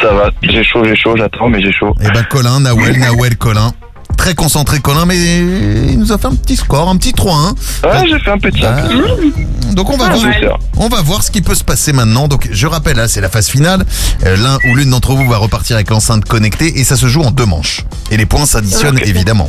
Ça 0.00 0.12
va, 0.12 0.30
j'ai 0.42 0.64
chaud, 0.64 0.84
j'ai 0.84 0.96
chaud, 0.96 1.14
j'attends, 1.16 1.48
mais 1.48 1.60
j'ai 1.60 1.72
chaud. 1.72 1.94
Eh 2.00 2.10
ben 2.10 2.24
Colin, 2.24 2.60
Nawel, 2.60 2.98
Nawel, 2.98 3.36
Colin. 3.36 3.72
Très 4.26 4.34
concentré 4.34 4.80
Colin, 4.80 5.06
mais 5.06 5.16
il 5.88 6.00
nous 6.00 6.10
a 6.10 6.18
fait 6.18 6.26
un 6.26 6.34
petit 6.34 6.56
score, 6.56 6.88
un 6.88 6.96
petit 6.96 7.12
3-1. 7.12 7.50
Ouais, 7.84 8.08
j'ai 8.10 8.18
fait 8.18 8.30
un 8.32 8.38
petit. 8.38 8.60
Ah. 8.64 8.82
Donc 9.72 9.88
on 9.88 9.96
va, 9.96 10.06
Ah, 10.10 10.16
voir, 10.16 10.32
ça. 10.32 10.56
on 10.78 10.88
va 10.88 11.00
voir 11.00 11.22
ce 11.22 11.30
qui 11.30 11.42
peut 11.42 11.54
se 11.54 11.62
passer 11.62 11.92
maintenant. 11.92 12.26
Donc 12.26 12.48
je 12.50 12.66
rappelle, 12.66 12.96
là 12.96 13.06
c'est 13.06 13.20
la 13.20 13.28
phase 13.28 13.46
finale. 13.46 13.84
Euh, 14.24 14.36
L'un 14.36 14.58
ou 14.68 14.74
l'une 14.74 14.90
d'entre 14.90 15.12
vous 15.14 15.28
va 15.28 15.36
repartir 15.36 15.76
avec 15.76 15.90
l'enceinte 15.90 16.24
connectée 16.24 16.80
et 16.80 16.82
ça 16.82 16.96
se 16.96 17.06
joue 17.06 17.22
en 17.22 17.30
deux 17.30 17.46
manches. 17.46 17.84
Et 18.10 18.16
les 18.16 18.26
points 18.26 18.46
s'additionnent 18.46 18.98
évidemment. 19.04 19.48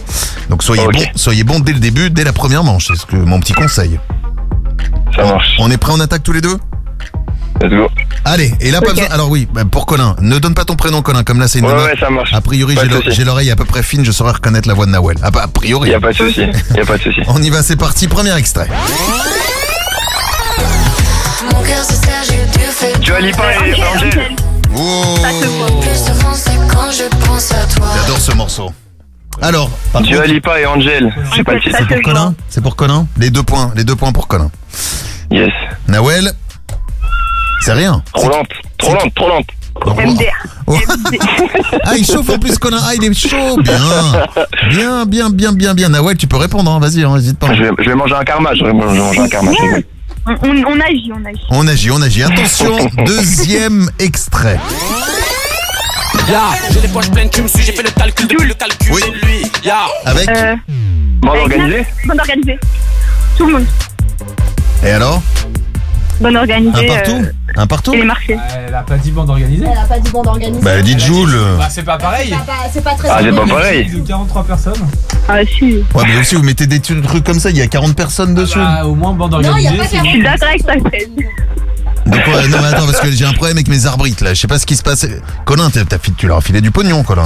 Donc 0.51 0.61
soyez 0.61 0.84
bon, 0.86 1.01
soyez 1.15 1.43
bon 1.43 1.59
dès 1.59 1.73
le 1.73 1.80
début, 1.80 2.11
dès 2.11 2.23
la 2.23 2.32
première 2.34 2.63
manche. 2.63 2.86
C'est 2.89 2.97
ce 2.97 3.07
que 3.07 3.15
mon 3.15 3.39
petit 3.39 3.53
conseil. 3.53 3.99
Ça 5.15 5.23
marche. 5.25 5.55
On 5.57 5.71
est 5.71 5.78
prêts 5.78 5.93
en 5.93 5.99
attaque 5.99 6.21
tous 6.21 6.34
les 6.34 6.41
deux? 6.41 6.55
Allez, 8.26 8.53
et 8.62 8.72
là 8.72 8.82
pas 8.82 8.89
Ok. 8.89 8.95
besoin. 8.95 9.10
Alors 9.12 9.30
oui, 9.30 9.47
bah, 9.51 9.64
pour 9.70 9.86
Colin, 9.86 10.16
ne 10.20 10.38
donne 10.39 10.53
pas 10.53 10.66
ton 10.66 10.76
prénom 10.76 11.01
Colin, 11.01 11.24
comme 11.24 11.39
là 11.39 11.47
c'est 11.47 11.60
une 11.60 11.66
Ouais, 11.66 11.72
nana. 11.74 11.86
ouais, 11.86 11.95
ça 11.99 12.10
marche. 12.10 12.34
A 12.34 12.41
priori, 12.41 12.76
Pas 12.76 12.82
j'ai 12.84 12.88
de 12.89 12.93
l'o- 12.95 13.01
souci. 13.01 13.16
j'ai 13.16 13.24
l'oreille 13.24 13.51
à 13.51 13.55
peu 13.55 13.66
près 13.66 13.84
fine, 13.84 14.03
je 14.05 14.12
saurais 14.12 14.34
reconnaître 14.34 14.68
la 14.68 14.74
voix 14.74 14.86
de 14.86 14.91
Nawel. 14.91 15.18
Ah 15.24 15.32
bah 15.32 15.41
a 15.43 15.47
priori. 15.47 15.89
Y 15.89 15.93
a 15.93 15.99
pas 15.99 16.12
de 16.12 16.18
souci, 16.18 16.41
y 16.76 16.80
a 16.80 16.86
pas 16.86 16.97
de 16.97 17.03
souci. 17.03 17.22
On 17.28 17.41
y 17.41 17.49
va, 17.49 17.64
c'est 17.64 17.76
parti, 17.78 18.08
premier 18.08 18.36
extrait. 18.38 18.68
Mon 21.51 21.62
cœur 21.64 21.84
se 21.84 21.93
serre, 21.93 22.24
j'ai. 22.28 22.99
Dua 22.99 23.20
Lipa 23.22 23.43
et 23.66 23.74
Angèle. 23.84 24.36
Oh. 24.76 25.16
Plus 25.82 26.03
de 26.05 26.14
France 26.20 26.45
quand 26.72 26.91
je 26.91 27.26
pense 27.26 27.51
à 27.51 27.66
toi. 27.76 27.88
J'adore 28.01 28.20
ce 28.20 28.32
morceau. 28.34 28.72
Alors, 29.41 29.70
par 29.93 30.01
Dua 30.01 30.18
contre- 30.22 30.34
Lipa 30.34 30.60
et 30.60 30.66
Angèle. 30.66 31.14
Je 31.32 31.38
sais 31.38 31.43
pas 31.43 31.53
le 31.53 31.62
titre. 31.62 31.76
C'est 31.80 31.86
pour 31.95 32.01
Colin? 32.03 32.34
C'est 32.49 32.62
pour 32.62 32.76
Colin? 32.76 33.08
Les 33.18 33.30
deux 33.30 33.43
points, 33.43 33.72
les 33.76 33.84
deux 33.84 33.95
points 33.95 34.12
pour 34.12 34.28
Colin. 34.28 34.51
Yes. 35.32 35.49
Nawel 35.88 36.34
C'est 37.62 37.74
rien. 37.74 38.01
Trop 38.14 38.30
lente, 38.30 38.47
trop 38.78 38.93
lente, 38.93 39.14
trop 39.16 39.30
lente. 39.30 39.47
Oh. 40.70 40.76
ah, 41.86 41.95
il 41.97 42.05
chauffe 42.05 42.30
en 42.30 42.39
plus, 42.39 42.58
Colin. 42.58 42.80
Ah, 42.82 42.93
il 42.95 43.03
est 43.03 43.14
chaud. 43.14 43.58
Bien. 43.62 43.78
Bien, 44.70 45.05
bien, 45.05 45.30
bien, 45.30 45.51
bien, 45.53 45.74
bien. 45.74 45.89
Nawel, 45.89 46.18
tu 46.18 46.28
peux 46.28 46.38
répondre, 46.38 46.72
hein. 46.72 46.80
vas-y, 46.80 47.03
hein, 47.03 47.16
n'hésite 47.16 47.38
pas. 47.39 47.53
Je 47.53 47.64
vais, 47.64 47.70
je 47.80 47.89
vais 47.89 47.95
manger 47.95 48.16
un 48.16 48.24
karma, 48.24 48.53
je 48.55 48.64
vais 48.64 48.74
manger 48.74 49.20
un 49.20 49.28
karma. 49.30 49.51
je 49.53 49.62
rigole. 49.62 49.84
On, 50.26 50.34
on- 50.43 50.64
on 50.74 50.80
agit, 50.82 51.12
on 51.14 51.26
agit. 51.26 51.41
On 51.51 51.68
agit, 51.68 51.91
on 51.91 52.01
agit. 52.01 52.24
Attention, 52.24 52.76
deuxième 53.05 53.89
extrait. 53.99 54.60
Ya, 56.30 56.41
j'ai 56.72 56.82
les 56.82 56.88
poches 56.89 57.10
pleines, 57.12 57.30
tu 57.30 57.41
me 57.41 57.47
suis, 57.47 57.64
j'ai 57.64 57.72
fait 57.72 57.84
le 57.84 57.91
calcul 57.91 58.28
depuis 58.28 58.47
le 58.47 58.53
calcul 58.53 58.91
Oui. 58.93 59.01
de 59.01 59.26
lui. 59.26 59.41
Ya, 59.64 59.86
Avec 60.05 60.28
Euh, 60.30 60.55
Bande 61.22 61.38
organisée 61.38 61.86
Bande 62.05 62.20
organisée. 62.20 62.60
Tout 63.38 63.45
le 63.45 63.53
monde. 63.53 63.66
Et 64.84 64.89
alors? 64.91 65.22
Bonne 66.20 66.36
organisée. 66.38 66.89
Un 66.89 66.95
partout 66.95 67.11
euh, 67.22 67.32
Un 67.61 67.68
partout 67.68 67.93
Et 67.93 67.97
les 67.97 68.03
marchés. 68.03 68.38
Elle 68.68 68.74
a 68.74 68.82
pas 68.84 68.97
dit 68.97 69.11
bande 69.11 69.30
organisée. 69.30 69.65
Elle 69.72 69.78
a 69.78 69.82
pas 69.84 69.99
dit 69.99 70.11
bande 70.11 70.28
organisée. 70.28 70.61
Bah, 70.63 70.72
elle 70.76 70.84
dit 70.84 70.97
Joule. 70.99 71.36
Bah, 71.57 71.68
c'est 71.70 71.84
pas 71.84 71.97
pareil. 71.97 72.30
C'est 72.30 72.45
pas- 72.45 72.53
C'est 72.74 72.84
pas 72.84 72.95
très 72.95 73.09
Ah, 73.09 73.18
c'est 73.22 73.32
pas 73.36 73.45
pareil. 73.45 73.86
De 73.89 73.99
43 74.07 74.43
personnes. 74.43 74.74
Ah, 75.30 75.38
si. 75.45 75.84
Ouais, 75.93 76.03
mais 76.07 76.20
aussi, 76.20 76.36
vous 76.36 76.43
mettez 76.43 76.68
des 76.68 76.80
trucs 76.80 77.24
comme 77.24 77.39
ça, 77.39 77.49
il 77.49 77.57
y 77.57 77.61
a 77.61 77.68
40 77.68 77.95
personnes 77.95 78.34
dessus. 78.34 78.57
Bah, 78.59 78.86
au 78.86 78.95
moins 78.95 79.13
bande 79.13 79.32
Non, 79.34 79.39
il 79.39 79.63
y 79.63 79.68
organisée. 79.68 79.80
a 79.97 79.99
pas 80.01 80.05
Je 80.05 80.09
suis 80.11 80.24
d'accord 80.24 80.47
avec 80.49 80.65
ta 80.65 80.80
fraise. 80.89 81.07
De 82.05 82.17
quoi 82.23 82.47
Non, 82.47 82.57
mais 82.61 82.67
attends, 82.67 82.85
parce 82.85 82.99
que 83.01 83.11
j'ai 83.11 83.25
un 83.25 83.33
problème 83.33 83.57
avec 83.57 83.67
mes 83.67 83.85
arbitres 83.85 84.23
là. 84.23 84.33
Je 84.33 84.39
sais 84.39 84.47
pas 84.47 84.59
ce 84.59 84.65
qui 84.65 84.75
se 84.75 84.83
passe. 84.83 85.05
Colin, 85.45 85.69
t'as- 85.69 85.83
t'as 85.85 85.97
fi- 85.99 86.13
tu 86.13 86.27
leur 86.27 86.37
as 86.37 86.41
filé 86.41 86.61
du 86.61 86.71
pognon, 86.71 87.03
Colin. 87.03 87.23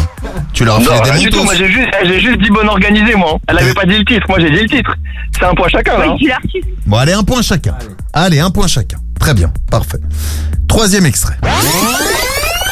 Tu 0.53 0.65
leur 0.65 0.77
as 0.77 0.79
Non, 0.79 0.85
filé 0.85 0.99
rien 1.03 1.13
des 1.13 1.19
du 1.19 1.29
tout. 1.29 1.35
motos. 1.37 1.45
Moi, 1.45 1.55
j'ai 1.55 1.67
juste, 1.71 1.89
j'ai 2.03 2.19
juste 2.19 2.41
dit 2.41 2.49
bonne 2.49 2.67
organisée, 2.69 3.15
moi. 3.15 3.37
Elle 3.47 3.59
avait 3.59 3.73
pas 3.73 3.85
dit 3.85 3.97
le 3.97 4.05
titre. 4.05 4.25
Moi, 4.29 4.39
j'ai 4.39 4.49
dit 4.49 4.61
le 4.63 4.69
titre. 4.69 4.95
C'est 5.37 5.45
un 5.45 5.53
point 5.53 5.67
chacun, 5.69 5.97
là. 5.97 6.05
hein. 6.09 6.17
Bon, 6.87 6.97
allez, 6.97 7.13
un 7.13 7.23
point 7.23 7.41
chacun. 7.41 7.75
Allez, 8.13 8.39
un 8.39 8.49
point 8.49 8.67
chacun. 8.67 8.97
Très 9.19 9.33
bien, 9.35 9.51
parfait. 9.69 9.99
Troisième 10.67 11.05
extrait. 11.05 11.35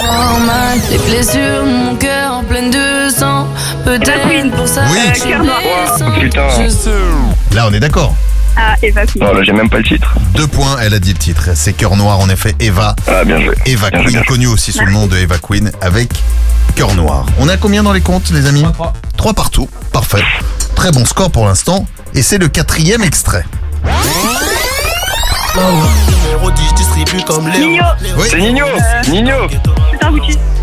Oh 0.01 0.39
man, 0.45 0.79
les 0.89 0.97
blessures, 0.97 1.65
mon 1.65 1.95
cœur 1.95 2.33
en 2.33 2.43
pleine 2.43 2.71
de 2.71 3.09
sang. 3.09 3.47
Peut-être 3.83 4.55
pour 4.55 4.67
ça 4.67 4.81
Oui. 4.91 4.99
blessant. 5.21 6.11
Putain. 6.19 6.47
Là, 7.53 7.67
on 7.69 7.73
est 7.73 7.79
d'accord. 7.79 8.15
Ah, 8.61 8.75
Eva 8.81 9.05
Queen. 9.05 9.23
Non, 9.23 9.33
là, 9.33 9.43
j'ai 9.43 9.53
même 9.53 9.69
pas 9.69 9.77
le 9.77 9.83
titre. 9.85 10.13
Deux 10.35 10.47
points, 10.47 10.77
elle 10.81 10.93
a 10.93 10.99
dit 10.99 11.13
le 11.13 11.17
titre. 11.17 11.49
C'est 11.55 11.71
Cœur 11.73 11.95
Noir, 11.95 12.19
en 12.19 12.29
effet, 12.29 12.55
Eva. 12.59 12.93
Ah, 13.07 13.23
bien 13.23 13.39
joué. 13.41 13.55
Eva 13.65 13.89
Bien 13.89 13.99
joué, 14.01 14.11
Queen, 14.11 14.17
joué. 14.17 14.25
connue 14.25 14.47
aussi 14.47 14.71
sous 14.73 14.83
le 14.85 14.91
nom 14.91 15.07
de 15.07 15.15
Eva 15.17 15.37
Queen, 15.41 15.71
avec 15.81 16.09
Cœur 16.75 16.93
Noir. 16.95 17.25
On 17.39 17.47
à 17.47 17.55
combien 17.57 17.83
dans 17.83 17.93
les 17.93 18.01
comptes, 18.01 18.29
les 18.31 18.45
amis? 18.47 18.65
Trois 19.17 19.33
partout. 19.33 19.69
Parfait. 19.93 20.23
Très 20.75 20.91
bon 20.91 21.05
score 21.05 21.31
pour 21.31 21.45
l'instant. 21.45 21.85
Et 22.13 22.21
c'est 22.21 22.37
le 22.37 22.47
quatrième 22.49 23.03
extrait. 23.03 23.45
Numéro 25.55 26.51
10 26.51 26.73
distribue 26.75 27.23
comme 27.23 27.47
Léo. 27.49 27.69
Nino. 27.69 27.83
Oui. 28.17 28.27
C'est 28.29 28.37
Nino. 28.39 28.65
Nino. 29.09 29.35
C'est 29.49 30.05
un 30.05 30.11
Gucci. 30.11 30.37
Euh, 30.37 30.58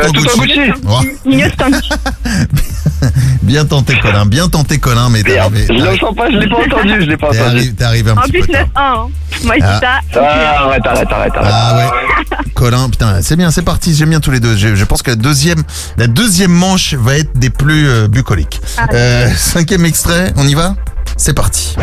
Tout 0.00 0.08
en 0.08 0.12
tout 0.12 0.20
en 0.20 0.42
Gucci. 0.42 0.58
Gucci. 0.58 0.72
Oh, 0.88 1.00
Gucci. 1.26 1.88
bien 3.42 3.64
tenté, 3.64 3.98
Colin. 4.00 4.26
Bien 4.26 4.48
tenté, 4.48 4.78
Colin, 4.78 5.08
mais 5.10 5.22
t'es 5.22 5.38
arrivé. 5.38 5.66
je 5.68 5.72
le 5.72 5.98
sens 5.98 6.14
pas, 6.14 6.30
je 6.30 6.36
l'ai 6.38 6.48
pas 6.48 6.56
entendu, 6.58 6.94
je 7.00 7.06
l'ai 7.06 7.16
pas 7.16 7.30
T'es 7.30 7.40
entendu. 7.40 7.56
arrivé, 7.56 7.72
t'es 7.74 7.84
arrivé 7.84 8.10
un 8.10 8.14
En 8.14 8.20
petit 8.22 8.30
plus, 8.32 8.40
peu 8.46 8.52
tard. 8.52 8.64
9-1. 8.64 8.68
hein. 8.76 9.08
Moi, 9.44 9.54
je 9.58 9.64
Ah. 9.64 9.80
ça. 9.80 10.20
Ah, 10.20 10.64
arrête, 10.66 10.86
arrête, 10.86 11.08
arrête, 11.12 11.32
arrête. 11.36 11.50
Ah 11.52 11.76
ouais. 11.76 12.36
Colin, 12.54 12.88
putain, 12.90 13.20
c'est 13.22 13.36
bien, 13.36 13.50
c'est 13.50 13.62
parti, 13.62 13.94
j'aime 13.94 14.10
bien 14.10 14.20
tous 14.20 14.30
les 14.30 14.40
deux. 14.40 14.56
Je, 14.56 14.74
je 14.76 14.84
pense 14.84 15.02
que 15.02 15.10
la 15.10 15.16
deuxième, 15.16 15.62
la 15.96 16.06
deuxième 16.06 16.52
manche 16.52 16.94
va 16.94 17.16
être 17.18 17.36
des 17.36 17.50
plus 17.50 17.88
euh, 17.88 18.08
bucoliques. 18.08 18.60
Euh, 18.92 19.28
cinquième 19.36 19.84
extrait, 19.84 20.32
on 20.36 20.46
y 20.46 20.54
va? 20.54 20.74
C'est 21.16 21.34
parti. 21.34 21.74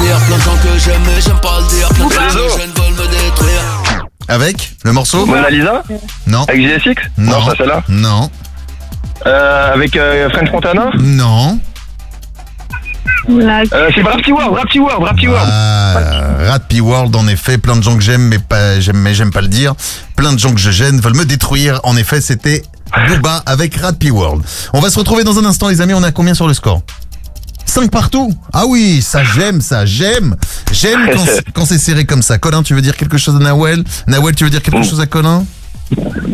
Il 0.00 0.08
y 0.08 0.10
a 0.12 0.16
plein 0.16 0.36
de 0.36 0.42
gens 0.42 0.56
que 0.56 0.78
j'aime 0.78 1.02
j'aime 1.24 1.38
pas 1.40 1.60
le 1.60 1.68
dire. 1.68 1.88
Plein 1.90 2.26
de 2.26 2.30
gens 2.30 2.38
que 2.56 2.60
veulent 2.80 3.06
me 3.06 3.06
détruire. 3.10 3.53
Avec 4.28 4.74
le 4.84 4.92
morceau 4.92 5.26
Mona 5.26 5.50
Lisa 5.50 5.82
Non. 6.26 6.44
Avec 6.44 6.60
GSX 6.60 6.94
Non. 7.18 7.44
ça 7.44 7.54
c'est 7.56 7.66
là. 7.66 7.82
Non. 7.88 8.30
Euh, 9.26 9.74
avec 9.74 9.96
euh, 9.96 10.28
French 10.30 10.50
Montana 10.52 10.90
Non. 10.98 11.58
Euh, 13.28 13.90
c'est 13.94 14.02
Rapti 14.02 14.32
World, 14.32 14.54
Rapti 14.54 14.78
World, 14.78 15.02
Rapti 15.02 15.26
World. 15.28 15.48
Ah, 15.50 16.58
World, 16.80 17.16
en 17.16 17.26
effet, 17.28 17.56
plein 17.56 17.76
de 17.76 17.82
gens 17.82 17.96
que 17.96 18.02
j'aime, 18.02 18.22
mais 18.28 18.38
pas, 18.38 18.80
j'aime, 18.80 18.98
mais 18.98 19.14
j'aime 19.14 19.30
pas 19.30 19.40
le 19.40 19.48
dire. 19.48 19.74
Plein 20.16 20.32
de 20.32 20.38
gens 20.38 20.52
que 20.52 20.60
je 20.60 20.70
gêne 20.70 21.00
veulent 21.00 21.16
me 21.16 21.24
détruire. 21.24 21.80
En 21.84 21.96
effet, 21.96 22.20
c'était 22.20 22.62
Booba 23.08 23.42
avec 23.46 23.76
Rappy 23.76 24.10
World. 24.10 24.42
On 24.72 24.80
va 24.80 24.90
se 24.90 24.98
retrouver 24.98 25.24
dans 25.24 25.38
un 25.38 25.44
instant, 25.44 25.68
les 25.68 25.80
amis. 25.80 25.94
On 25.94 26.02
a 26.02 26.12
combien 26.12 26.34
sur 26.34 26.46
le 26.46 26.54
score? 26.54 26.82
5 27.74 27.90
partout 27.90 28.32
Ah 28.52 28.66
oui, 28.66 29.02
ça 29.02 29.24
j'aime, 29.24 29.60
ça 29.60 29.84
j'aime. 29.84 30.36
J'aime 30.70 31.08
quand, 31.12 31.24
c'est- 31.26 31.44
quand 31.52 31.64
c'est 31.66 31.78
serré 31.78 32.04
comme 32.04 32.22
ça. 32.22 32.38
Colin, 32.38 32.62
tu 32.62 32.72
veux 32.72 32.80
dire 32.82 32.96
quelque 32.96 33.18
chose 33.18 33.34
à 33.34 33.40
Nawel? 33.40 33.82
Nawel, 34.06 34.32
tu 34.36 34.44
veux 34.44 34.50
dire 34.50 34.62
quelque 34.62 34.84
chose 34.84 35.00
à 35.00 35.06
Colin? 35.06 35.44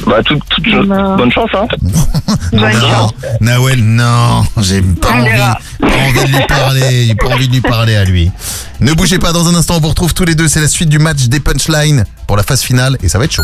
Bah, 0.06 0.22
toute, 0.24 0.40
toute 0.48 0.64
chose- 0.68 0.86
bonne 0.88 1.30
chance, 1.32 1.50
hein. 1.54 1.66
Non, 2.52 3.10
Nawel, 3.40 3.82
non, 3.84 4.44
j'ai 4.60 4.82
pas 4.82 5.12
envie, 5.12 5.30
pas 5.80 5.86
envie 5.88 6.32
de 6.32 6.36
lui 6.36 6.46
parler, 6.46 7.06
j'ai 7.06 7.14
pas 7.14 7.28
envie 7.28 7.48
de 7.48 7.52
lui 7.52 7.60
parler 7.60 7.96
à 7.96 8.04
lui. 8.04 8.30
Ne 8.80 8.92
bougez 8.92 9.18
pas, 9.18 9.32
dans 9.32 9.46
un 9.48 9.54
instant, 9.54 9.76
on 9.76 9.80
vous 9.80 9.88
retrouve 9.88 10.14
tous 10.14 10.24
les 10.24 10.34
deux. 10.34 10.48
C'est 10.48 10.60
la 10.60 10.68
suite 10.68 10.88
du 10.88 10.98
match 10.98 11.24
des 11.28 11.38
punchlines 11.40 12.04
pour 12.26 12.36
la 12.36 12.42
phase 12.42 12.62
finale 12.62 12.96
et 13.02 13.08
ça 13.08 13.18
va 13.18 13.24
être 13.26 13.32
chaud. 13.32 13.42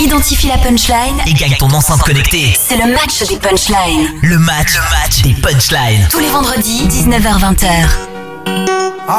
Identifie 0.00 0.48
la 0.48 0.58
punchline 0.58 1.16
Et 1.26 1.32
gagne 1.32 1.54
ton 1.58 1.70
enceinte 1.70 2.02
connectée. 2.02 2.54
C'est 2.58 2.76
le 2.76 2.92
match 2.92 3.26
des 3.28 3.36
punchlines. 3.36 4.08
Le 4.22 4.38
match, 4.38 4.74
le 4.74 4.80
match 5.02 5.22
des 5.22 5.34
punchlines. 5.40 6.06
Tous 6.10 6.18
les 6.18 6.28
vendredis, 6.28 6.82
19h-20h. 6.88 7.86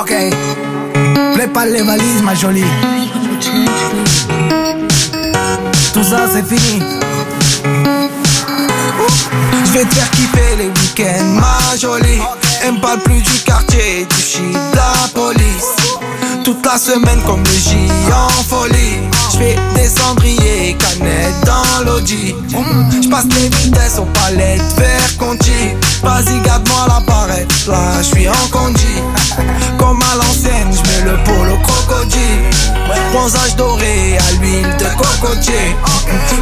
Ok. 0.02 0.14
Pas 1.54 1.66
les 1.66 1.82
valises, 1.82 2.22
ma 2.24 2.36
jolie. 2.36 2.66
Tout 5.98 6.04
ça, 6.04 6.28
c'est 6.32 6.46
fini. 6.48 6.80
Je 9.66 9.72
vais 9.72 9.84
te 9.84 9.96
faire 9.96 10.12
kiffer 10.12 10.56
les 10.60 10.68
week-ends, 10.68 11.26
ma 11.26 11.76
jolie. 11.76 12.22
Elle 12.64 12.74
me 12.74 12.80
parle 12.80 13.00
plus 13.00 13.20
du 13.20 13.40
quartier, 13.44 14.06
du 14.06 14.22
shit, 14.22 14.54
de 14.54 14.76
la 14.76 15.08
police. 15.16 15.76
Toute 16.44 16.64
la 16.64 16.78
semaine 16.78 17.20
comme 17.26 17.44
le 17.44 17.50
J 17.50 17.90
en 18.14 18.44
folie. 18.44 19.00
Je 19.34 19.38
fais 19.40 19.56
des 19.74 19.88
cendriers, 19.88 20.78
canettes 20.78 21.44
dans 21.44 21.84
l'audi. 21.84 22.36
Je 23.02 23.10
passe 23.10 23.26
les 23.26 23.50
vitesses 23.50 23.98
aux 23.98 24.06
palettes 24.06 24.62
vers 24.78 25.18
Conti. 25.18 25.74
Vas-y, 26.04 26.40
garde-moi 26.42 26.86
la 26.88 27.00
barrette, 27.00 27.54
là 27.68 27.78
je 28.00 28.04
suis 28.04 28.30
en 28.30 28.48
condi. 28.52 29.02
Comme 29.78 30.02
à 30.02 30.16
l'ancienne, 30.16 30.72
je 30.72 30.82
mets 30.90 31.12
le 31.12 31.24
polo 31.24 31.58
crocodile. 31.64 32.58
Bronzage 33.12 33.56
doré 33.56 34.18
à 34.18 34.32
l'huile 34.34 34.76
de 34.78 34.86
cocotier. 34.98 35.76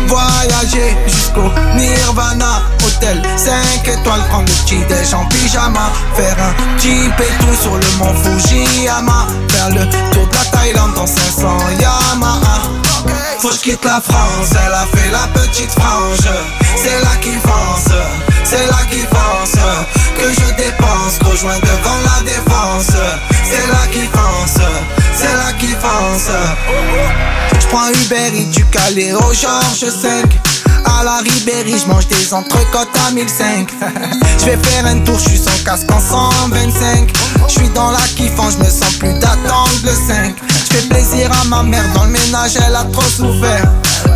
Voyager 0.08 0.96
jusqu'au 1.08 1.50
Nirvana. 1.76 2.62
Hôtel 2.86 3.22
5 3.38 3.88
étoiles, 3.88 4.22
prendre 4.30 4.46
le 4.46 4.64
petit 4.64 4.84
déj 4.88 5.14
en 5.14 5.26
pyjama. 5.26 5.92
Faire 6.16 6.38
un 6.40 6.78
petit 6.78 7.10
tout 7.40 7.62
sur 7.62 7.76
le 7.76 7.98
mont 7.98 8.14
Fujiyama. 8.24 9.28
Faire 9.50 9.70
le 9.70 9.86
tour 10.12 10.28
de 10.28 10.34
la 10.34 10.46
Thaïlande 10.46 10.94
dans 10.96 11.08
500 11.08 11.48
Yamaha. 11.80 12.62
Faut 13.40 13.50
que 13.50 13.56
quitte 13.58 13.86
la 13.86 14.02
France, 14.02 14.50
elle 14.52 14.74
a 14.74 14.86
fait 14.96 15.12
la 15.12 15.28
petite 15.40 15.72
frange. 15.72 16.30
C'est 16.76 17.00
là 17.02 17.16
qui 17.22 17.32
pense, 17.44 17.94
c'est 18.46 18.66
là 18.68 18.78
qui 18.90 19.02
pense. 19.08 19.54
Que 20.16 20.32
je 20.32 20.56
dépense, 20.56 21.20
rejoins 21.24 21.60
devant 21.60 22.00
la 22.06 22.24
défense. 22.24 22.96
C'est 23.44 23.68
là 23.68 23.88
qui 23.92 24.08
pense, 24.08 24.62
c'est 25.14 25.26
là 25.26 25.52
qui 25.60 25.74
pense. 25.74 26.30
Je 27.60 27.68
prends 27.68 27.90
Uber 27.90 28.40
Eats 28.40 28.52
du 28.52 28.66
Calais 28.66 29.14
au 29.14 29.34
Georges 29.34 29.90
5 29.90 30.26
À 30.86 31.04
la 31.04 31.18
Ribéry, 31.18 31.78
je 31.78 31.88
mange 31.88 32.08
des 32.08 32.34
entrecôtes 32.34 32.90
à 33.08 33.12
1005 33.12 33.70
Je 34.40 34.46
vais 34.46 34.58
faire 34.58 34.86
un 34.86 35.00
tour, 35.00 35.18
je 35.20 35.30
suis 35.30 35.38
sans 35.38 35.64
casque 35.64 35.92
en 35.92 36.00
125 36.00 37.12
Je 37.48 37.54
suis 37.54 37.70
dans 37.70 37.92
la 37.92 38.02
kiffant, 38.16 38.50
je 38.50 38.58
me 38.58 38.70
sens 38.70 38.94
plus 39.00 39.14
d'attendre 39.14 39.70
le 39.84 39.92
5 39.92 40.36
Je 40.48 40.76
fais 40.76 40.88
plaisir 40.88 41.32
à 41.42 41.46
ma 41.46 41.64
mère, 41.64 41.86
dans 41.94 42.06
le 42.06 42.12
ménage 42.12 42.54
elle 42.56 42.76
a 42.76 42.84
trop 42.86 43.02
souffert 43.02 43.72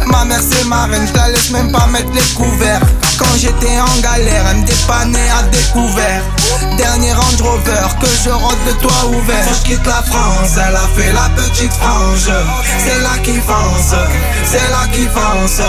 Ma 0.08 0.26
mère 0.26 0.42
c'est 0.42 0.66
ma 0.66 0.86
reine, 0.86 1.08
je 1.08 1.18
la 1.18 1.30
laisse 1.30 1.52
même 1.52 1.72
pas 1.72 1.88
mettre 1.88 2.12
les 2.14 2.34
couverts 2.36 2.82
Quand 3.20 3.36
j'étais 3.38 3.80
en 3.80 4.00
galère, 4.02 4.46
elle 4.50 4.58
me 4.58 4.66
dépannait 4.66 5.30
à 5.30 5.44
découvert. 5.44 6.24
Dernier 6.78 7.12
Range 7.12 7.42
Rover, 7.42 7.88
que 8.00 8.08
je 8.24 8.30
rentre 8.30 8.58
le 8.66 8.74
toit 8.74 9.06
ouvert. 9.10 9.46
Que 9.46 9.56
je 9.56 9.64
quitte 9.70 9.86
la 9.86 10.02
France, 10.02 10.56
elle 10.56 10.76
a 10.76 10.88
fait 10.96 11.12
la 11.12 11.30
petite 11.36 11.74
frange. 11.74 12.32
C'est 12.86 13.02
là 13.02 13.18
qui 13.22 13.36
fonce, 13.42 13.94
c'est 14.46 14.70
là 14.72 14.88
qui 14.94 15.06
fonce 15.08 15.62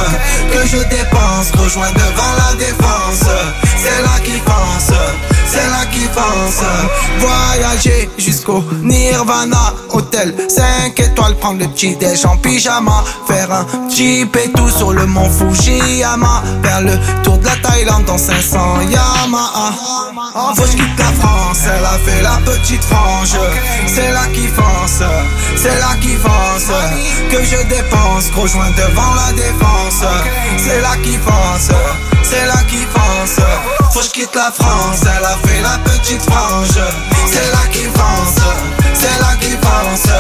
Que 0.53 0.67
je 0.67 0.79
dépense, 0.89 1.51
rejoins 1.59 1.91
devant 1.91 2.33
la 2.39 2.55
défense. 2.55 3.29
C'est 3.77 4.03
là 4.03 4.21
qui 4.25 4.39
fonce, 4.39 4.97
c'est 5.51 5.69
là 5.69 5.85
qui 5.91 6.01
fonce 6.01 6.65
Voyager 7.19 8.09
jusqu'au 8.19 8.63
Nirvana. 8.83 9.75
Hôtel 9.91 10.35
5 10.49 10.99
étoiles, 10.99 11.37
prendre 11.37 11.59
le 11.59 11.69
petit 11.69 11.97
déj 11.97 12.25
en 12.25 12.37
pyjama. 12.37 13.03
Faire 13.27 13.53
un 13.53 13.65
petit 13.89 14.27
tout 14.55 14.71
sur 14.71 14.93
le 14.93 15.07
mont 15.07 15.29
Fujiyama. 15.29 16.43
Faire 16.63 16.83
le 16.83 17.23
tour 17.23 17.39
de 17.39 17.47
la 17.47 17.57
Thaïlande 17.57 18.05
dans 18.05 18.19
500 18.19 18.59
Yamaha. 18.83 19.73
Faut 20.55 20.63
que 20.63 20.69
je 20.69 20.77
quitte 20.77 20.99
la 20.99 21.13
France, 21.21 21.59
elle 21.65 21.85
a 21.85 21.99
fait 22.05 22.23
la 22.23 22.39
petite 22.45 22.85
frange. 22.85 23.37
C'est 23.87 24.13
là 24.13 24.27
qui 24.33 24.47
fonce, 24.47 25.03
c'est 25.57 25.79
là 25.81 25.97
qui 26.01 26.15
fonce 26.15 26.71
Que 27.31 27.45
je 27.45 27.57
dépense, 27.69 28.31
rejoins 28.37 28.71
devant 28.77 29.15
la 29.15 29.33
défense. 29.33 30.05
C'est 30.59 30.81
là 30.81 30.97
qui 31.03 31.17
fonce, 31.17 31.71
c'est 32.23 32.47
là 32.47 32.63
qui 32.69 32.79
fonce 32.79 33.80
Faut 33.91 33.99
que 33.99 34.05
je 34.07 34.11
quitte 34.11 34.35
la 34.37 34.53
France, 34.53 35.01
elle 35.03 35.25
a 35.25 35.37
fait 35.45 35.61
la 35.63 35.79
petite 35.79 36.23
frange. 36.23 36.79
C'est 37.27 37.51
là 37.51 37.67
qui 37.73 37.85
fonce, 37.85 38.43
c'est 38.95 39.21
là 39.21 39.35
qui 39.41 39.51
fonce 39.51 40.11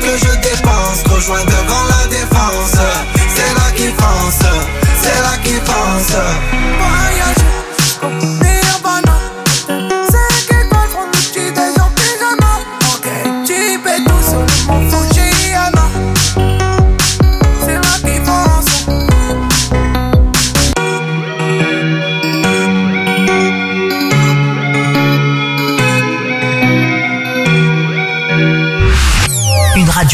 Que 0.00 0.18
je 0.18 0.32
dépense, 0.40 1.02
rejoins 1.10 1.44
devant 1.44 1.84
la 1.88 2.06
défense. 2.08 2.76
C'est 3.34 3.54
là 3.54 3.70
qui 3.74 3.86
fonce, 3.86 4.44
c'est 5.02 5.20
là 5.22 5.36
qui 5.42 5.54
Voyager 8.10 8.33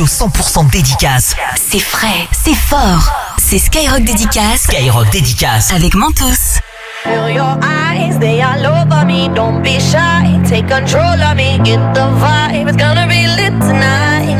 radio 0.00 0.06
100% 0.06 0.70
dédicace. 0.70 1.34
C'est 1.56 1.78
frais, 1.78 2.28
c'est 2.32 2.54
fort. 2.54 3.12
C'est 3.38 3.58
Skyrock 3.58 4.02
Dédicace. 4.02 4.62
Skyrock 4.62 5.10
Dédicace. 5.10 5.72
Avec 5.72 5.94
Mentos. 5.94 6.60
Feel 7.04 7.34
your 7.34 7.58
eyes, 7.62 8.18
they 8.18 8.42
all 8.42 8.64
over 8.64 9.04
me. 9.04 9.28
Don't 9.34 9.62
be 9.62 9.78
shy, 9.78 10.40
take 10.48 10.66
control 10.68 11.20
of 11.20 11.36
me. 11.36 11.58
Get 11.64 11.80
the 11.94 12.06
vibe, 12.18 12.68
it's 12.68 12.76
gonna 12.76 13.06
be 13.06 13.26
lit 13.26 13.52
tonight. 13.60 14.36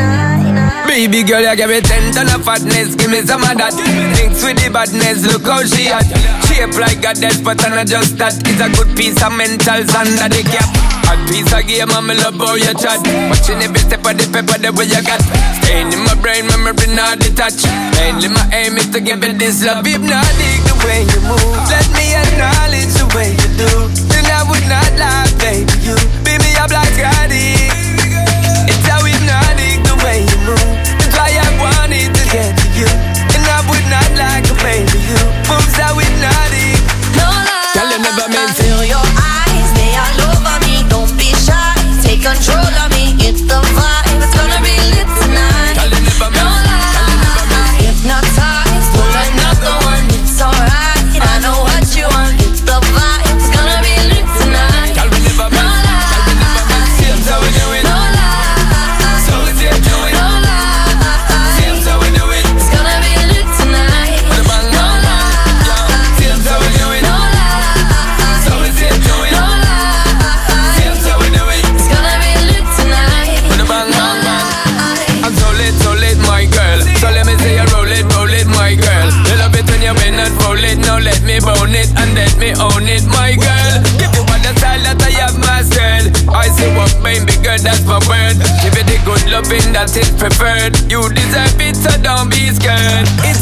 Baby 0.86 1.22
girl, 1.24 1.42
you 1.42 1.56
give 1.56 1.68
me 1.68 1.80
ten 1.80 2.12
ton 2.12 2.28
of 2.28 2.44
fatness, 2.44 2.94
give 2.96 3.10
me 3.10 3.22
some 3.22 3.42
of 3.42 3.56
that. 3.56 3.74
Mixed 4.16 4.44
with 4.44 4.62
the 4.62 4.70
badness, 4.70 5.26
look 5.32 5.46
how 5.46 5.62
she 5.64 5.88
at. 5.88 6.06
Shape 6.46 6.78
like 6.78 7.04
a 7.04 7.14
dead, 7.18 7.44
but 7.44 7.62
I'm 7.64 7.74
not 7.74 7.86
just 7.86 8.18
that. 8.18 8.34
It's 8.46 8.60
a 8.60 8.68
good 8.68 8.96
piece 8.96 9.22
of 9.22 9.32
mental 9.32 9.86
sand 9.86 10.18
that 10.18 10.30
they 10.32 10.42
cap. 10.42 10.99
hot 11.10 11.18
piece 11.26 11.50
of 11.50 11.66
game 11.66 11.90
and 11.90 12.06
me 12.06 12.14
love 12.14 12.38
how 12.38 12.54
you 12.54 12.74
chat. 12.78 13.02
Watching 13.26 13.58
every 13.58 13.82
step 13.82 14.06
of 14.06 14.14
the 14.14 14.24
paper 14.30 14.58
the 14.62 14.70
way 14.70 14.86
you 14.86 15.02
got. 15.02 15.18
Staying 15.58 15.90
in 15.90 16.00
my 16.06 16.14
brain, 16.22 16.46
memory 16.46 16.86
not 16.94 17.18
detached. 17.18 17.66
Mainly 17.98 18.30
my 18.30 18.44
aim 18.54 18.78
is 18.78 18.86
to 18.94 19.00
give 19.02 19.22
it 19.26 19.38
this 19.38 19.66
love. 19.66 19.82
Hypnotic 19.82 20.60
the 20.70 20.74
way 20.86 21.02
you 21.10 21.20
move. 21.26 21.58
Let 21.66 21.86
me 21.98 22.14
acknowledge 22.14 22.94
the 22.94 23.06
way 23.18 23.34
you 23.34 23.50
do. 23.58 23.70
Then 24.10 24.26
I 24.30 24.46
would 24.46 24.66
not 24.70 24.90
lie, 25.02 25.26
baby, 25.42 25.74
you. 25.82 25.96
Be 26.22 26.38
me 26.38 26.50
up 26.62 26.70
like 26.70 26.94
I 27.02 27.20
it's 89.96 90.10
preferred. 90.10 90.76
You 90.90 91.08
deserve 91.08 91.60
it, 91.60 91.76
so 91.76 91.90
don't 92.02 92.30
be 92.30 92.50
scared. 92.50 93.08
It's 93.26 93.39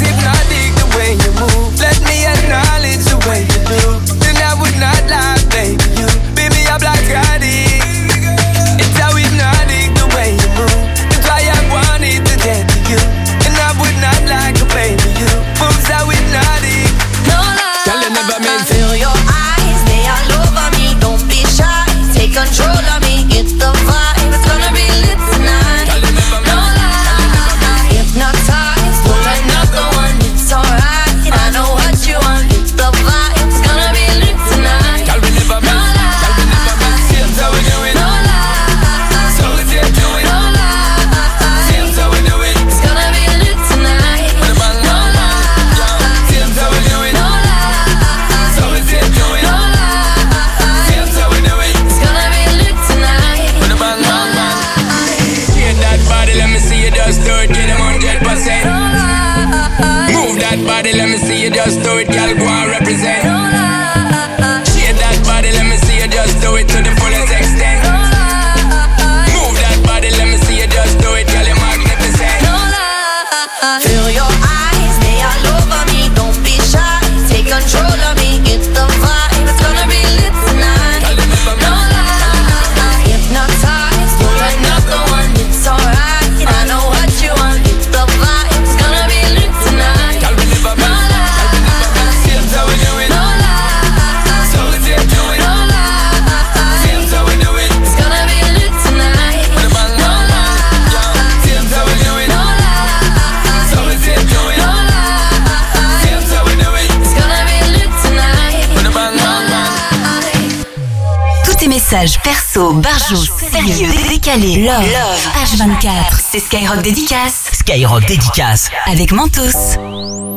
perso, 112.22 112.74
barjo, 112.74 113.16
sérieux, 113.50 113.90
décalé, 114.08 114.62
love, 114.62 114.84
love, 114.84 115.28
H24. 115.44 116.20
C'est 116.30 116.38
Skyrock 116.38 116.82
Dédicace. 116.82 117.50
Skyrock 117.52 118.06
Dédicace. 118.06 118.70
Avec 118.86 119.10
Mentos. 119.12 120.27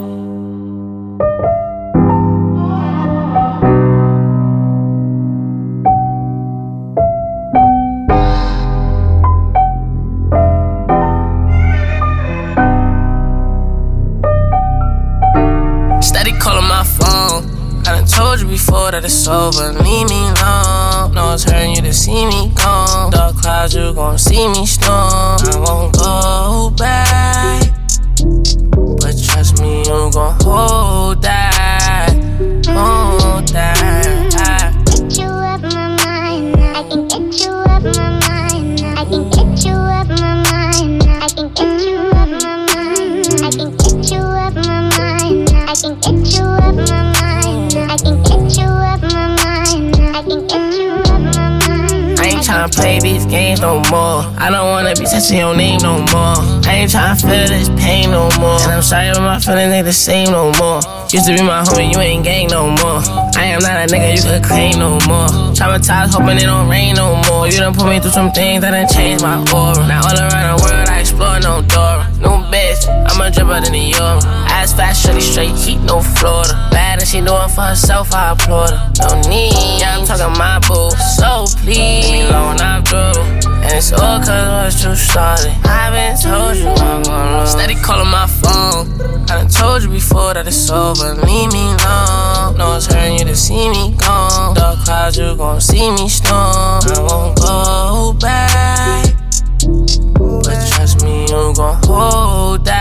don't 24.11 24.17
see 24.17 24.45
me 24.49 24.65
strong, 24.65 25.39
I 25.39 25.57
won't 25.57 25.97
go. 25.97 26.40
no 53.59 53.81
more. 53.89 54.23
I 54.37 54.49
don't 54.49 54.69
wanna 54.69 54.95
be 54.95 55.05
touching 55.05 55.37
your 55.37 55.55
name 55.55 55.81
no 55.81 55.99
more. 56.13 56.37
I 56.63 56.85
ain't 56.85 56.91
tryna 56.91 57.19
feel 57.19 57.47
this 57.47 57.69
pain 57.69 58.11
no 58.11 58.29
more. 58.39 58.61
And 58.61 58.71
I'm 58.71 58.81
sorry, 58.81 59.11
but 59.13 59.21
my 59.21 59.39
feelings 59.39 59.73
ain't 59.73 59.85
the 59.85 59.93
same 59.93 60.31
no 60.31 60.51
more. 60.59 60.79
Used 61.11 61.27
to 61.27 61.35
be 61.35 61.41
my 61.41 61.63
homie, 61.63 61.91
you 61.91 61.99
ain't 61.99 62.23
gang 62.23 62.47
no 62.47 62.69
more. 62.69 63.01
I 63.35 63.51
am 63.51 63.59
not 63.59 63.83
a 63.83 63.93
nigga 63.93 64.15
you 64.15 64.23
could 64.23 64.43
claim 64.43 64.79
no 64.79 64.91
more. 65.09 65.27
Traumatized, 65.57 66.13
hoping 66.13 66.37
it 66.37 66.47
don't 66.47 66.69
rain 66.69 66.95
no 66.95 67.21
more. 67.27 67.47
You 67.47 67.57
done 67.57 67.73
put 67.73 67.89
me 67.89 67.99
through 67.99 68.11
some 68.11 68.31
things 68.31 68.61
that 68.61 68.71
done 68.71 68.87
changed 68.87 69.23
my 69.23 69.39
aura. 69.51 69.85
Now 69.87 70.07
all 70.07 70.15
around 70.15 70.57
the 70.57 70.63
world, 70.63 70.87
I 70.87 70.99
explore 71.01 71.39
no 71.39 71.61
door. 71.67 72.05
New 72.23 72.39
bitch, 72.47 72.87
I'm 73.09 73.19
a 73.19 73.29
dripper 73.29 73.63
than 73.63 73.73
the 73.73 73.91
Euro. 73.97 74.19
Ass 74.47 74.73
fast, 74.73 75.03
shorty 75.03 75.21
straight, 75.21 75.55
heat 75.55 75.79
no 75.79 76.01
Florida. 76.01 76.53
Bad 76.71 76.99
and 76.99 77.07
she 77.07 77.19
doin' 77.19 77.49
for 77.49 77.61
herself, 77.61 78.13
I 78.13 78.31
applaud 78.31 78.69
her. 78.69 78.91
No 79.01 79.21
need, 79.27 79.53
yeah, 79.81 79.97
I'm 79.97 80.05
talking 80.05 80.37
my 80.37 80.59
boo. 80.59 80.91
So 81.17 81.45
please, 81.63 82.07
leave 82.07 82.11
me 82.11 82.21
alone, 82.29 82.59
I'm 82.61 82.83
through. 82.83 83.40
It's 83.73 83.93
all 83.93 84.19
cause 84.19 84.27
what 84.27 84.71
too 84.83 84.95
started. 84.95 85.55
I've 85.63 85.93
been 85.93 86.17
told 86.19 86.57
you 86.57 86.67
I'm 86.67 87.03
gonna. 87.03 87.47
Steady 87.47 87.75
calling 87.75 88.11
my 88.11 88.27
phone. 88.27 89.01
I 89.29 89.39
done 89.39 89.47
told 89.47 89.83
you 89.83 89.89
before 89.89 90.33
that 90.33 90.45
it's 90.45 90.69
over. 90.69 91.15
Leave 91.15 91.51
me 91.53 91.63
alone. 91.79 92.57
No 92.57 92.69
one's 92.69 92.85
hurting 92.87 93.19
you 93.19 93.25
to 93.25 93.35
see 93.35 93.69
me 93.69 93.95
gone. 93.95 94.55
Dark 94.55 94.79
clouds, 94.83 95.17
you 95.17 95.35
gon' 95.35 95.61
see 95.61 95.89
me 95.91 96.09
storm. 96.09 96.83
I 96.83 96.99
won't 96.99 97.37
go 97.39 98.13
back. 98.19 99.15
But 100.19 100.59
trust 100.69 101.03
me, 101.03 101.21
you 101.21 101.53
gon' 101.55 101.81
hold 101.83 102.65
that. 102.65 102.80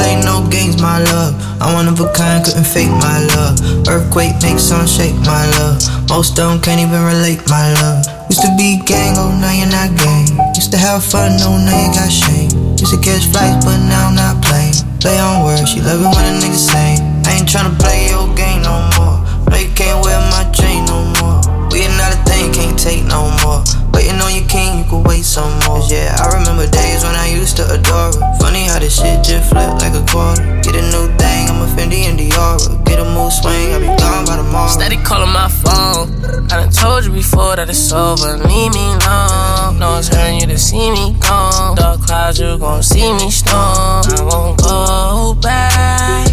Play 0.00 0.16
no 0.24 0.40
games, 0.48 0.80
my 0.80 0.98
love. 1.12 1.36
I'm 1.60 1.76
one 1.76 1.86
of 1.86 2.00
a 2.00 2.08
kind, 2.16 2.40
couldn't 2.40 2.64
fake 2.64 2.88
my 2.88 3.20
love. 3.36 3.60
Earthquake 3.84 4.40
makes 4.40 4.64
sun 4.64 4.88
shake, 4.88 5.14
my 5.28 5.44
love. 5.60 5.84
Most 6.08 6.40
of 6.40 6.48
them 6.48 6.58
can't 6.64 6.80
even 6.80 7.04
relate, 7.04 7.44
my 7.52 7.68
love. 7.84 8.00
Used 8.32 8.40
to 8.40 8.50
be 8.56 8.80
gang, 8.88 9.20
oh 9.20 9.28
now 9.36 9.52
you're 9.52 9.68
not 9.68 9.92
gang. 10.00 10.26
Used 10.56 10.72
to 10.72 10.78
have 10.80 11.04
fun, 11.04 11.36
no 11.36 11.60
now 11.60 11.76
you 11.76 11.92
got 11.92 12.08
shame. 12.08 12.48
Used 12.80 12.96
to 12.96 13.00
catch 13.04 13.28
flights, 13.28 13.60
but 13.68 13.76
now 13.92 14.08
I'm 14.08 14.16
not 14.16 14.40
playing. 14.40 14.72
Play 15.04 15.20
on 15.20 15.44
words, 15.44 15.68
she 15.68 15.84
love 15.84 16.00
it 16.00 16.08
when 16.08 16.24
a 16.24 16.34
nigga 16.40 16.56
say. 16.56 16.96
I 17.28 17.36
ain't 17.36 17.48
tryna 17.48 17.76
play 17.76 18.08
your 18.08 18.32
game 18.32 18.62
no 18.64 18.88
more. 18.96 19.20
No, 19.52 19.56
you 19.60 19.68
can't 19.76 20.00
wear 20.00 20.16
my 20.32 20.48
chain 20.56 20.86
no 20.88 21.04
more. 21.20 21.44
We 21.68 21.84
are 21.84 21.96
not 22.00 22.16
a 22.16 22.20
thing, 22.24 22.48
can't 22.56 22.78
take 22.78 23.04
no 23.04 23.28
more. 23.44 23.60
Waiting 23.92 24.18
on 24.22 24.32
your 24.32 24.46
king, 24.48 24.69
could 24.90 25.06
wait 25.06 25.22
some 25.22 25.54
more. 25.64 25.78
Yeah, 25.86 26.18
I 26.18 26.34
remember 26.34 26.66
days 26.66 27.04
when 27.04 27.14
I 27.14 27.30
used 27.30 27.56
to 27.58 27.64
adore 27.70 28.10
her. 28.10 28.38
Funny 28.42 28.66
how 28.66 28.80
this 28.80 28.98
shit 28.98 29.22
just 29.22 29.48
flipped 29.48 29.78
like 29.78 29.94
a 29.94 30.04
quarter. 30.10 30.42
Get 30.66 30.74
a 30.74 30.82
new 30.90 31.06
thing, 31.14 31.46
I'm 31.46 31.62
a 31.62 31.68
Fendi 31.70 32.10
and 32.10 32.18
Diora. 32.18 32.84
Get 32.84 32.98
a 32.98 33.06
mood 33.06 33.30
swing, 33.30 33.70
I'll 33.70 33.80
be 33.80 33.86
gone 33.86 34.26
by 34.26 34.36
tomorrow. 34.36 34.68
Steady 34.68 34.98
calling 34.98 35.30
my 35.30 35.46
phone. 35.46 36.10
I 36.50 36.66
done 36.66 36.72
told 36.72 37.04
you 37.04 37.12
before 37.12 37.54
that 37.54 37.70
it's 37.70 37.92
over. 37.92 38.36
Leave 38.36 38.74
me 38.74 38.84
alone. 38.98 39.78
No 39.78 39.94
one's 39.94 40.08
hurting 40.08 40.40
you 40.40 40.46
to 40.48 40.58
see 40.58 40.90
me 40.90 41.14
gone. 41.22 41.76
Dark 41.76 42.02
clouds, 42.02 42.40
you 42.40 42.58
gon' 42.58 42.82
see 42.82 43.12
me 43.14 43.30
storm. 43.30 44.02
I 44.10 44.26
won't 44.26 44.58
go 44.58 45.38
back. 45.40 46.26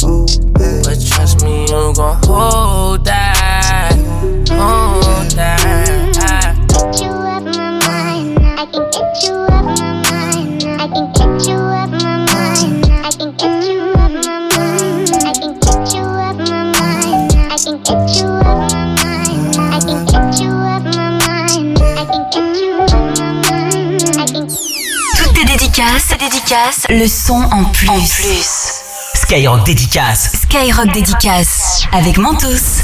But 0.00 0.96
trust 1.04 1.44
me, 1.44 1.68
you 1.68 1.92
gon' 1.92 2.16
hold 2.24 2.77
Tes 25.78 26.16
dédicaces, 26.16 26.86
le 26.88 27.06
son 27.06 27.40
en 27.52 27.62
plus. 27.66 27.88
En 27.88 28.00
plus. 28.00 28.82
Skyrock 29.14 29.62
dédicace. 29.64 30.32
Skyrock 30.42 30.90
dédicace 30.92 31.84
avec 31.92 32.18
Mentos. 32.18 32.48
Stone 32.48 32.82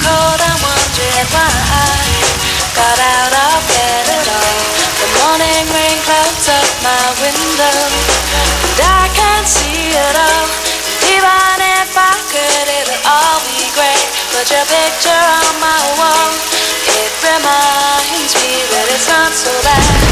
cold, 0.00 0.40
I'm 0.40 0.56
wondering 0.64 1.28
why 1.28 1.52
I 1.68 1.92
got 2.72 2.96
out 2.96 3.28
of 3.28 3.60
bed 3.68 4.08
at 4.08 4.24
all. 4.24 4.56
The 4.96 5.08
morning 5.20 5.68
rain 5.76 6.00
clouds 6.00 6.48
up 6.48 6.80
my 6.80 7.04
window, 7.20 7.76
and 8.72 8.80
I 8.80 9.04
can't 9.12 9.46
see 9.46 9.92
it 9.92 10.16
all. 10.16 10.48
Even 11.12 11.60
if 11.76 11.92
I 11.92 12.16
could, 12.32 12.68
it'll 12.72 13.04
all 13.04 13.36
be 13.52 13.68
great. 13.76 14.08
Put 14.32 14.48
your 14.48 14.64
picture 14.64 15.12
on 15.12 15.60
my 15.60 15.76
wall. 16.00 16.32
It 16.88 17.12
reminds 17.20 18.32
me 18.32 18.64
that 18.72 18.88
it's 18.88 19.08
not 19.08 19.30
so 19.36 19.52
bad. 19.62 20.11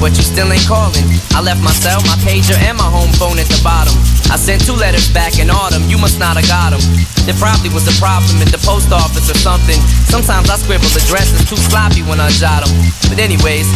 But 0.00 0.16
you 0.16 0.22
still 0.22 0.52
ain't 0.52 0.66
calling. 0.66 1.04
I 1.32 1.40
left 1.40 1.62
my 1.62 1.72
cell, 1.72 2.00
my 2.02 2.16
pager, 2.24 2.56
and 2.56 2.76
my 2.78 2.88
home 2.88 3.12
phone 3.12 3.38
at 3.38 3.46
the 3.46 3.60
bottom. 3.62 4.15
I 4.26 4.36
sent 4.36 4.66
two 4.66 4.74
letters 4.74 5.06
back 5.14 5.38
in 5.38 5.50
autumn, 5.50 5.86
you 5.86 5.98
must 5.98 6.18
not 6.18 6.34
have 6.34 6.48
got 6.50 6.74
them. 6.74 6.82
There 7.26 7.36
probably 7.38 7.70
was 7.70 7.86
a 7.86 7.94
problem 7.98 8.38
at 8.42 8.50
the 8.50 8.58
post 8.58 8.90
office 8.90 9.30
or 9.30 9.38
something. 9.38 9.78
Sometimes 10.06 10.50
I 10.50 10.58
scribble 10.58 10.90
addresses 10.94 11.42
too 11.46 11.58
sloppy 11.58 12.02
when 12.02 12.18
I 12.18 12.30
jot 12.34 12.66
them. 12.66 12.74
But 13.06 13.22
anyways, 13.22 13.66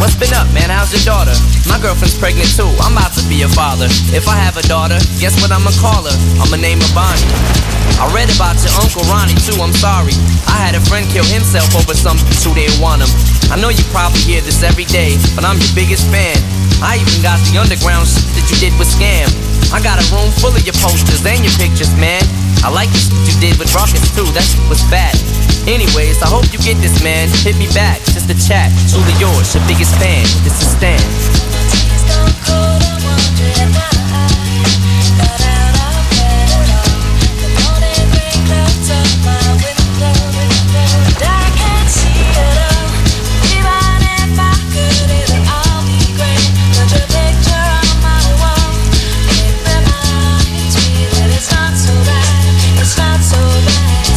what's 0.00 0.16
been 0.16 0.32
up, 0.36 0.48
man? 0.56 0.72
How's 0.72 0.92
your 0.92 1.04
daughter? 1.04 1.32
My 1.68 1.76
girlfriend's 1.80 2.16
pregnant 2.16 2.48
too. 2.52 2.68
I'm 2.80 2.96
about 2.96 3.12
to 3.20 3.24
be 3.28 3.44
a 3.44 3.50
father. 3.52 3.88
If 4.12 4.28
I 4.28 4.36
have 4.40 4.56
a 4.56 4.64
daughter, 4.64 4.96
guess 5.20 5.36
what 5.40 5.52
I'ma 5.52 5.72
call 5.80 6.08
her? 6.08 6.16
I'ma 6.40 6.56
name 6.56 6.80
her 6.80 6.92
Bonnie. 6.96 7.24
I 8.00 8.08
read 8.16 8.32
about 8.32 8.56
your 8.64 8.72
uncle 8.80 9.04
Ronnie 9.12 9.36
too, 9.44 9.56
I'm 9.60 9.76
sorry. 9.76 10.16
I 10.48 10.56
had 10.60 10.76
a 10.76 10.82
friend 10.88 11.04
kill 11.12 11.28
himself 11.28 11.72
over 11.76 11.92
something 11.92 12.28
who 12.40 12.56
didn't 12.56 12.80
want 12.80 13.04
him. 13.04 13.12
I 13.52 13.60
know 13.60 13.68
you 13.68 13.84
probably 13.92 14.20
hear 14.24 14.40
this 14.40 14.64
every 14.64 14.88
day, 14.88 15.20
but 15.36 15.44
I'm 15.44 15.60
your 15.60 15.72
biggest 15.76 16.08
fan. 16.08 16.36
I 16.80 16.96
even 16.96 17.20
got 17.20 17.36
the 17.48 17.60
underground 17.60 18.08
shit 18.08 18.24
that 18.36 18.48
you 18.48 18.56
did 18.56 18.72
with 18.80 18.88
Scam. 18.88 19.49
I 19.72 19.78
got 19.78 20.02
a 20.02 20.06
room 20.10 20.30
full 20.42 20.50
of 20.50 20.66
your 20.66 20.74
posters 20.82 21.22
and 21.24 21.46
your 21.46 21.54
pictures, 21.54 21.94
man. 21.94 22.22
I 22.66 22.70
like 22.74 22.90
the 22.90 22.98
shit 22.98 23.14
you 23.22 23.34
did 23.38 23.54
with 23.58 23.72
Rockets 23.74 24.10
too, 24.14 24.26
that 24.34 24.42
shit 24.42 24.60
was 24.68 24.82
fat. 24.90 25.14
Anyways, 25.70 26.22
I 26.22 26.28
hope 26.28 26.50
you 26.52 26.58
get 26.58 26.76
this, 26.82 27.02
man. 27.04 27.28
Hit 27.46 27.56
me 27.56 27.70
back, 27.70 28.02
just 28.10 28.26
a 28.26 28.34
chat. 28.34 28.74
Truly 28.90 29.14
yours, 29.22 29.54
your 29.54 29.62
biggest 29.70 29.94
fan. 30.02 30.26
This 30.42 30.58
is 30.58 30.74
Stan. 30.74 30.98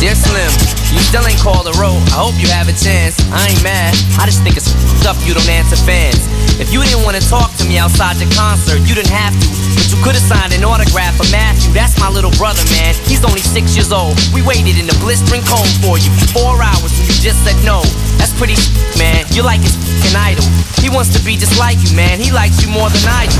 Dear 0.04 0.20
Slim, 0.20 0.52
you 0.92 1.00
still 1.00 1.24
ain't 1.24 1.40
called 1.40 1.64
a 1.64 1.72
road. 1.80 1.96
I 2.12 2.20
hope 2.20 2.36
you 2.36 2.52
have 2.52 2.68
a 2.68 2.76
chance. 2.76 3.16
I 3.32 3.48
ain't 3.48 3.64
mad. 3.64 3.96
I 4.20 4.28
just 4.28 4.44
think 4.44 4.60
it's 4.60 4.68
stuff 5.00 5.16
you 5.24 5.32
don't 5.32 5.48
answer 5.48 5.80
fans. 5.80 6.28
If 6.60 6.76
you 6.76 6.84
didn't 6.84 7.08
want 7.08 7.16
to 7.16 7.24
talk 7.24 7.56
to 7.56 7.64
me 7.64 7.80
outside 7.80 8.20
your 8.20 8.28
concert, 8.36 8.84
you 8.84 9.00
didn't 9.00 9.16
have 9.16 9.32
to. 9.32 9.48
But 9.80 9.88
you 9.88 9.96
could 10.04 10.20
have 10.20 10.28
signed 10.28 10.52
an 10.52 10.68
autograph 10.68 11.16
for 11.16 11.24
Matthew. 11.32 11.72
That's 11.72 11.96
my 12.04 12.12
little 12.12 12.36
brother, 12.36 12.60
man. 12.76 13.00
He's 13.08 13.24
only 13.24 13.40
six 13.40 13.80
years 13.80 13.96
old. 13.96 14.20
We 14.36 14.44
waited 14.44 14.76
in 14.76 14.92
the 14.92 14.98
blistering 15.00 15.40
cold 15.48 15.72
for 15.80 15.96
you 15.96 16.12
four 16.36 16.60
hours 16.60 16.92
and 17.00 17.08
you 17.08 17.16
just 17.24 17.40
said 17.48 17.56
no. 17.64 17.80
That's 18.20 18.36
pretty, 18.36 18.60
man. 19.00 19.24
You're 19.32 19.48
like 19.48 19.64
his 19.64 19.80
f***ing 19.80 20.20
idol. 20.20 20.44
He 20.84 20.92
wants 20.92 21.16
to 21.16 21.24
be 21.24 21.40
just 21.40 21.56
like 21.56 21.80
you, 21.80 21.96
man. 21.96 22.20
He 22.20 22.28
likes 22.28 22.60
you 22.60 22.68
more 22.68 22.92
than 22.92 23.08
I 23.08 23.32
do. 23.32 23.40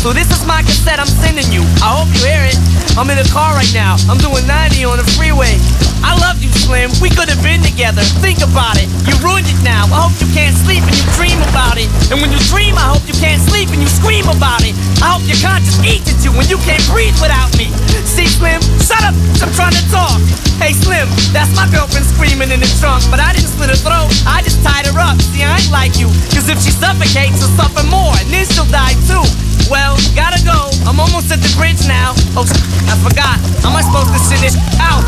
So 0.00 0.14
this 0.14 0.32
is 0.32 0.46
my 0.46 0.62
cassette 0.62 0.98
I'm 0.98 1.04
sending 1.04 1.52
you. 1.52 1.60
I 1.84 1.92
hope 1.92 2.08
you 2.16 2.24
hear 2.24 2.40
it. 2.48 2.56
I'm 2.96 3.10
in 3.10 3.20
the 3.20 3.28
car 3.28 3.52
right 3.52 3.68
now. 3.74 3.96
I'm 4.08 4.16
doing 4.16 4.46
90 4.46 4.84
on 4.88 4.96
the 4.96 5.04
freeway. 5.12 5.60
I 6.02 6.16
love 6.20 6.40
you, 6.40 6.50
Slim. 6.52 6.90
We 7.00 7.10
could 7.10 7.28
have 7.28 7.42
been 7.42 7.60
together. 7.60 8.02
Think 8.24 8.40
about 8.40 8.80
it. 8.80 8.88
You 9.04 9.14
ruined 9.20 9.48
it 9.48 9.60
now. 9.60 9.84
I 9.92 10.08
hope 10.08 10.16
you 10.20 10.28
can't 10.32 10.56
sleep 10.56 10.84
and 10.84 10.94
you 10.96 11.06
dream 11.16 11.36
about 11.52 11.76
it. 11.76 11.88
And 12.08 12.20
when 12.20 12.32
you 12.32 12.40
dream, 12.48 12.76
I 12.80 12.92
hope 12.92 13.04
you 13.04 13.16
can't 13.18 13.40
sleep 13.40 13.68
and 13.72 13.80
you 13.80 13.90
scream 13.90 14.24
about 14.28 14.64
it. 14.64 14.72
I 15.04 15.12
hope 15.12 15.24
your 15.28 15.38
conscience 15.40 15.80
eats 15.84 16.08
at 16.08 16.20
you 16.24 16.32
when 16.32 16.48
you 16.48 16.56
can't 16.64 16.82
breathe 16.88 17.16
without 17.20 17.52
me. 17.60 17.72
See, 18.08 18.28
Slim, 18.28 18.60
shut 18.80 19.02
up. 19.04 19.16
I'm 19.44 19.52
trying 19.52 19.76
to 19.76 19.84
talk. 19.92 20.18
Hey, 20.60 20.76
Slim, 20.76 21.08
that's 21.32 21.52
my 21.56 21.64
girlfriend 21.72 22.04
screaming 22.04 22.52
in 22.52 22.60
the 22.60 22.70
trunk. 22.80 23.04
But 23.08 23.20
I 23.20 23.32
didn't 23.32 23.52
slit 23.52 23.72
her 23.72 23.80
throat. 23.80 24.08
I 24.28 24.44
just 24.44 24.60
tied 24.60 24.84
her 24.88 24.96
up. 24.96 25.16
See, 25.32 25.44
I 25.44 25.56
ain't 25.56 25.72
like 25.72 25.96
you. 25.96 26.08
Cause 26.32 26.48
if 26.48 26.60
she 26.60 26.72
suffocates, 26.72 27.40
she'll 27.40 27.52
suffer 27.56 27.84
more. 27.88 28.12
And 28.20 28.28
then 28.28 28.44
she'll 28.48 28.68
die 28.68 28.96
too. 29.08 29.24
Well, 29.72 29.96
gotta 30.16 30.40
go. 30.44 30.68
I'm 30.88 30.98
almost 30.98 31.30
at 31.30 31.40
the 31.40 31.52
bridge 31.56 31.86
now. 31.86 32.12
Oh, 32.36 32.44
I 32.88 32.96
forgot. 33.00 33.38
How 33.62 33.70
am 33.70 33.76
I 33.76 33.82
supposed 33.86 34.12
to 34.12 34.20
send 34.20 34.42
this 34.42 34.56
out? 34.82 35.04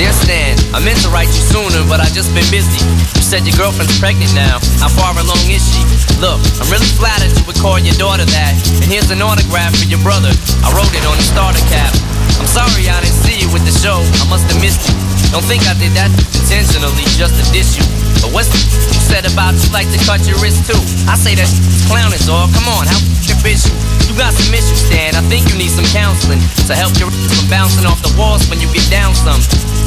Dear 0.00 0.16
Stan, 0.16 0.56
I 0.72 0.80
meant 0.80 0.96
to 1.04 1.12
write 1.12 1.28
you 1.28 1.44
sooner, 1.44 1.84
but 1.84 2.00
I 2.00 2.08
just 2.08 2.32
been 2.32 2.48
busy. 2.48 2.80
You 2.80 3.20
said 3.20 3.44
your 3.44 3.52
girlfriend's 3.60 4.00
pregnant 4.00 4.32
now. 4.32 4.56
How 4.80 4.88
far 4.88 5.12
along 5.12 5.44
is 5.52 5.60
she? 5.60 5.84
Look, 6.16 6.40
I'm 6.56 6.72
really 6.72 6.88
flattered 6.96 7.28
you 7.36 7.44
would 7.44 7.60
call 7.60 7.76
your 7.76 7.92
daughter 8.00 8.24
that. 8.24 8.56
And 8.80 8.88
here's 8.88 9.12
an 9.12 9.20
autograph 9.20 9.76
for 9.76 9.84
your 9.84 10.00
brother. 10.00 10.32
I 10.64 10.72
wrote 10.72 10.88
it 10.96 11.04
on 11.04 11.20
the 11.20 11.26
starter 11.28 11.60
cap. 11.68 11.92
I'm 12.40 12.48
sorry 12.48 12.88
I 12.88 12.96
didn't 13.04 13.20
see 13.28 13.44
you 13.44 13.52
with 13.52 13.68
the 13.68 13.76
show. 13.76 14.00
I 14.00 14.24
must 14.32 14.48
have 14.48 14.56
missed 14.64 14.88
you. 14.88 15.09
Don't 15.30 15.46
think 15.46 15.62
I 15.70 15.74
did 15.78 15.94
that 15.94 16.10
intentionally 16.34 17.06
just 17.14 17.38
to 17.38 17.44
diss 17.54 17.78
you. 17.78 17.86
But 18.18 18.34
what's 18.34 18.50
the 18.50 18.58
said 19.06 19.24
about 19.30 19.54
you 19.54 19.70
like 19.70 19.86
to 19.94 20.00
cut 20.04 20.26
your 20.26 20.38
wrist 20.42 20.66
too? 20.66 20.78
I 21.06 21.14
say 21.14 21.34
that 21.38 21.50
clowning, 21.86 22.20
dog. 22.26 22.50
Come 22.54 22.66
on, 22.66 22.86
how 22.86 22.98
bitch 23.42 23.64
you? 23.68 23.74
You 24.08 24.14
got 24.18 24.34
some 24.34 24.52
issues, 24.52 24.84
Stan. 24.84 25.16
I 25.16 25.22
think 25.30 25.48
you 25.48 25.56
need 25.56 25.72
some 25.72 25.86
counseling 25.94 26.40
to 26.66 26.74
help 26.74 26.92
your 27.00 27.10
from 27.10 27.46
bouncing 27.48 27.86
off 27.86 28.00
the 28.02 28.12
walls 28.18 28.44
when 28.48 28.60
you 28.60 28.68
get 28.72 28.84
down 28.90 29.14
some. 29.14 29.40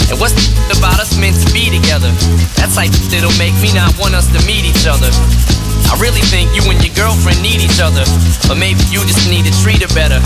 And 0.09 0.17
what's 0.19 0.33
the 0.35 0.75
about 0.77 0.99
us 0.99 1.15
meant 1.19 1.37
to 1.43 1.47
be 1.53 1.69
together? 1.69 2.09
That's 2.57 2.75
like 2.75 2.91
that'll 3.11 3.33
make 3.37 3.53
me 3.61 3.71
not 3.73 3.93
want 3.97 4.15
us 4.15 4.27
to 4.33 4.39
meet 4.47 4.65
each 4.65 4.85
other. 4.87 5.11
I 5.89 5.99
really 5.99 6.23
think 6.31 6.51
you 6.55 6.63
and 6.69 6.79
your 6.83 6.93
girlfriend 6.95 7.41
need 7.41 7.61
each 7.61 7.79
other, 7.79 8.03
but 8.47 8.55
maybe 8.55 8.81
you 8.89 9.03
just 9.03 9.29
need 9.29 9.45
to 9.45 9.53
treat 9.63 9.81
her 9.83 9.91
better. 9.93 10.19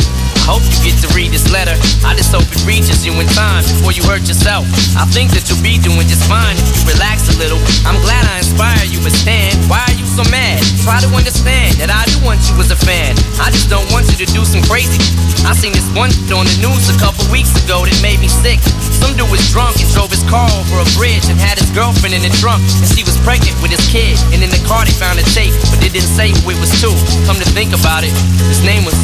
I 0.48 0.56
hope 0.56 0.64
you 0.64 0.80
get 0.80 0.96
to 1.04 1.10
read 1.12 1.36
this 1.36 1.52
letter. 1.52 1.76
I 2.08 2.16
just 2.16 2.32
hope 2.32 2.48
it 2.48 2.64
reaches 2.64 3.04
you 3.04 3.12
in 3.20 3.28
time 3.36 3.68
before 3.68 3.92
you 3.92 4.04
hurt 4.08 4.24
yourself. 4.28 4.64
I 4.96 5.04
think 5.12 5.36
that 5.36 5.44
you'll 5.52 5.60
be 5.60 5.76
doing 5.76 6.08
just 6.08 6.24
fine 6.24 6.56
if 6.56 6.66
you 6.72 6.96
relax 6.96 7.28
a 7.28 7.36
little. 7.36 7.60
I'm 7.84 8.00
glad 8.08 8.24
I 8.32 8.40
inspire 8.40 8.80
you, 8.88 9.04
but 9.04 9.12
Stan, 9.12 9.52
why 9.68 9.84
are 9.84 9.98
you 10.00 10.08
so 10.08 10.24
mad? 10.32 10.64
Try 10.88 11.04
to 11.04 11.10
understand 11.12 11.76
that 11.84 11.92
I 11.92 12.08
do 12.08 12.24
want 12.24 12.40
you 12.48 12.56
as 12.64 12.72
a 12.72 12.80
fan. 12.80 13.20
I 13.44 13.52
just 13.52 13.68
don't 13.68 13.88
want 13.92 14.08
you 14.08 14.18
to 14.24 14.28
do 14.32 14.48
some 14.48 14.64
crazy. 14.72 15.04
I 15.44 15.52
seen 15.52 15.76
this 15.76 15.88
one 15.92 16.16
on 16.32 16.48
the 16.48 16.58
news 16.64 16.88
a 16.88 16.96
couple 16.96 17.28
weeks 17.28 17.52
ago 17.60 17.84
that 17.84 18.00
made 18.00 18.24
me 18.24 18.32
sick. 18.32 18.64
Some 18.98 19.14
dude 19.16 19.30
was 19.30 19.42
drunk 19.54 19.78
and 19.80 19.90
drove 19.94 20.12
his 20.12 20.24
car 20.26 20.50
over 20.58 20.82
a 20.82 20.88
bridge 20.98 21.30
and 21.30 21.38
had 21.40 21.58
his 21.58 21.70
girlfriend 21.72 22.14
in 22.18 22.22
the 22.22 22.34
trunk, 22.42 22.62
and 22.82 22.88
she 22.90 23.04
was 23.04 23.18
pregnant 23.22 23.56
with 23.62 23.72
his 23.72 23.86
kid. 23.88 24.18
And 24.34 24.42
in 24.42 24.50
the 24.50 24.62
car 24.66 24.86
they 24.86 24.92
found 24.92 25.20
a 25.20 25.26
tape, 25.38 25.54
but 25.70 25.80
they 25.80 25.90
didn't 25.90 26.10
say 26.10 26.34
who 26.34 26.52
it 26.52 26.60
was 26.60 26.72
to. 26.82 26.90
Come 27.30 27.38
to 27.38 27.48
think 27.54 27.74
about 27.74 28.04
it, 28.04 28.14
his 28.50 28.62
name 28.66 28.84
was, 28.86 28.98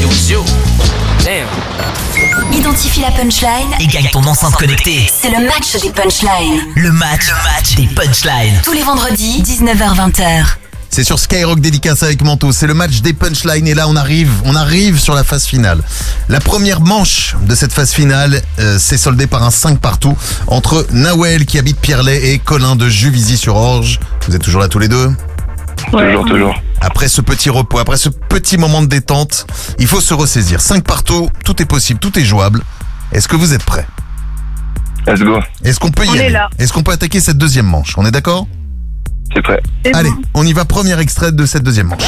it 0.00 0.08
was 0.08 0.30
you. 0.30 0.42
Damn. 1.22 1.48
Identifie 2.52 3.00
la 3.00 3.10
punchline 3.10 3.74
Et 3.80 3.86
gagne 3.86 4.08
ton 4.10 4.24
enceinte 4.24 4.54
connectée. 4.56 5.10
C'est 5.12 5.30
le 5.30 5.44
match 5.46 5.72
des 5.80 5.90
punchlines. 5.90 6.60
Le 6.76 6.92
match, 6.92 7.28
le 7.28 7.42
match 7.42 7.74
des 7.74 7.86
punchlines. 7.88 8.60
Tous 8.62 8.72
les 8.72 8.82
vendredis, 8.82 9.42
19h-20h. 9.42 10.56
C'est 10.94 11.02
sur 11.02 11.18
Skyrock 11.18 11.58
dédicace 11.58 12.04
avec 12.04 12.22
Manto. 12.22 12.52
C'est 12.52 12.68
le 12.68 12.72
match 12.72 13.00
des 13.00 13.14
punchlines 13.14 13.66
et 13.66 13.74
là 13.74 13.88
on 13.88 13.96
arrive, 13.96 14.30
on 14.44 14.54
arrive 14.54 15.00
sur 15.00 15.16
la 15.16 15.24
phase 15.24 15.44
finale. 15.44 15.82
La 16.28 16.38
première 16.38 16.80
manche 16.80 17.34
de 17.48 17.56
cette 17.56 17.72
phase 17.72 17.90
finale 17.90 18.40
euh, 18.60 18.78
s'est 18.78 18.96
soldée 18.96 19.26
par 19.26 19.42
un 19.42 19.50
5 19.50 19.80
partout 19.80 20.16
entre 20.46 20.86
Nawel 20.92 21.46
qui 21.46 21.58
habite 21.58 21.80
Pierrelet 21.80 22.30
et 22.30 22.38
Colin 22.38 22.76
de 22.76 22.88
Juvisy 22.88 23.36
sur 23.36 23.56
Orge. 23.56 23.98
Vous 24.28 24.36
êtes 24.36 24.42
toujours 24.42 24.60
là 24.60 24.68
tous 24.68 24.78
les 24.78 24.86
deux? 24.86 25.10
Toujours, 25.90 26.26
toujours. 26.26 26.54
Après 26.80 27.08
ce 27.08 27.20
petit 27.20 27.50
repos, 27.50 27.80
après 27.80 27.96
ce 27.96 28.08
petit 28.08 28.56
moment 28.56 28.80
de 28.80 28.86
détente, 28.86 29.48
il 29.80 29.88
faut 29.88 30.00
se 30.00 30.14
ressaisir. 30.14 30.60
5 30.60 30.84
partout, 30.84 31.28
tout 31.44 31.60
est 31.60 31.66
possible, 31.66 31.98
tout 31.98 32.16
est 32.20 32.24
jouable. 32.24 32.62
Est-ce 33.10 33.26
que 33.26 33.34
vous 33.34 33.52
êtes 33.52 33.64
prêts? 33.64 33.88
Let's 35.08 35.18
go. 35.18 35.40
Est-ce 35.64 35.80
qu'on 35.80 35.90
peut 35.90 36.04
y 36.04 36.10
On 36.10 36.12
aller? 36.12 36.38
Est-ce 36.60 36.72
qu'on 36.72 36.84
peut 36.84 36.92
attaquer 36.92 37.18
cette 37.18 37.36
deuxième 37.36 37.66
manche? 37.66 37.94
On 37.98 38.06
est 38.06 38.12
d'accord? 38.12 38.46
C'est 39.32 39.42
prêt. 39.42 39.62
Allez, 39.92 40.10
on 40.34 40.44
y 40.44 40.52
va. 40.52 40.64
Premier 40.64 40.98
extrait 41.00 41.32
de 41.32 41.46
cette 41.46 41.62
deuxième 41.62 41.88
manche. 41.88 42.02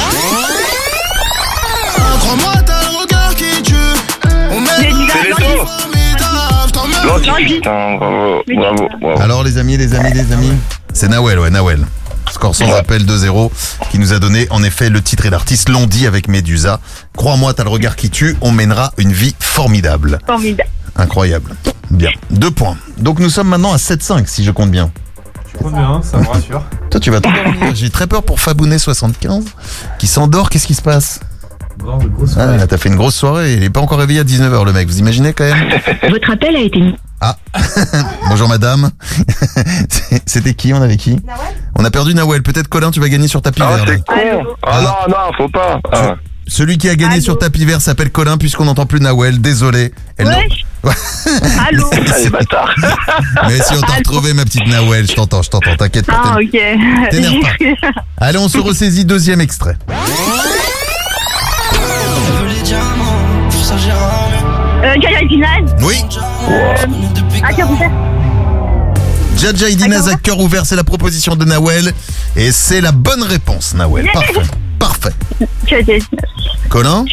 Putain, 7.45 7.97
bravo, 7.97 8.43
bravo, 8.47 8.89
bravo. 9.01 9.21
Alors 9.21 9.43
les 9.43 9.57
amis, 9.57 9.77
les 9.77 9.93
amis, 9.95 10.11
les 10.13 10.31
amis, 10.31 10.51
c'est 10.93 11.07
Nawel, 11.07 11.39
ouais, 11.39 11.49
Nawel. 11.49 11.85
Score 12.31 12.55
sans 12.55 12.71
appel 12.73 13.05
2-0 13.05 13.49
qui 13.89 13.99
nous 13.99 14.13
a 14.13 14.19
donné 14.19 14.47
en 14.49 14.61
effet 14.63 14.89
le 14.89 15.01
titre 15.01 15.25
et 15.25 15.29
l'artiste 15.29 15.69
l'ont 15.69 15.87
dit 15.87 16.07
avec 16.07 16.27
Medusa. 16.27 16.79
Crois-moi, 17.15 17.53
t'as 17.53 17.63
le 17.63 17.69
regard 17.69 17.95
qui 17.95 18.09
tue, 18.09 18.35
on 18.41 18.51
mènera 18.51 18.91
une 18.97 19.13
vie 19.13 19.35
formidable. 19.39 20.19
Formidable. 20.27 20.69
Incroyable. 20.95 21.55
Bien. 21.89 22.11
Deux 22.29 22.51
points. 22.51 22.77
Donc 22.97 23.19
nous 23.19 23.29
sommes 23.29 23.47
maintenant 23.47 23.73
à 23.73 23.77
7-5 23.77 24.25
si 24.27 24.43
je 24.43 24.51
compte 24.51 24.71
bien. 24.71 24.91
Trop 25.53 25.69
bien, 25.69 26.01
ça 26.03 26.17
me 26.17 26.25
rassure. 26.31 26.63
Toi 26.89 26.99
tu 26.99 27.11
vas 27.11 27.21
t'endormir. 27.21 27.53
J'ai 27.75 27.89
très 27.89 28.07
peur 28.07 28.23
pour 28.23 28.39
Fabounet 28.39 28.77
75 28.79 29.45
qui 29.99 30.07
s'endort. 30.07 30.49
Qu'est-ce 30.49 30.67
qui 30.67 30.75
se 30.75 30.81
passe? 30.81 31.19
Bon, 31.77 31.97
de 31.97 32.07
grosse 32.07 32.35
Ah, 32.37 32.65
t'as 32.67 32.77
fait 32.77 32.89
une 32.89 32.95
grosse 32.95 33.15
soirée. 33.15 33.53
Il 33.53 33.63
est 33.63 33.69
pas 33.69 33.81
encore 33.81 33.99
réveillé 33.99 34.19
à 34.21 34.23
19h 34.23 34.65
le 34.65 34.73
mec. 34.73 34.87
Vous 34.87 34.97
imaginez 34.99 35.33
quand 35.33 35.43
même? 35.43 35.69
Votre 36.09 36.31
appel 36.31 36.55
a 36.55 36.59
été 36.59 36.79
mis. 36.79 36.95
Ah, 37.21 37.35
bonjour 38.29 38.47
madame. 38.47 38.89
C'était 40.25 40.53
qui? 40.53 40.73
On 40.73 40.81
avait 40.81 40.97
qui? 40.97 41.19
On 41.75 41.83
a 41.85 41.89
perdu 41.91 42.13
Nawel. 42.13 42.43
Peut-être 42.43 42.67
Colin, 42.67 42.91
tu 42.91 42.99
vas 42.99 43.09
gagner 43.09 43.27
sur 43.27 43.41
tapis 43.41 43.61
Ah, 43.63 43.75
vert. 43.77 43.85
con. 44.05 44.13
Ah 44.63 44.81
non, 44.81 44.89
non, 45.13 45.33
faut 45.37 45.49
pas. 45.49 45.79
Ah. 45.91 46.15
Celui 46.47 46.77
qui 46.77 46.89
a 46.89 46.95
gagné 46.95 47.13
Allô 47.15 47.21
sur 47.23 47.37
tapis 47.37 47.65
vert 47.65 47.81
s'appelle 47.81 48.09
Colin 48.11 48.37
puisqu'on 48.37 48.65
n'entend 48.65 48.85
plus 48.85 48.99
Nawel. 48.99 49.39
Désolé. 49.41 49.91
Elle. 50.17 50.27
Ouais. 50.27 50.47
Allô 51.67 51.89
Ah, 51.91 52.19
les 52.23 52.29
bâtards. 52.29 52.73
Mais 53.47 53.59
si 53.61 53.73
on 53.75 53.81
t'a 53.81 53.95
retrouvé 53.97 54.33
ma 54.33 54.45
petite 54.45 54.65
Nawel, 54.67 55.05
je 55.09 55.13
t'entends, 55.15 55.41
je 55.41 55.49
t'entends. 55.49 55.75
T'inquiète 55.75 56.05
pas. 56.05 56.21
Ah, 56.23 56.37
t'es- 56.39 56.45
ok. 56.45 57.09
T'énerve 57.09 57.35
pas. 57.41 57.51
Allez, 58.17 58.37
on 58.37 58.47
se 58.47 58.57
ressaisit. 58.57 59.03
Deuxième 59.05 59.41
extrait. 59.41 59.75
Euh. 64.83 64.95
Oui. 65.81 65.95
À 67.43 67.65
ouvert. 67.65 67.91
Jaja 69.37 69.69
Idinaz 69.69 70.07
à 70.09 70.15
cœur 70.15 70.39
ouvert, 70.39 70.65
c'est 70.65 70.75
la 70.75 70.83
proposition 70.83 71.35
de 71.35 71.45
Nawel. 71.45 71.93
Et 72.35 72.51
c'est 72.51 72.81
la 72.81 72.91
bonne 72.91 73.23
réponse, 73.23 73.73
Nawel. 73.75 74.09
Parfait. 74.11 74.41
Parfait. 74.79 75.13
Jaja. 75.65 75.93
Colin 76.69 77.05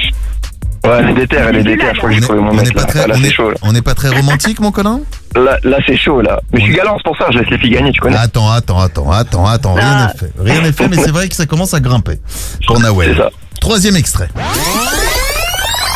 Ouais, 0.84 0.90
elle 1.00 1.10
est 1.10 1.14
déter, 1.14 1.36
elle 1.36 1.56
est 1.56 1.62
déter. 1.62 1.86
Je 1.94 1.96
crois 1.98 2.10
que 2.10 2.14
j'ai 2.16 2.20
trouvé 2.20 2.40
mon 2.40 2.50
on 2.50 2.54
mec 2.54 2.66
n'est 2.66 2.72
pas 2.72 2.80
là. 2.82 2.86
très, 2.86 3.06
Là, 3.08 3.14
on 3.16 3.20
c'est 3.22 3.28
est- 3.28 3.32
chaud. 3.32 3.48
Là, 3.50 3.56
on 3.62 3.72
n'est 3.72 3.80
pas 3.80 3.94
très 3.94 4.10
romantique, 4.10 4.60
mon 4.60 4.70
Colin 4.70 5.00
là, 5.34 5.56
là, 5.64 5.78
c'est 5.86 5.96
chaud 5.96 6.20
là. 6.20 6.40
Mais 6.52 6.60
je 6.60 6.66
suis 6.66 6.74
galant, 6.74 6.96
c'est 6.98 7.04
pour 7.04 7.16
ça. 7.16 7.26
Je 7.32 7.38
laisse 7.38 7.48
les 7.50 7.58
filles 7.58 7.70
gagner, 7.70 7.90
tu 7.90 8.00
connais. 8.00 8.16
Attends, 8.18 8.50
attends, 8.52 8.78
attends, 8.80 9.10
attends, 9.10 9.46
attends, 9.46 9.74
rien 9.74 9.84
Ah. 9.86 10.12
n'est 10.12 10.18
fait. 10.18 10.32
Rien 10.38 10.60
n'est 10.60 10.72
fait, 10.72 10.88
mais 10.88 10.96
c'est 10.96 11.10
vrai 11.10 11.26
que 11.28 11.34
ça 11.34 11.46
commence 11.46 11.72
à 11.72 11.80
grimper 11.80 12.20
pour 12.66 12.78
Nawel. 12.80 13.12
C'est 13.16 13.22
ça. 13.22 13.30
Troisième 13.62 13.96
extrait. 13.96 14.28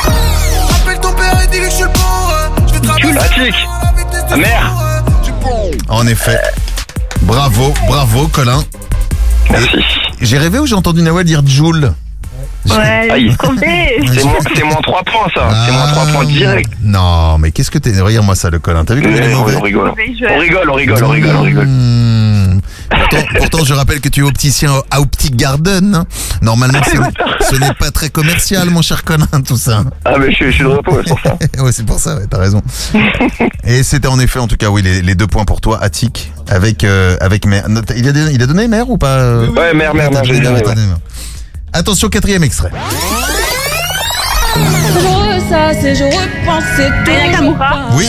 Appelle 0.07 1.01
ton 1.01 1.13
père 1.13 1.39
et 1.45 1.47
dis-lui 1.49 1.67
que 1.67 1.71
je 1.71 1.75
suis 1.77 1.85
le 1.85 1.91
bon. 1.91 2.67
Je 2.67 2.73
vais 2.75 2.81
traverser 2.81 3.19
Ah, 3.21 3.45
tic. 3.45 3.55
Ah, 4.31 4.37
merde. 4.39 4.88
En 5.89 6.07
effet. 6.07 6.40
Bravo, 7.23 7.73
bravo, 7.86 8.28
Colin. 8.28 8.65
Merci. 9.51 9.78
J'ai 10.20 10.39
rêvé 10.39 10.59
ou 10.59 10.66
j'ai 10.66 10.74
entendu 10.74 11.03
Nawel 11.03 11.24
dire 11.24 11.43
Joule? 11.47 11.93
Ouais, 12.67 13.09
Aïe. 13.11 13.37
C'est 13.41 14.25
moi, 14.25 14.35
c'est 14.55 14.65
moins 14.65 14.81
3 14.83 15.03
points, 15.05 15.29
ça. 15.35 15.49
C'est 15.67 15.73
moins 15.73 15.87
3 15.93 16.07
points 16.07 16.25
direct. 16.25 16.71
Non, 16.83 17.39
mais 17.39 17.51
qu'est-ce 17.53 17.71
que 17.71 17.79
t'es. 17.79 17.99
Regarde-moi 18.01 18.35
ça, 18.35 18.51
le 18.51 18.59
Colin. 18.59 18.85
T'as 18.85 18.95
vu 18.95 19.03
comme 19.03 19.13
il 19.13 19.19
est 19.23 19.35
on, 19.35 19.39
mauvais 19.41 19.57
on 19.57 19.61
rigole. 19.61 19.89
On 19.91 19.95
rigole, 20.39 20.71
on 20.71 20.75
rigole, 20.75 21.05
on 21.05 21.09
rigole, 21.09 21.37
on 21.37 21.43
rigole. 21.43 21.67
Hmm. 21.67 22.61
Pourtant, 22.91 23.17
pourtant, 23.37 23.65
je 23.65 23.75
rappelle 23.75 24.01
que 24.01 24.09
tu 24.09 24.21
es 24.21 24.23
opticien 24.23 24.73
à 24.91 25.01
Optic 25.01 25.37
Garden. 25.37 25.95
hein. 25.95 26.05
Normalement, 26.43 26.81
ce, 26.85 27.47
ce 27.55 27.57
n'est 27.61 27.75
pas 27.75 27.91
très 27.91 28.09
commercial, 28.09 28.69
mon 28.71 28.83
cher 28.83 29.05
Colin, 29.05 29.27
tout 29.47 29.57
ça. 29.59 29.85
Ah, 30.05 30.15
mais 30.19 30.31
je, 30.31 30.37
suis- 30.37 30.47
je 30.47 30.51
suis 30.53 30.65
de 30.65 30.69
repos, 30.69 30.99
c'est 31.05 31.09
pour 31.11 31.21
ça. 31.21 31.37
ouais, 31.63 31.73
c'est 31.73 31.87
pour 31.87 31.99
ça, 31.99 32.17
ouais, 32.17 32.27
t'as 32.29 32.39
raison. 32.39 32.63
Et 33.65 33.83
c'était 33.83 34.09
en 34.09 34.19
effet, 34.19 34.39
en 34.39 34.47
tout 34.49 34.57
cas, 34.57 34.69
oui, 34.71 34.83
les, 34.83 35.03
les 35.03 35.15
deux 35.15 35.27
points 35.27 35.45
pour 35.45 35.61
toi, 35.61 35.79
Attic, 35.83 36.33
avec 36.49 36.83
euh, 36.85 37.17
avec 37.21 37.47
mère. 37.47 37.67
Il 37.97 38.09
a, 38.09 38.13
donné- 38.13 38.33
il 38.33 38.43
a 38.43 38.47
donné 38.47 38.69
mère 38.69 38.89
ou 38.91 38.97
pas 38.99 39.19
euh 39.19 39.49
Ouais, 39.49 39.73
j'ai 40.25 40.41
donné, 40.41 40.49
ouais. 40.57 40.63
donné 40.63 40.87
mère. 40.87 40.97
Attention, 41.73 42.09
quatrième 42.09 42.43
extrait. 42.45 42.70
Je 44.57 45.07
ressasse 45.07 45.85
et 45.85 45.95
je 45.95 46.05
repense, 46.05 46.65
c'est 46.77 46.90
Aya 47.11 47.31
Nakamura. 47.31 47.89
Oui. 47.93 48.07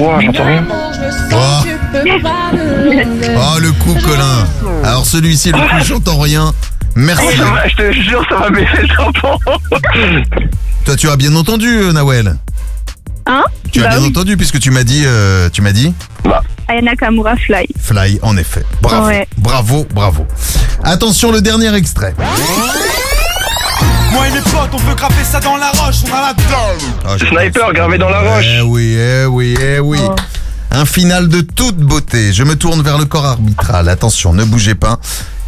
Wow, 0.00 0.20
j'entends 0.20 0.44
rien. 0.46 0.64
Je 0.92 1.00
le 1.04 1.30
sens, 1.30 1.64
tu 1.64 1.76
peux 1.92 2.22
pas 2.22 2.52
me 2.52 3.36
Oh, 3.36 3.58
le 3.60 3.72
coup, 3.72 3.94
Colin. 4.04 4.46
Alors, 4.84 5.06
celui-ci, 5.06 5.52
le 5.52 5.58
coup, 5.58 5.84
j'entends 5.84 6.18
rien. 6.18 6.52
Merci. 6.96 7.36
Ça 7.36 7.44
va, 7.44 7.68
je 7.68 7.76
te 7.76 7.92
jure, 7.92 8.24
ça 8.28 8.36
va 8.36 8.50
baisser 8.50 8.82
le 8.82 8.88
tampon. 8.88 9.38
Toi, 10.84 10.96
tu 10.96 11.08
as 11.08 11.16
bien 11.16 11.34
entendu, 11.36 11.68
euh, 11.68 11.92
Nawel. 11.92 12.36
Hein? 13.26 13.42
Tu 13.72 13.80
as 13.80 13.84
Bah 13.84 13.90
bien 13.90 14.00
oui. 14.00 14.08
entendu, 14.08 14.36
puisque 14.36 14.58
tu 14.60 14.70
m'as 14.70 14.84
dit, 14.84 15.02
euh, 15.06 15.48
tu 15.50 15.62
m'as 15.62 15.72
dit 15.72 15.92
Aya 16.68 16.82
Nakamura 16.82 17.36
Fly. 17.36 17.66
Fly, 17.80 18.18
en 18.22 18.36
effet. 18.36 18.64
Bravo, 18.82 19.06
Ouais. 19.06 19.26
bravo, 19.38 19.86
bravo. 19.92 20.26
Attention, 20.82 21.32
le 21.32 21.40
dernier 21.40 21.74
extrait. 21.74 22.14
Moi 24.14 24.28
et 24.28 24.30
mes 24.30 24.40
potes, 24.40 24.70
on 24.72 24.78
peut 24.78 24.94
grapper 24.94 25.24
ça 25.24 25.40
dans 25.40 25.56
la 25.56 25.70
roche, 25.70 25.96
on 26.08 26.14
a 26.14 26.20
la 26.20 26.34
dalle. 26.34 26.78
Ah, 27.04 27.18
Sniper 27.18 27.72
gravé 27.72 27.98
dans 27.98 28.08
la 28.08 28.20
roche. 28.20 28.46
Eh 28.46 28.60
oui, 28.62 28.96
eh 28.96 29.26
oui, 29.26 29.56
eh 29.60 29.80
oui. 29.80 29.98
Oh. 30.00 30.14
Un 30.70 30.86
final 30.86 31.28
de 31.28 31.40
toute 31.40 31.76
beauté. 31.76 32.32
Je 32.32 32.44
me 32.44 32.56
tourne 32.56 32.82
vers 32.82 32.98
le 32.98 33.04
corps 33.04 33.26
arbitral. 33.26 33.88
Attention, 33.88 34.32
ne 34.32 34.44
bougez 34.44 34.74
pas. 34.74 34.98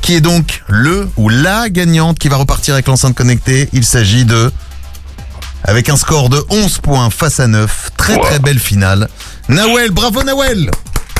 Qui 0.00 0.14
est 0.14 0.20
donc 0.20 0.62
le 0.68 1.08
ou 1.16 1.28
la 1.28 1.68
gagnante 1.68 2.18
qui 2.18 2.28
va 2.28 2.36
repartir 2.36 2.74
avec 2.74 2.86
l'enceinte 2.86 3.14
connectée? 3.14 3.68
Il 3.72 3.84
s'agit 3.84 4.24
de... 4.24 4.52
Avec 5.64 5.88
un 5.88 5.96
score 5.96 6.28
de 6.28 6.44
11 6.48 6.78
points 6.78 7.10
face 7.10 7.40
à 7.40 7.48
9. 7.48 7.90
Très 7.96 8.18
très 8.18 8.38
belle 8.38 8.60
finale. 8.60 9.08
Nawel, 9.48 9.90
bravo 9.90 10.22
Nawel 10.22 10.70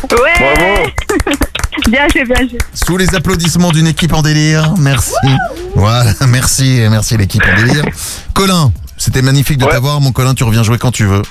Ouais. 0.02 0.55
Bravo. 0.55 0.90
Bien 1.89 2.06
joué, 2.12 2.24
bien 2.24 2.48
joué. 2.48 2.59
Sous 2.74 2.97
les 2.97 3.14
applaudissements 3.14 3.70
d'une 3.70 3.86
équipe 3.86 4.12
en 4.12 4.23
délire. 4.23 4.74
Merci. 4.78 5.12
Voilà, 5.74 6.12
merci, 6.28 6.81
merci 6.90 7.16
l'équipe 7.16 7.43
en 7.44 7.56
délire. 7.64 7.85
Colin, 8.35 8.73
c'était 8.97 9.23
magnifique 9.23 9.59
de 9.59 9.64
Ouais. 9.64 9.70
t'avoir. 9.73 10.01
Mon 10.01 10.12
Colin, 10.12 10.35
tu 10.35 10.44
reviens 10.44 10.62
jouer 10.62 10.78
quand 10.78 10.90
tu 10.90 11.05
veux. 11.05 11.23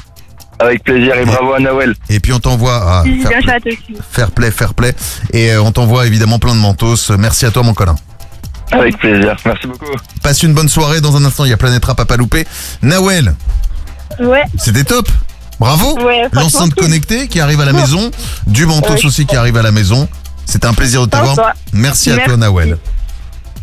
Avec 0.59 0.83
plaisir 0.83 1.15
et 1.17 1.25
bravo 1.25 1.53
à 1.53 1.59
Noël. 1.59 1.93
Et 2.09 2.19
puis 2.21 2.31
on 2.31 2.39
t'envoie... 2.39 2.81
Ah, 2.81 3.03
fair 3.03 3.41
play. 3.61 3.73
à. 3.73 4.01
Fair 4.11 4.31
play, 4.31 4.51
fair 4.51 4.73
play. 4.73 4.95
Et 5.33 5.51
euh, 5.51 5.61
on 5.61 5.71
t'envoie 5.73 6.05
évidemment 6.07 6.39
plein 6.39 6.53
de 6.55 6.59
mentos. 6.59 7.11
Merci 7.19 7.45
à 7.45 7.51
toi, 7.51 7.63
mon 7.63 7.73
Colin. 7.73 7.95
Avec 8.71 8.97
plaisir. 8.97 9.35
Merci 9.45 9.67
beaucoup. 9.67 9.91
Passe 10.23 10.43
une 10.43 10.53
bonne 10.53 10.69
soirée. 10.69 11.01
Dans 11.01 11.17
un 11.17 11.25
instant, 11.25 11.43
il 11.43 11.49
y 11.49 11.53
a 11.53 11.57
Planète 11.57 11.83
Rap 11.83 11.99
à 11.99 12.05
pas 12.05 12.15
louper. 12.17 12.47
Nawel, 12.81 13.35
Ouais. 14.19 14.43
c'était 14.57 14.85
top. 14.85 15.09
Bravo. 15.59 15.97
Ouais, 16.03 16.23
L'enceinte 16.33 16.73
connectée 16.75 17.27
qui 17.27 17.39
arrive 17.39 17.61
à 17.61 17.65
la 17.65 17.73
maison. 17.73 18.11
Du 18.47 18.65
Ouais. 18.65 19.05
aussi 19.05 19.25
qui 19.25 19.35
arrive 19.35 19.57
à 19.57 19.61
la 19.61 19.71
maison. 19.71 20.07
C'était 20.45 20.67
un 20.67 20.73
plaisir 20.73 21.01
de 21.05 21.09
t'avoir. 21.09 21.35
Sympa. 21.35 21.53
Merci 21.73 22.11
à 22.11 22.15
toi, 22.15 22.23
Merci. 22.27 22.39
Nawel. 22.39 22.77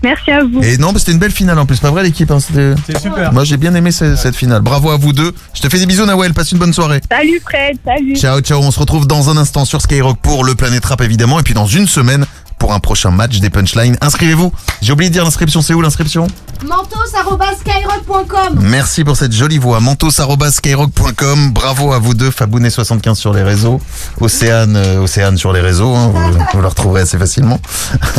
Merci 0.03 0.33
à 0.33 0.43
vous. 0.43 0.61
Et 0.65 0.79
non, 0.79 0.93
c'était 0.97 1.13
une 1.13 1.19
belle 1.19 1.31
finale 1.31 1.57
en 1.61 1.65
plus. 1.67 1.79
Pas 1.79 1.91
vrai, 1.93 2.03
l'équipe 2.03 2.29
hein, 2.33 2.39
C'est 2.41 2.99
super. 2.99 3.33
Moi, 3.33 3.45
j'ai 3.45 3.57
bien 3.57 3.73
aimé 3.77 3.93
ce- 3.93 4.17
cette 4.17 4.35
finale. 4.35 4.61
Bravo 4.61 4.91
à 4.91 4.97
vous 4.97 5.13
deux. 5.13 5.33
Je 5.55 5.61
te 5.61 5.69
fais 5.69 5.79
des 5.79 5.87
bisous, 5.87 6.05
Nawel. 6.07 6.35
Passe 6.35 6.51
une 6.51 6.59
bonne 6.59 6.73
soirée. 6.73 7.01
Salut 7.09 7.41
Fred, 7.41 7.79
salut. 7.85 8.17
Ciao, 8.17 8.41
ciao. 8.41 8.61
On 8.61 8.73
se 8.73 8.81
retrouve 8.81 9.07
dans 9.07 9.31
un 9.31 9.37
instant 9.37 9.65
sur 9.65 9.81
Skyrock 9.81 10.19
pour 10.21 10.45
le 10.45 10.57
Planète 10.57 10.85
Rap, 10.87 11.01
évidemment. 11.03 11.39
Et 11.39 11.45
puis 11.45 11.55
dans 11.55 11.67
une 11.67 11.87
semaine 11.87 12.27
pour 12.63 12.73
un 12.73 12.79
prochain 12.79 13.11
match 13.11 13.41
des 13.41 13.51
punchlines. 13.51 13.97
Inscrivez-vous. 14.01 14.53
J'ai 14.83 14.93
oublié 14.93 15.11
de 15.11 15.15
dire 15.15 15.25
l'inscription. 15.25 15.63
C'est 15.63 15.75
où 15.75 15.81
l'inscription? 15.81 16.29
Mentos.skyrock.com 16.65 18.61
Merci 18.61 19.03
pour 19.03 19.17
cette 19.17 19.33
jolie 19.33 19.59
voix. 19.59 19.81
mentos.skyrock.com. 19.81 21.51
Bravo 21.51 21.93
à 21.93 21.99
vous 21.99 22.15
deux, 22.15 22.31
Fabounet75 22.31 23.17
sur 23.17 23.35
les 23.35 23.43
réseaux, 23.43 23.81
Océane, 24.21 24.77
euh, 24.77 25.01
Océane 25.01 25.37
sur 25.37 25.53
les 25.53 25.61
réseaux, 25.61 25.93
hein, 25.93 26.13
vous, 26.15 26.39
vous 26.53 26.61
le 26.61 26.69
retrouverez 26.69 27.01
assez 27.01 27.19
facilement. 27.19 27.59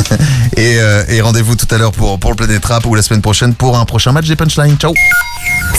et 0.58 0.76
euh, 0.78 1.04
et 1.08 1.22
rendez-vous 1.22 1.56
tout 1.56 1.74
à 1.74 1.78
l'heure 1.78 1.92
pour, 1.92 2.18
pour 2.18 2.32
le 2.32 2.36
Planète 2.36 2.66
Rap 2.66 2.84
ou 2.84 2.94
la 2.94 3.00
semaine 3.00 3.22
prochaine 3.22 3.54
pour 3.54 3.78
un 3.78 3.86
prochain 3.86 4.12
match 4.12 4.28
des 4.28 4.36
punchlines. 4.36 4.76
Ciao 4.76 4.92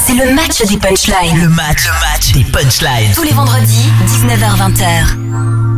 C'est 0.08 0.16
le 0.16 0.34
match 0.34 0.66
des 0.68 0.78
punchlines. 0.78 1.40
Le 1.40 1.50
match, 1.50 1.86
le 1.86 1.92
match 1.92 2.32
des 2.34 2.44
punchlines. 2.46 3.14
Tous 3.14 3.22
les 3.22 3.34
vendredis, 3.34 3.92
19h-20h. 4.08 5.75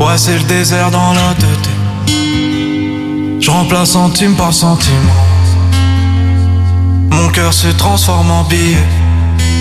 Ouais, 0.00 0.16
c'est 0.16 0.36
le 0.36 0.44
désert 0.44 0.90
dans 0.90 1.12
la 1.12 1.34
tête. 1.34 1.68
Je 3.40 3.50
remplace 3.50 3.90
centime 3.90 4.34
par 4.34 4.52
centime. 4.52 5.08
Mon 7.10 7.28
cœur 7.28 7.52
se 7.52 7.68
transforme 7.68 8.30
en 8.30 8.42
billet. 8.44 8.76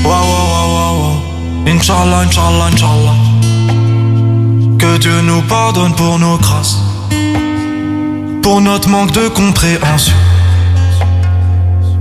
Wow, 0.03 0.11
wow, 0.11 0.67
wow. 0.73 1.71
Inch'Allah, 1.71 2.21
Inch'Allah, 2.25 2.69
Inch'Allah. 2.71 3.15
Que 4.79 4.97
Dieu 4.97 5.21
nous 5.21 5.41
pardonne 5.43 5.93
pour 5.93 6.17
nos 6.17 6.37
grâces. 6.37 6.79
Pour 8.41 8.59
notre 8.59 8.89
manque 8.89 9.11
de 9.11 9.27
compréhension. 9.27 10.15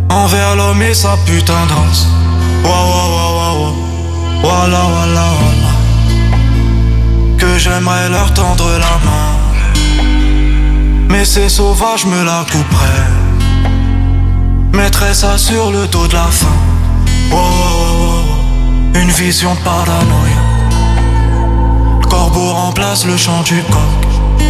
Envers 0.08 0.56
l'homme 0.56 0.82
et 0.82 0.94
sa 0.94 1.16
putain 1.26 1.66
de 1.66 1.72
race. 1.72 2.06
Wow, 2.64 2.70
wow, 2.70 3.66
wow. 3.66 3.74
Voilà, 4.42 4.80
voilà, 4.90 5.24
voilà. 5.38 5.51
J'aimerais 7.58 8.08
leur 8.08 8.32
tendre 8.34 8.70
la 8.72 8.98
main. 9.06 9.36
Mais 11.08 11.24
ces 11.24 11.48
sauvages 11.48 12.06
me 12.06 12.24
la 12.24 12.44
couperaient. 12.50 13.10
Mettrais 14.72 15.14
ça 15.14 15.38
sur 15.38 15.70
le 15.70 15.86
dos 15.86 16.06
de 16.08 16.14
la. 16.14 16.28
Wow, 17.30 17.38
wow, 17.38 17.38
wow, 17.38 18.06
wow. 18.06 19.00
Une 19.00 19.10
vision 19.10 19.54
paranoïa. 19.64 20.42
Le 22.00 22.06
corbeau 22.06 22.52
remplace 22.52 23.06
le 23.06 23.16
chant 23.16 23.42
du 23.42 23.62
coq. 23.64 24.40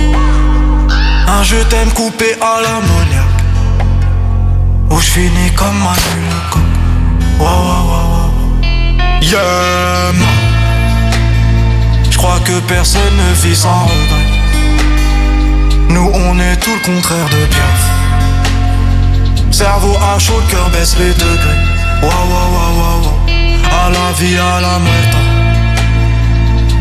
Un 1.29 1.43
je 1.43 1.57
t'aime 1.70 1.91
coupé 1.93 2.37
à 2.41 2.61
l'ammoniaque. 2.62 3.43
Où 4.91 4.99
je 4.99 5.11
finis 5.11 5.53
comme 5.57 5.79
Manu 5.79 6.23
le 6.31 6.51
coq. 6.51 6.62
Yeah, 9.23 10.41
crois 12.23 12.40
que 12.44 12.61
personne 12.69 13.16
ne 13.16 13.35
vit 13.43 13.57
sans 13.57 13.85
regret. 13.85 14.28
Nous, 15.89 16.09
on 16.15 16.39
est 16.39 16.57
tout 16.57 16.70
le 16.78 16.85
contraire 16.94 17.28
de 17.36 17.47
Piaf. 17.53 17.82
Cerveau 19.51 19.97
à 20.15 20.19
chaud, 20.20 20.40
cœur 20.49 20.70
baisse 20.70 20.97
les 21.01 21.12
degrés. 21.24 21.62
Wow, 22.03 22.23
wow, 22.32 22.49
wow, 22.57 22.73
wow. 23.03 23.15
À 23.81 23.90
la 23.97 24.09
vie, 24.19 24.39
à 24.39 24.61
la 24.61 24.78
muerte. 24.86 25.16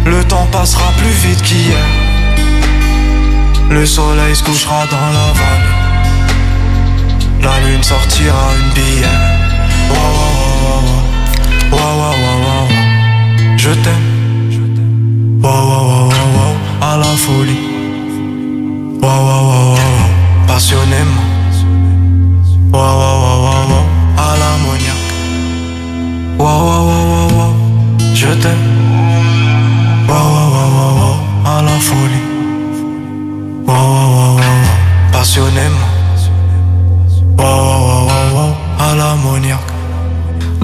Le 0.05 0.23
temps 0.25 0.47
passera 0.51 0.91
plus 0.99 1.15
vite 1.25 1.41
qu'hier. 1.41 1.87
Le 3.71 3.83
soleil 3.85 4.35
se 4.35 4.43
couchera 4.43 4.85
dans 4.95 5.09
la 5.17 5.27
vallée. 5.39 5.75
La 7.41 7.55
lune 7.65 7.83
sortira 7.83 8.45
une 8.59 8.71
bière. 8.77 9.21
Wow, 9.89 10.11
wow. 10.63 10.83
Wow, 11.71 11.93
wow, 11.99 12.15
wow, 12.23 12.37
wow, 12.45 12.67
wow. 12.69 13.57
Je 13.57 13.71
t'aime. 13.83 14.10
Wow, 15.51 15.67
wow, 15.67 16.27
wow. 16.37 16.53
À 16.81 16.97
la 16.97 17.11
folie. 17.23 17.63
Wow, 19.01 19.19
wow, 19.27 19.43
wow. 19.51 20.07
Passionnément. 20.47 21.27
Wow, 22.71 22.93
wow, 23.01 23.63
wow. 23.71 23.85
À 24.17 24.29
wow, 26.39 26.59
wow, 26.67 27.03
wow, 27.11 27.27
wow. 27.37 27.53
Je 28.13 28.31
t'aime. 28.41 28.65
Wow, 30.07 30.27
wow, 30.35 30.91
wow. 30.99 31.15
À 31.45 31.61
la 31.67 31.75
folie. 31.87 32.25
Wow, 33.67 33.75
wow, 34.15 34.31
wow. 34.39 34.61
Passionnément. 35.11 35.91
Wow, 37.37 38.07
wow, 38.07 38.27
wow. 38.35 38.53
À 38.79 38.95
l'ammoniaque. 38.95 39.71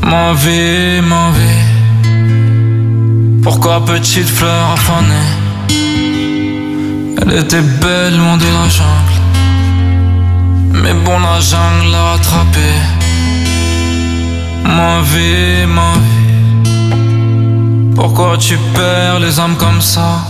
Ma 0.01 0.31
vie, 0.33 1.01
ma. 1.01 1.16
Petite 3.67 4.27
fleur 4.27 4.71
affanée 4.71 5.29
Elle 7.21 7.33
était 7.37 7.61
belle 7.61 8.17
loin 8.17 8.37
de 8.37 8.45
la 8.45 8.67
jungle. 8.69 9.21
Mais 10.71 10.93
bon, 10.93 11.19
la 11.19 11.39
jungle 11.39 11.91
l'a 11.91 12.03
rattrapée. 12.11 12.79
Ma 14.63 15.01
vie, 15.01 15.67
ma 15.67 15.93
vie. 16.05 16.71
Pourquoi 17.93 18.37
tu 18.37 18.57
perds 18.73 19.19
les 19.19 19.39
âmes 19.39 19.57
comme 19.57 19.81
ça? 19.81 20.23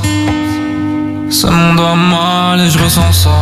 Ce 1.29 1.47
monde 1.47 1.79
a 1.79 1.95
mal 1.95 2.59
et 2.59 2.69
je 2.69 2.79
ressens 2.83 3.13
ça. 3.13 3.39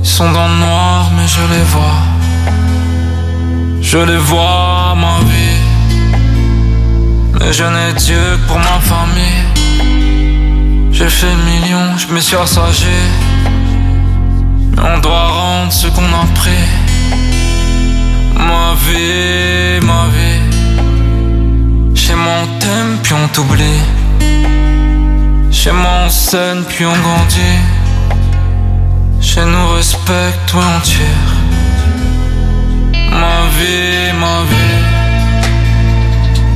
Ils 0.00 0.06
sont 0.06 0.32
dans 0.32 0.48
le 0.48 0.56
noir, 0.56 1.10
mais 1.16 1.28
je 1.28 1.42
les 1.54 1.64
vois. 1.74 2.02
Je 3.80 3.98
les 3.98 4.18
vois, 4.18 4.94
ma 4.96 5.20
vie. 5.30 5.53
Je 7.50 7.64
n'ai 7.64 7.92
Dieu 7.94 8.16
que 8.16 8.48
pour 8.48 8.58
ma 8.58 8.80
famille. 8.80 9.44
J'ai 10.90 11.08
fait 11.08 11.34
millions, 11.46 11.96
je 11.96 12.08
me 12.12 12.20
suis 12.20 12.36
assagé. 12.36 12.96
Mais 14.76 14.82
on 14.82 14.98
doit 14.98 15.28
rendre 15.28 15.72
ce 15.72 15.86
qu'on 15.88 16.02
a 16.02 16.26
pris. 16.34 16.68
Ma 18.36 18.74
vie, 18.86 19.80
ma 19.86 20.06
vie. 20.14 20.42
Chez 21.94 22.14
moi 22.14 22.32
on 22.42 22.58
t'aime, 22.58 22.98
puis 23.02 23.14
on 23.14 23.28
t'oublie. 23.28 23.82
Chez 25.50 25.72
moi 25.72 25.90
on 26.06 26.10
scène, 26.10 26.64
puis 26.68 26.84
on 26.86 26.96
grandit. 27.06 27.60
Chez 29.20 29.44
nous 29.44 29.68
respecte, 29.76 30.54
ouais 30.54 30.62
on 30.76 30.80
tire. 30.80 31.32
Ma 33.10 33.38
vie, 33.56 34.12
ma 34.18 34.42
vie. 34.50 34.83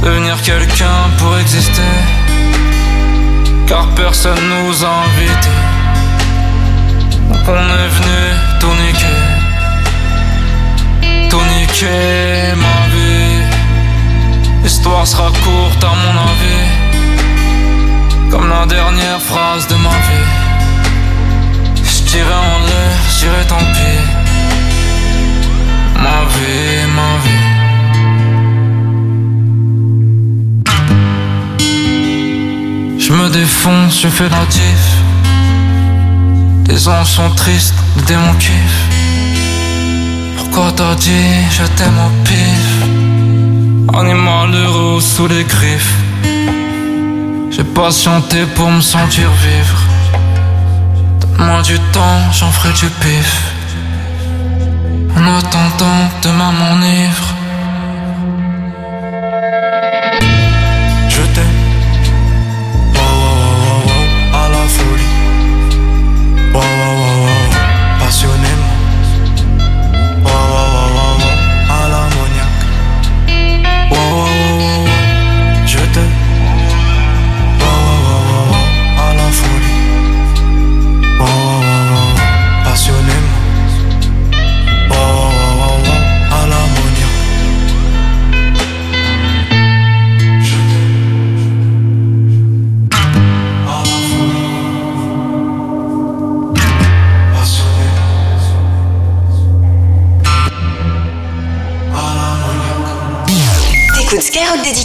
Devenir 0.03 0.41
quelqu'un 0.43 1.11
pour 1.19 1.37
exister. 1.39 1.83
Car 3.67 3.87
personne 3.95 4.41
nous 4.49 4.85
a 4.85 4.93
invités. 5.07 5.63
Donc 7.29 7.49
on 7.49 7.69
est 7.83 7.89
venu 7.89 8.21
tout 8.61 8.75
niquer. 8.83 9.39
Niquer, 11.61 12.55
ma 12.57 12.79
vie. 12.95 13.43
L'histoire 14.63 15.07
sera 15.07 15.31
courte 15.45 15.83
à 15.85 15.95
mon 16.03 16.15
avis. 16.31 16.69
Comme 18.31 18.49
la 18.49 18.67
dernière 18.67 19.21
phrase 19.21 19.67
de 19.69 19.75
ma 19.77 19.97
vie. 20.09 20.29
Je 21.77 22.03
tirais 22.11 22.43
en 22.55 22.59
l'air, 22.67 22.97
je 23.11 23.19
dirais 23.21 23.47
tant 23.49 23.65
pis. 23.75 24.03
Ma 25.95 26.19
vie, 26.35 26.87
ma 26.97 27.11
vie. 27.25 27.38
Je 33.09 33.15
me 33.15 33.31
défonce, 33.31 34.03
je 34.03 34.09
fais 34.09 34.29
la 34.29 34.45
diff. 34.51 34.87
Les 36.69 36.89
anges 36.89 37.07
sont 37.07 37.31
tristes, 37.31 37.73
les 37.97 38.03
démons 38.03 38.35
kiffent. 38.35 38.85
Pourquoi 40.37 40.71
t'as 40.73 40.95
dit 40.95 41.33
je 41.51 41.63
t'aime 41.77 41.99
au 42.07 42.11
pif? 42.27 43.99
Animal 43.99 44.55
heureux 44.55 45.01
sous 45.01 45.27
les 45.27 45.43
griffes. 45.45 45.95
J'ai 47.51 47.65
patienté 47.65 48.45
pour 48.55 48.71
me 48.71 48.83
sentir 48.83 49.31
vivre. 49.31 49.81
Donne-moi 51.21 51.63
du 51.63 51.79
temps, 51.95 52.21
j'en 52.31 52.51
ferai 52.51 52.75
du 52.75 52.91
pif. 53.01 53.33
En 55.17 55.39
attendant, 55.39 56.11
demain 56.23 56.53
m'enivre. 56.53 57.38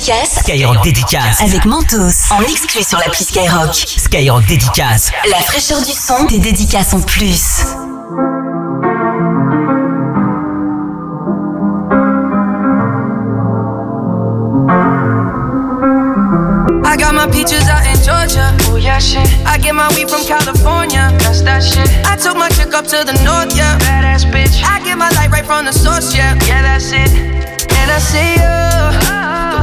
Dédicace 0.03 0.39
Skyrock 0.39 0.83
Dédicace. 0.83 1.41
avec 1.41 1.63
Mentos 1.63 2.29
en 2.31 2.41
exclu 2.41 2.83
sur 2.83 2.99
l'appli 2.99 3.23
Skyrock. 3.23 3.73
Skyrock 3.73 4.45
Dédicace. 4.47 5.11
La 5.31 5.37
fraîcheur 5.37 5.81
du 5.81 5.93
son, 5.93 6.25
des 6.25 6.39
dédicaces 6.39 6.93
en 6.93 6.99
plus. 6.99 7.63
I 16.83 16.97
got 16.97 17.13
my 17.15 17.25
peaches 17.31 17.69
out 17.69 17.85
in 17.87 17.95
Georgia. 18.03 18.53
Oh 18.67 18.75
yeah, 18.75 18.99
shit. 18.99 19.25
I 19.45 19.57
get 19.57 19.73
my 19.73 19.87
weed 19.95 20.09
from 20.09 20.25
California. 20.25 21.15
That's 21.19 21.41
that 21.43 21.63
shit. 21.63 21.87
I 22.05 22.17
took 22.17 22.35
my 22.35 22.49
chick 22.49 22.73
up 22.73 22.85
to 22.87 23.05
the 23.05 23.13
north, 23.23 23.55
yeah. 23.55 23.77
Badass 23.79 24.25
bitch. 24.29 24.61
I 24.65 24.83
get 24.83 24.97
my 24.97 25.09
light 25.11 25.31
right 25.31 25.45
from 25.45 25.63
the 25.63 25.71
source, 25.71 26.13
yeah. 26.13 26.35
Yeah, 26.45 26.61
that's 26.61 26.91
it. 26.91 27.09
And 27.71 27.89
I 27.89 27.99
see 27.99 28.33
you. 28.35 28.63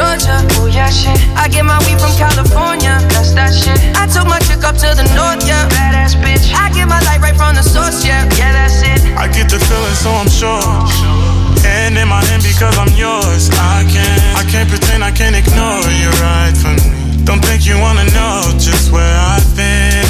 Georgia. 0.00 0.40
Oh 0.56 0.64
yeah, 0.64 0.88
shit. 0.88 1.12
I 1.36 1.44
get 1.52 1.68
my 1.68 1.76
weed 1.84 2.00
from 2.00 2.16
California. 2.16 2.96
That's 3.12 3.36
that 3.36 3.52
shit. 3.52 3.76
I 3.92 4.08
took 4.08 4.24
my 4.24 4.40
chick 4.48 4.64
up 4.64 4.80
to 4.80 4.88
the 4.96 5.04
north, 5.12 5.44
yeah. 5.44 5.68
Badass 5.68 6.16
bitch. 6.24 6.48
I 6.56 6.72
get 6.72 6.88
my 6.88 7.00
light 7.04 7.20
right 7.20 7.36
from 7.36 7.52
the 7.52 7.60
source, 7.60 8.00
yeah. 8.00 8.24
Yeah, 8.40 8.56
that's 8.56 8.80
it. 8.80 9.00
I 9.20 9.28
get 9.28 9.52
the 9.52 9.60
feeling, 9.60 9.98
so 10.00 10.08
I'm 10.16 10.32
sure. 10.32 10.64
And 11.68 12.00
in 12.00 12.08
my 12.08 12.24
hand 12.32 12.40
because 12.40 12.72
I'm 12.80 12.88
yours. 12.96 13.52
I 13.52 13.84
can't, 13.92 14.40
I 14.40 14.42
can't 14.48 14.68
pretend, 14.72 15.04
I 15.04 15.12
can't 15.12 15.36
ignore 15.36 15.84
you 15.92 16.08
right 16.24 16.56
from 16.56 16.80
me. 16.80 16.88
Don't 17.28 17.44
think 17.44 17.68
you 17.68 17.76
wanna 17.76 18.08
know 18.16 18.40
just 18.56 18.90
where 18.90 19.04
I've 19.04 19.44
been. 19.52 20.09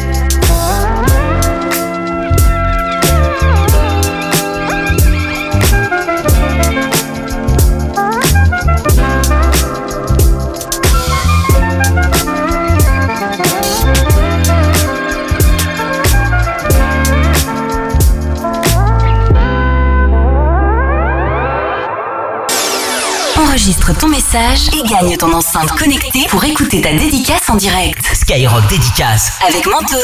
Message 24.33 24.69
et 24.73 24.87
gagne 24.87 25.17
ton 25.17 25.33
enceinte 25.33 25.71
connectée 25.71 26.25
pour 26.29 26.43
écouter 26.43 26.81
ta 26.81 26.93
dédicace 26.93 27.49
en 27.49 27.55
direct. 27.55 27.99
Skyrock 28.13 28.65
Dédicace. 28.69 29.33
Avec 29.45 29.65
Mentos. 29.65 29.97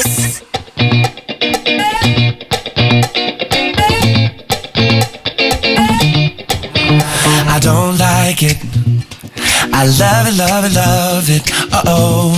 I 7.48 7.60
don't 7.62 7.98
like 7.98 8.42
it. 8.42 8.58
I 9.74 9.86
love 9.86 10.28
it, 10.28 10.38
love 10.38 10.66
it, 10.66 10.74
love 10.74 11.30
it. 11.30 11.52
Uh 11.72 11.84
oh. 11.88 12.34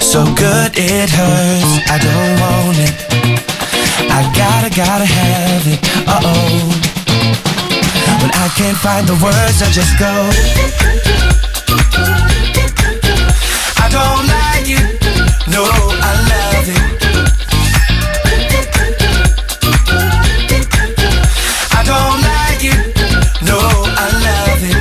So 0.00 0.24
good 0.34 0.76
it 0.76 1.10
hurts. 1.10 1.80
I 1.88 1.98
don't 1.98 2.40
want 2.40 2.78
it. 2.78 2.94
I 4.08 4.22
gotta, 4.36 4.70
gotta 4.70 5.04
have 5.04 5.66
it. 5.66 5.80
Uh 6.06 6.20
oh. 6.24 6.89
When 8.20 8.30
I 8.32 8.48
can't 8.54 8.76
find 8.76 9.06
the 9.06 9.14
words, 9.24 9.62
I 9.62 9.70
just 9.70 9.98
go. 9.98 10.12
I 13.80 13.88
don't 13.88 14.26
like 14.28 14.68
it. 14.68 15.00
No, 15.48 15.64
I 15.64 16.12
love 16.28 16.68
it. 16.68 16.84
I 21.72 21.82
don't 21.82 22.20
like 22.20 22.62
it. 22.62 22.80
No, 23.42 23.56
I 23.56 24.06
love 24.26 24.62
it. 24.68 24.76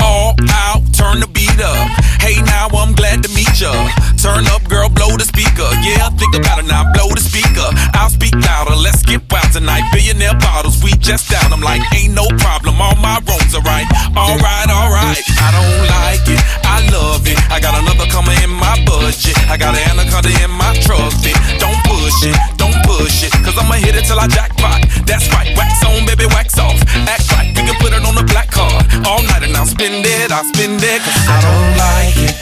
All 0.00 0.34
out, 0.50 0.82
turn 0.94 1.20
the 1.20 1.28
beat 1.28 1.60
up. 1.60 1.88
Hey, 2.20 2.40
now 2.42 2.68
I'm 2.72 2.94
glad 2.94 3.22
to 3.24 3.28
meet 3.34 3.60
ya. 3.60 3.72
Turn 4.16 4.46
up, 4.48 4.66
girl, 4.68 4.88
blow 4.88 5.16
the 5.16 5.24
speaker. 5.24 5.68
Yeah, 5.84 6.08
think 6.16 6.34
about 6.34 6.58
it 6.58 6.66
now, 6.66 6.90
blow 6.92 7.08
the 7.12 7.20
speaker. 7.20 7.68
I'll 7.92 8.10
speak 8.10 8.34
louder, 8.34 8.76
let's 8.76 9.02
get 9.02 9.20
wild 9.30 9.52
tonight. 9.52 9.84
Billionaire 9.92 10.36
bottles, 10.40 10.79
just 11.00 11.32
down. 11.32 11.52
I'm 11.52 11.60
like, 11.60 11.80
ain't 11.96 12.14
no 12.14 12.28
problem, 12.38 12.80
all 12.80 12.94
my 12.96 13.18
wrongs 13.26 13.56
are 13.56 13.64
right. 13.64 13.88
Alright, 14.12 14.68
alright. 14.68 15.24
I 15.40 15.48
don't 15.50 15.80
like 15.88 16.24
it, 16.28 16.40
I 16.62 16.84
love 16.92 17.26
it. 17.26 17.40
I 17.50 17.58
got 17.58 17.74
another 17.80 18.06
coming 18.12 18.36
in 18.44 18.52
my 18.52 18.76
budget. 18.84 19.34
I 19.48 19.56
got 19.56 19.74
an 19.74 19.82
anaconda 19.90 20.30
in 20.44 20.52
my 20.52 20.76
truck 20.84 21.10
fit. 21.18 21.34
Don't 21.58 21.80
push 21.88 22.20
it, 22.22 22.36
don't 22.60 22.76
push 22.84 23.24
it. 23.24 23.32
Cause 23.42 23.56
I'ma 23.56 23.80
hit 23.80 23.96
it 23.96 24.04
till 24.04 24.20
I 24.20 24.28
jackpot. 24.28 24.84
That's 25.08 25.26
right, 25.32 25.50
wax 25.56 25.82
on, 25.82 26.04
baby, 26.06 26.28
wax 26.30 26.60
off. 26.60 26.78
Act 27.08 27.26
right, 27.32 27.48
we 27.56 27.64
can 27.64 27.74
put 27.80 27.96
it 27.96 28.04
on 28.04 28.14
the 28.14 28.24
black 28.28 28.52
card. 28.52 28.84
All 29.08 29.24
night 29.24 29.42
and 29.42 29.56
I'll 29.56 29.66
spend 29.66 30.04
it, 30.04 30.30
I'll 30.30 30.44
spend 30.44 30.84
it. 30.84 31.00
Cause 31.00 31.26
I 31.26 31.38
don't 31.40 31.72
like 31.80 32.18
it. 32.28 32.34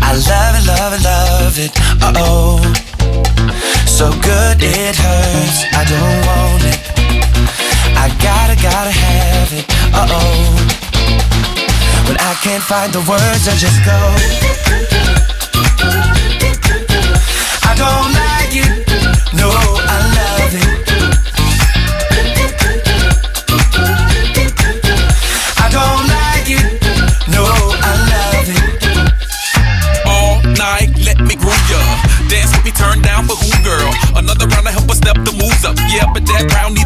I 0.00 0.14
love 0.14 0.54
it, 0.56 0.64
love 0.66 0.92
it, 0.94 1.02
love 1.04 1.56
it. 1.58 1.72
Uh 2.00 2.14
oh. 2.16 2.62
So 3.86 4.10
good 4.22 4.62
it 4.62 4.96
hurts. 4.96 5.64
I 5.74 5.84
don't 5.84 6.26
want 6.26 6.64
it. 6.64 6.89
Gotta, 8.62 8.90
have 8.90 9.52
it. 9.54 9.64
Uh 9.94 10.06
oh. 10.10 10.80
When 12.06 12.18
I 12.18 12.34
can't 12.42 12.62
find 12.62 12.92
the 12.92 13.00
words, 13.08 13.48
I 13.48 13.56
just 13.56 13.80
go. 13.86 13.96
I 17.64 17.72
don't 17.72 18.12
like 18.12 18.52
it. 18.52 18.84
No, 19.32 19.48
I 19.48 19.96
love 20.12 20.52
it. 20.60 20.68
I 25.56 25.66
don't 25.72 26.04
like 26.12 26.50
it. 26.52 26.66
No, 27.32 27.44
I 27.48 27.92
love 28.12 28.48
it. 28.50 28.64
all 30.04 30.42
night, 30.58 30.90
let 31.06 31.18
me 31.20 31.34
groove 31.34 31.70
ya. 31.70 31.80
Dance 32.28 32.52
with 32.54 32.64
me, 32.64 32.72
turn 32.72 33.00
down 33.00 33.26
for 33.26 33.36
who, 33.36 33.50
girl? 33.64 33.90
Another 34.16 34.46
round 34.48 34.66
to 34.66 34.72
help 34.72 34.90
us 34.90 34.98
step 34.98 35.16
the 35.24 35.32
moves 35.32 35.64
up. 35.64 35.76
Yeah, 35.88 36.12
but 36.12 36.26
that 36.26 36.52
round 36.52 36.79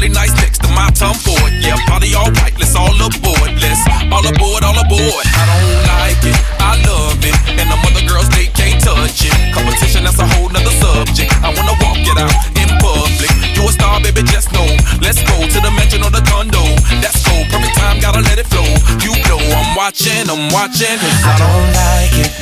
body 0.00 0.12
nice 0.14 0.32
next 0.40 0.62
to 0.64 0.68
my 0.72 0.88
tongue. 0.96 1.12
Yeah, 1.60 1.76
party 1.84 2.14
all 2.16 2.32
right, 2.40 2.56
let's 2.56 2.74
all 2.74 2.96
aboard. 2.96 3.52
Let's 3.60 3.84
all 4.08 4.24
aboard, 4.24 4.64
all 4.64 4.78
aboard. 4.80 5.24
I 5.36 5.44
don't 5.44 5.76
like 5.92 6.24
it, 6.24 6.40
I 6.56 6.72
love 6.88 7.20
it. 7.20 7.36
And 7.60 7.68
the 7.68 7.76
other 7.76 8.04
girls, 8.08 8.28
they 8.32 8.48
can't 8.48 8.80
touch 8.80 9.28
it. 9.28 9.34
Competition, 9.52 10.04
that's 10.04 10.18
a 10.18 10.24
whole 10.24 10.48
nother 10.48 10.72
subject. 10.80 11.28
I 11.44 11.52
wanna 11.52 11.76
walk 11.84 12.00
it 12.00 12.16
out 12.16 12.32
in 12.56 12.68
public. 12.80 13.28
You 13.52 13.68
a 13.68 13.72
star, 13.72 14.00
baby, 14.00 14.24
just 14.24 14.48
know. 14.56 14.64
Let's 15.04 15.20
go 15.20 15.36
to 15.36 15.58
the 15.60 15.70
mansion 15.76 16.00
or 16.00 16.10
the 16.10 16.24
condo. 16.24 16.64
That's 17.04 17.20
go, 17.20 17.36
perfect 17.52 17.76
time, 17.76 18.00
gotta 18.00 18.24
let 18.24 18.40
it 18.40 18.48
flow. 18.48 18.64
You 19.04 19.12
know 19.28 19.36
I'm 19.36 19.76
watching, 19.76 20.24
I'm 20.32 20.48
watching. 20.48 20.96
I 20.96 21.32
don't 21.36 21.68
like 21.76 22.16
it. 22.24 22.32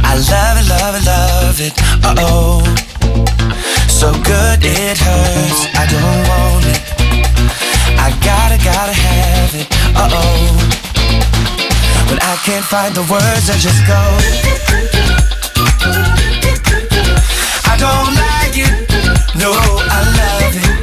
I 0.00 0.16
love 0.16 0.56
it, 0.56 0.66
love 0.72 0.94
it, 0.96 1.04
love 1.04 1.58
it. 1.60 1.74
Uh 2.00 2.14
oh. 2.24 2.86
So 3.88 4.12
good 4.12 4.60
it 4.62 4.98
hurts. 4.98 5.66
I 5.74 5.86
don't 5.88 6.28
want. 6.28 6.45
I 8.06 8.10
gotta, 8.22 8.56
gotta 8.62 8.92
have 8.92 9.52
it. 9.52 9.66
Uh 9.96 10.08
oh. 10.12 10.46
When 12.08 12.20
I 12.22 12.36
can't 12.46 12.64
find 12.64 12.94
the 12.94 13.02
words, 13.10 13.50
I 13.50 13.58
just 13.58 13.82
go. 13.84 13.98
I 17.66 17.74
don't 17.76 18.14
like 18.14 18.56
it. 18.62 18.86
No, 19.34 19.50
I 19.50 20.00
love 20.20 20.54
it. 20.54 20.75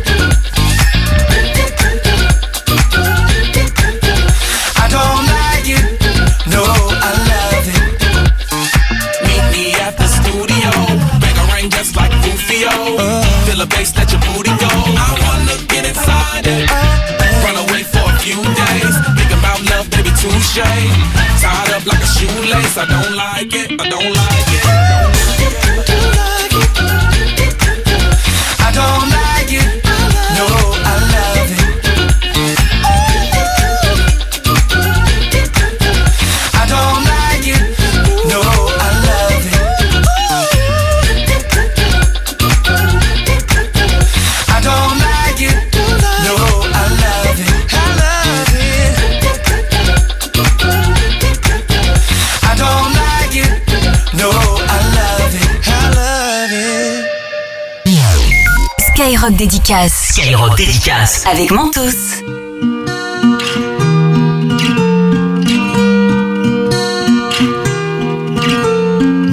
Dédicace. 59.43 60.13
Skyrock 60.13 60.55
Dédicace. 60.55 61.25
Avec 61.29 61.51
Mentos. 61.51 62.23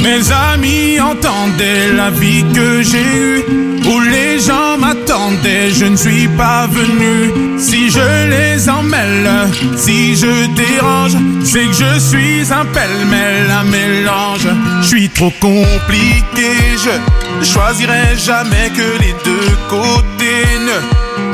Mes 0.02 0.32
amis 0.32 0.98
entendaient 0.98 1.92
la 1.94 2.10
vie 2.10 2.44
que 2.52 2.82
j'ai 2.82 2.98
eue, 2.98 3.44
où 3.86 4.00
les 4.00 4.40
gens 4.40 4.76
m'attendaient, 4.78 5.70
je 5.70 5.84
ne 5.84 5.96
suis 5.96 6.26
pas 6.26 6.66
venu. 6.66 7.60
Si 7.60 7.88
je 7.88 8.26
les 8.30 8.68
emmêle, 8.68 9.30
si 9.76 10.16
je 10.16 10.46
dérange, 10.56 11.16
c'est 11.44 11.66
que 11.66 11.72
je 11.72 12.00
suis 12.00 12.52
un 12.52 12.64
pêle-mêle, 12.64 13.48
un 13.48 13.62
mélange. 13.62 14.48
Je 14.82 14.88
suis 14.88 15.08
trop 15.08 15.32
compliqué, 15.38 16.50
je 16.84 17.19
choisirai 17.44 18.16
jamais 18.16 18.70
que 18.70 18.98
les 19.02 19.14
deux 19.24 19.56
côtés. 19.68 20.44
Ne 20.68 20.78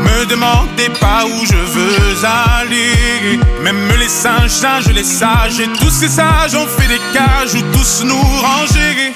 me 0.04 0.26
demandez 0.26 0.90
pas 1.00 1.24
où 1.24 1.44
je 1.44 1.56
veux 1.56 2.24
aller. 2.24 3.38
Même 3.62 3.88
les 3.98 4.08
singes, 4.08 4.50
singes, 4.50 4.88
les 4.88 5.04
sages, 5.04 5.60
et 5.60 5.68
tous 5.80 5.90
ces 5.90 6.08
sages 6.08 6.54
ont 6.54 6.66
fait 6.66 6.88
des 6.88 7.00
cages 7.12 7.54
où 7.54 7.62
tous 7.72 8.04
nous 8.04 8.22
ranger. 8.22 9.15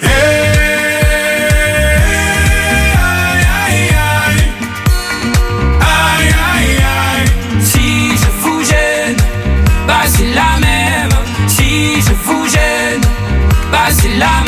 Hey, 0.00 0.08
aïe, 2.94 3.34
aïe, 3.66 3.90
aïe. 3.90 4.44
Aïe 5.80 6.30
aïe 6.54 6.76
aïe 6.76 7.28
Si 7.60 8.12
je 8.12 8.30
vous 8.42 8.62
gêne 8.64 9.16
Bah 9.86 10.04
c'est 13.90 14.16
la 14.16 14.47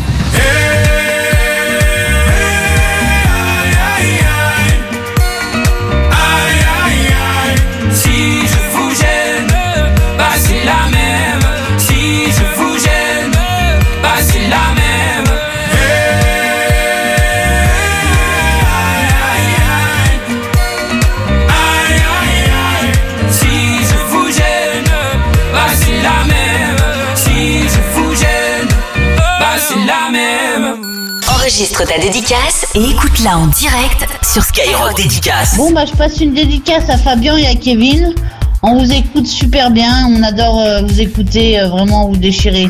Enregistre 31.81 31.85
ta 31.85 31.97
dédicace 31.99 32.65
et 32.75 32.83
écoute-la 32.91 33.37
en 33.37 33.47
direct 33.47 34.05
sur 34.23 34.43
Skyrock 34.43 34.95
Dédicace. 34.97 35.57
Bon, 35.57 35.71
bah, 35.71 35.85
je 35.85 35.93
passe 35.93 36.19
une 36.19 36.33
dédicace 36.33 36.87
à 36.89 36.97
Fabien 36.97 37.37
et 37.37 37.47
à 37.47 37.55
Kevin. 37.55 38.13
On 38.61 38.77
vous 38.77 38.91
écoute 38.91 39.25
super 39.25 39.71
bien. 39.71 40.07
On 40.09 40.21
adore 40.21 40.59
euh, 40.59 40.81
vous 40.83 41.01
écouter. 41.01 41.59
euh, 41.59 41.69
vraiment, 41.69 42.07
vous 42.09 42.17
déchirer. 42.17 42.69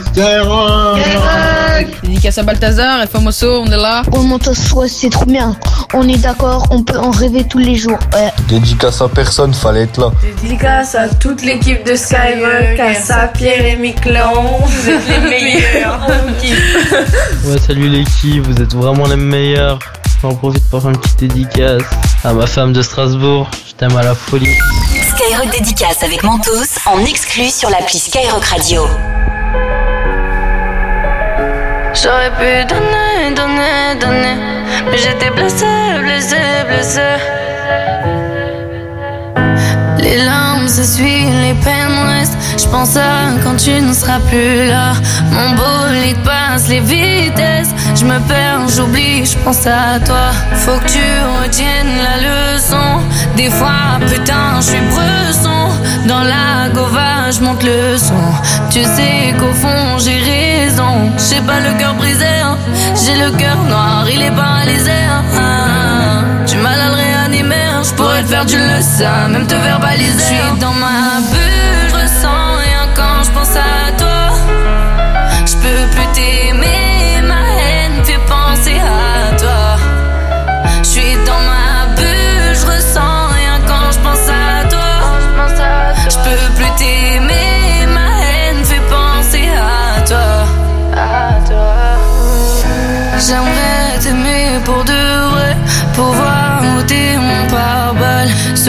Dédicace 2.03 2.38
à 2.38 2.44
Balthazar 2.44 3.02
et 3.02 3.08
Famoso, 3.08 3.62
on 3.62 3.66
est 3.68 3.78
là. 3.78 4.03
On 4.12 4.24
monte 4.24 4.49
ouais, 4.74 4.88
c'est 4.88 5.10
trop 5.10 5.26
bien. 5.26 5.56
On 5.94 6.08
est 6.08 6.18
d'accord, 6.18 6.68
on 6.72 6.84
peut 6.84 6.98
en 6.98 7.12
rêver 7.12 7.44
tous 7.44 7.58
les 7.58 7.76
jours. 7.76 7.99
Ouais. 8.14 8.32
Dédicace 8.48 9.02
à 9.02 9.10
personne, 9.10 9.53
fallait 9.53 9.84
être 9.84 9.98
là. 9.99 10.12
Dédicace 10.41 10.95
à 10.95 11.10
toute 11.10 11.44
l'équipe 11.44 11.86
de 11.86 11.95
Skyrock, 11.95 12.80
à 12.80 12.94
ça, 12.94 13.30
Pierre 13.34 13.66
et 13.66 13.76
Miquelon. 13.76 14.60
Vous 14.66 14.90
êtes 14.90 15.08
les 15.10 15.20
meilleurs. 15.20 15.99
Ouais, 17.45 17.58
salut 17.58 17.90
l'équipe, 17.90 18.45
vous 18.45 18.62
êtes 18.62 18.74
vraiment 18.74 19.08
les 19.08 19.16
meilleurs. 19.16 19.80
J'en 20.22 20.34
profite 20.36 20.64
pour 20.70 20.82
faire 20.82 20.91
une 20.91 20.98
petite 20.98 21.20
dédicace 21.20 21.82
à 22.24 22.34
ma 22.34 22.45
femme 22.45 22.74
de 22.74 22.82
Strasbourg. 22.82 23.49
Je 23.68 23.74
t'aime 23.74 23.95
à 23.98 24.03
la 24.03 24.14
folie. 24.14 24.56
Skyrock 25.16 25.52
Dédicace 25.52 26.03
avec 26.03 26.24
Mentos 26.24 26.52
en 26.86 27.03
exclu 27.06 27.49
sur 27.49 27.70
l'appli 27.70 27.98
Skyrock 27.98 28.44
Radio. 28.45 28.84
J'aurais 32.03 32.32
pu 32.32 32.65
donner, 32.65 33.36
donner, 33.36 33.99
donner. 33.99 34.36
Mais 34.90 34.98
j'étais 34.98 35.30
blessé, 35.30 35.68
blessé, 36.02 36.38
blessé. 36.68 37.02
Les 39.99 40.18
larmes 40.26 40.68
s'essuient, 40.68 41.30
les 41.44 41.53
peines 41.53 41.99
restent. 42.10 42.38
Je 42.57 42.68
pense 42.69 42.98
à 42.98 43.38
quand 43.44 43.56
tu 43.56 43.80
ne 43.80 43.94
seras 43.94 44.19
plus 44.30 44.68
là. 44.68 44.94
Mon 45.32 45.52
bolide 45.52 46.18
passe 46.23 46.69
les 46.69 46.80
vitesses. 46.80 47.69
Je 47.95 48.06
me 48.06 48.18
perds, 48.28 48.68
j'oublie, 48.76 49.23
je 49.23 49.38
pense 49.38 49.68
à 49.68 49.99
toi. 50.03 50.32
Faut 50.56 50.80
que 50.80 50.90
tu 50.90 51.07
retiennes 51.44 51.98
la 52.02 52.18
leçon. 52.28 53.02
Des 53.38 53.52
fois, 53.52 53.99
putain, 54.07 54.56
je 54.57 54.65
suis 54.72 54.82
bresson. 54.90 55.60
Dans 56.07 56.23
la 56.23 56.69
gova, 56.73 57.32
je 57.32 57.41
monte 57.41 57.64
le 57.64 57.98
son. 57.98 58.14
Tu 58.69 58.84
sais 58.84 59.34
qu'au 59.40 59.53
fond, 59.53 59.98
j'ai 59.99 60.18
raison. 60.19 61.11
J'ai 61.18 61.41
pas 61.41 61.60
le 61.60 61.78
cœur 61.80 61.94
brisé, 61.95 62.26
hein. 62.44 62.57
j'ai 62.95 63.15
le 63.23 63.32
cœur 63.38 63.57
noir, 63.69 64.06
il 64.14 64.22
est 64.22 64.32
paralysé. 64.32 64.91
hein. 64.91 66.26
Du 66.48 66.57
mal 66.57 66.80
à 66.80 66.88
le 66.90 66.95
réanimer, 66.95 67.56
hein. 67.73 67.82
je 67.84 67.94
pourrais 67.94 68.23
te 68.23 68.30
faire 68.30 68.45
du 68.45 68.57
le 68.57 68.82
ça, 68.82 69.28
même 69.30 69.48
te 69.48 69.56
verbaliser. 69.56 70.18
Je 70.18 70.23
suis 70.23 70.60
dans 70.60 70.73
ma 70.73 71.22
bulle, 71.32 71.40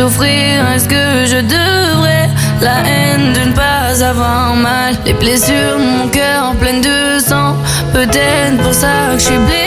souffrir 0.03 0.69
est-ce 0.75 0.89
que 0.89 1.27
je 1.33 1.41
devrais, 1.43 2.29
la 2.61 2.79
haine 2.89 3.33
de 3.35 3.51
ne 3.51 3.53
pas 3.53 4.03
avoir 4.03 4.57
mal, 4.57 4.97
les 5.07 5.13
blessures 5.13 5.79
mon 5.79 6.09
cœur 6.09 6.57
pleines 6.61 6.81
de 6.81 7.21
sang, 7.21 7.57
peut-être 7.93 8.61
pour 8.65 8.75
ça 8.75 9.13
que 9.13 9.19
je 9.21 9.27
suis 9.27 9.39
blessée. 9.39 9.62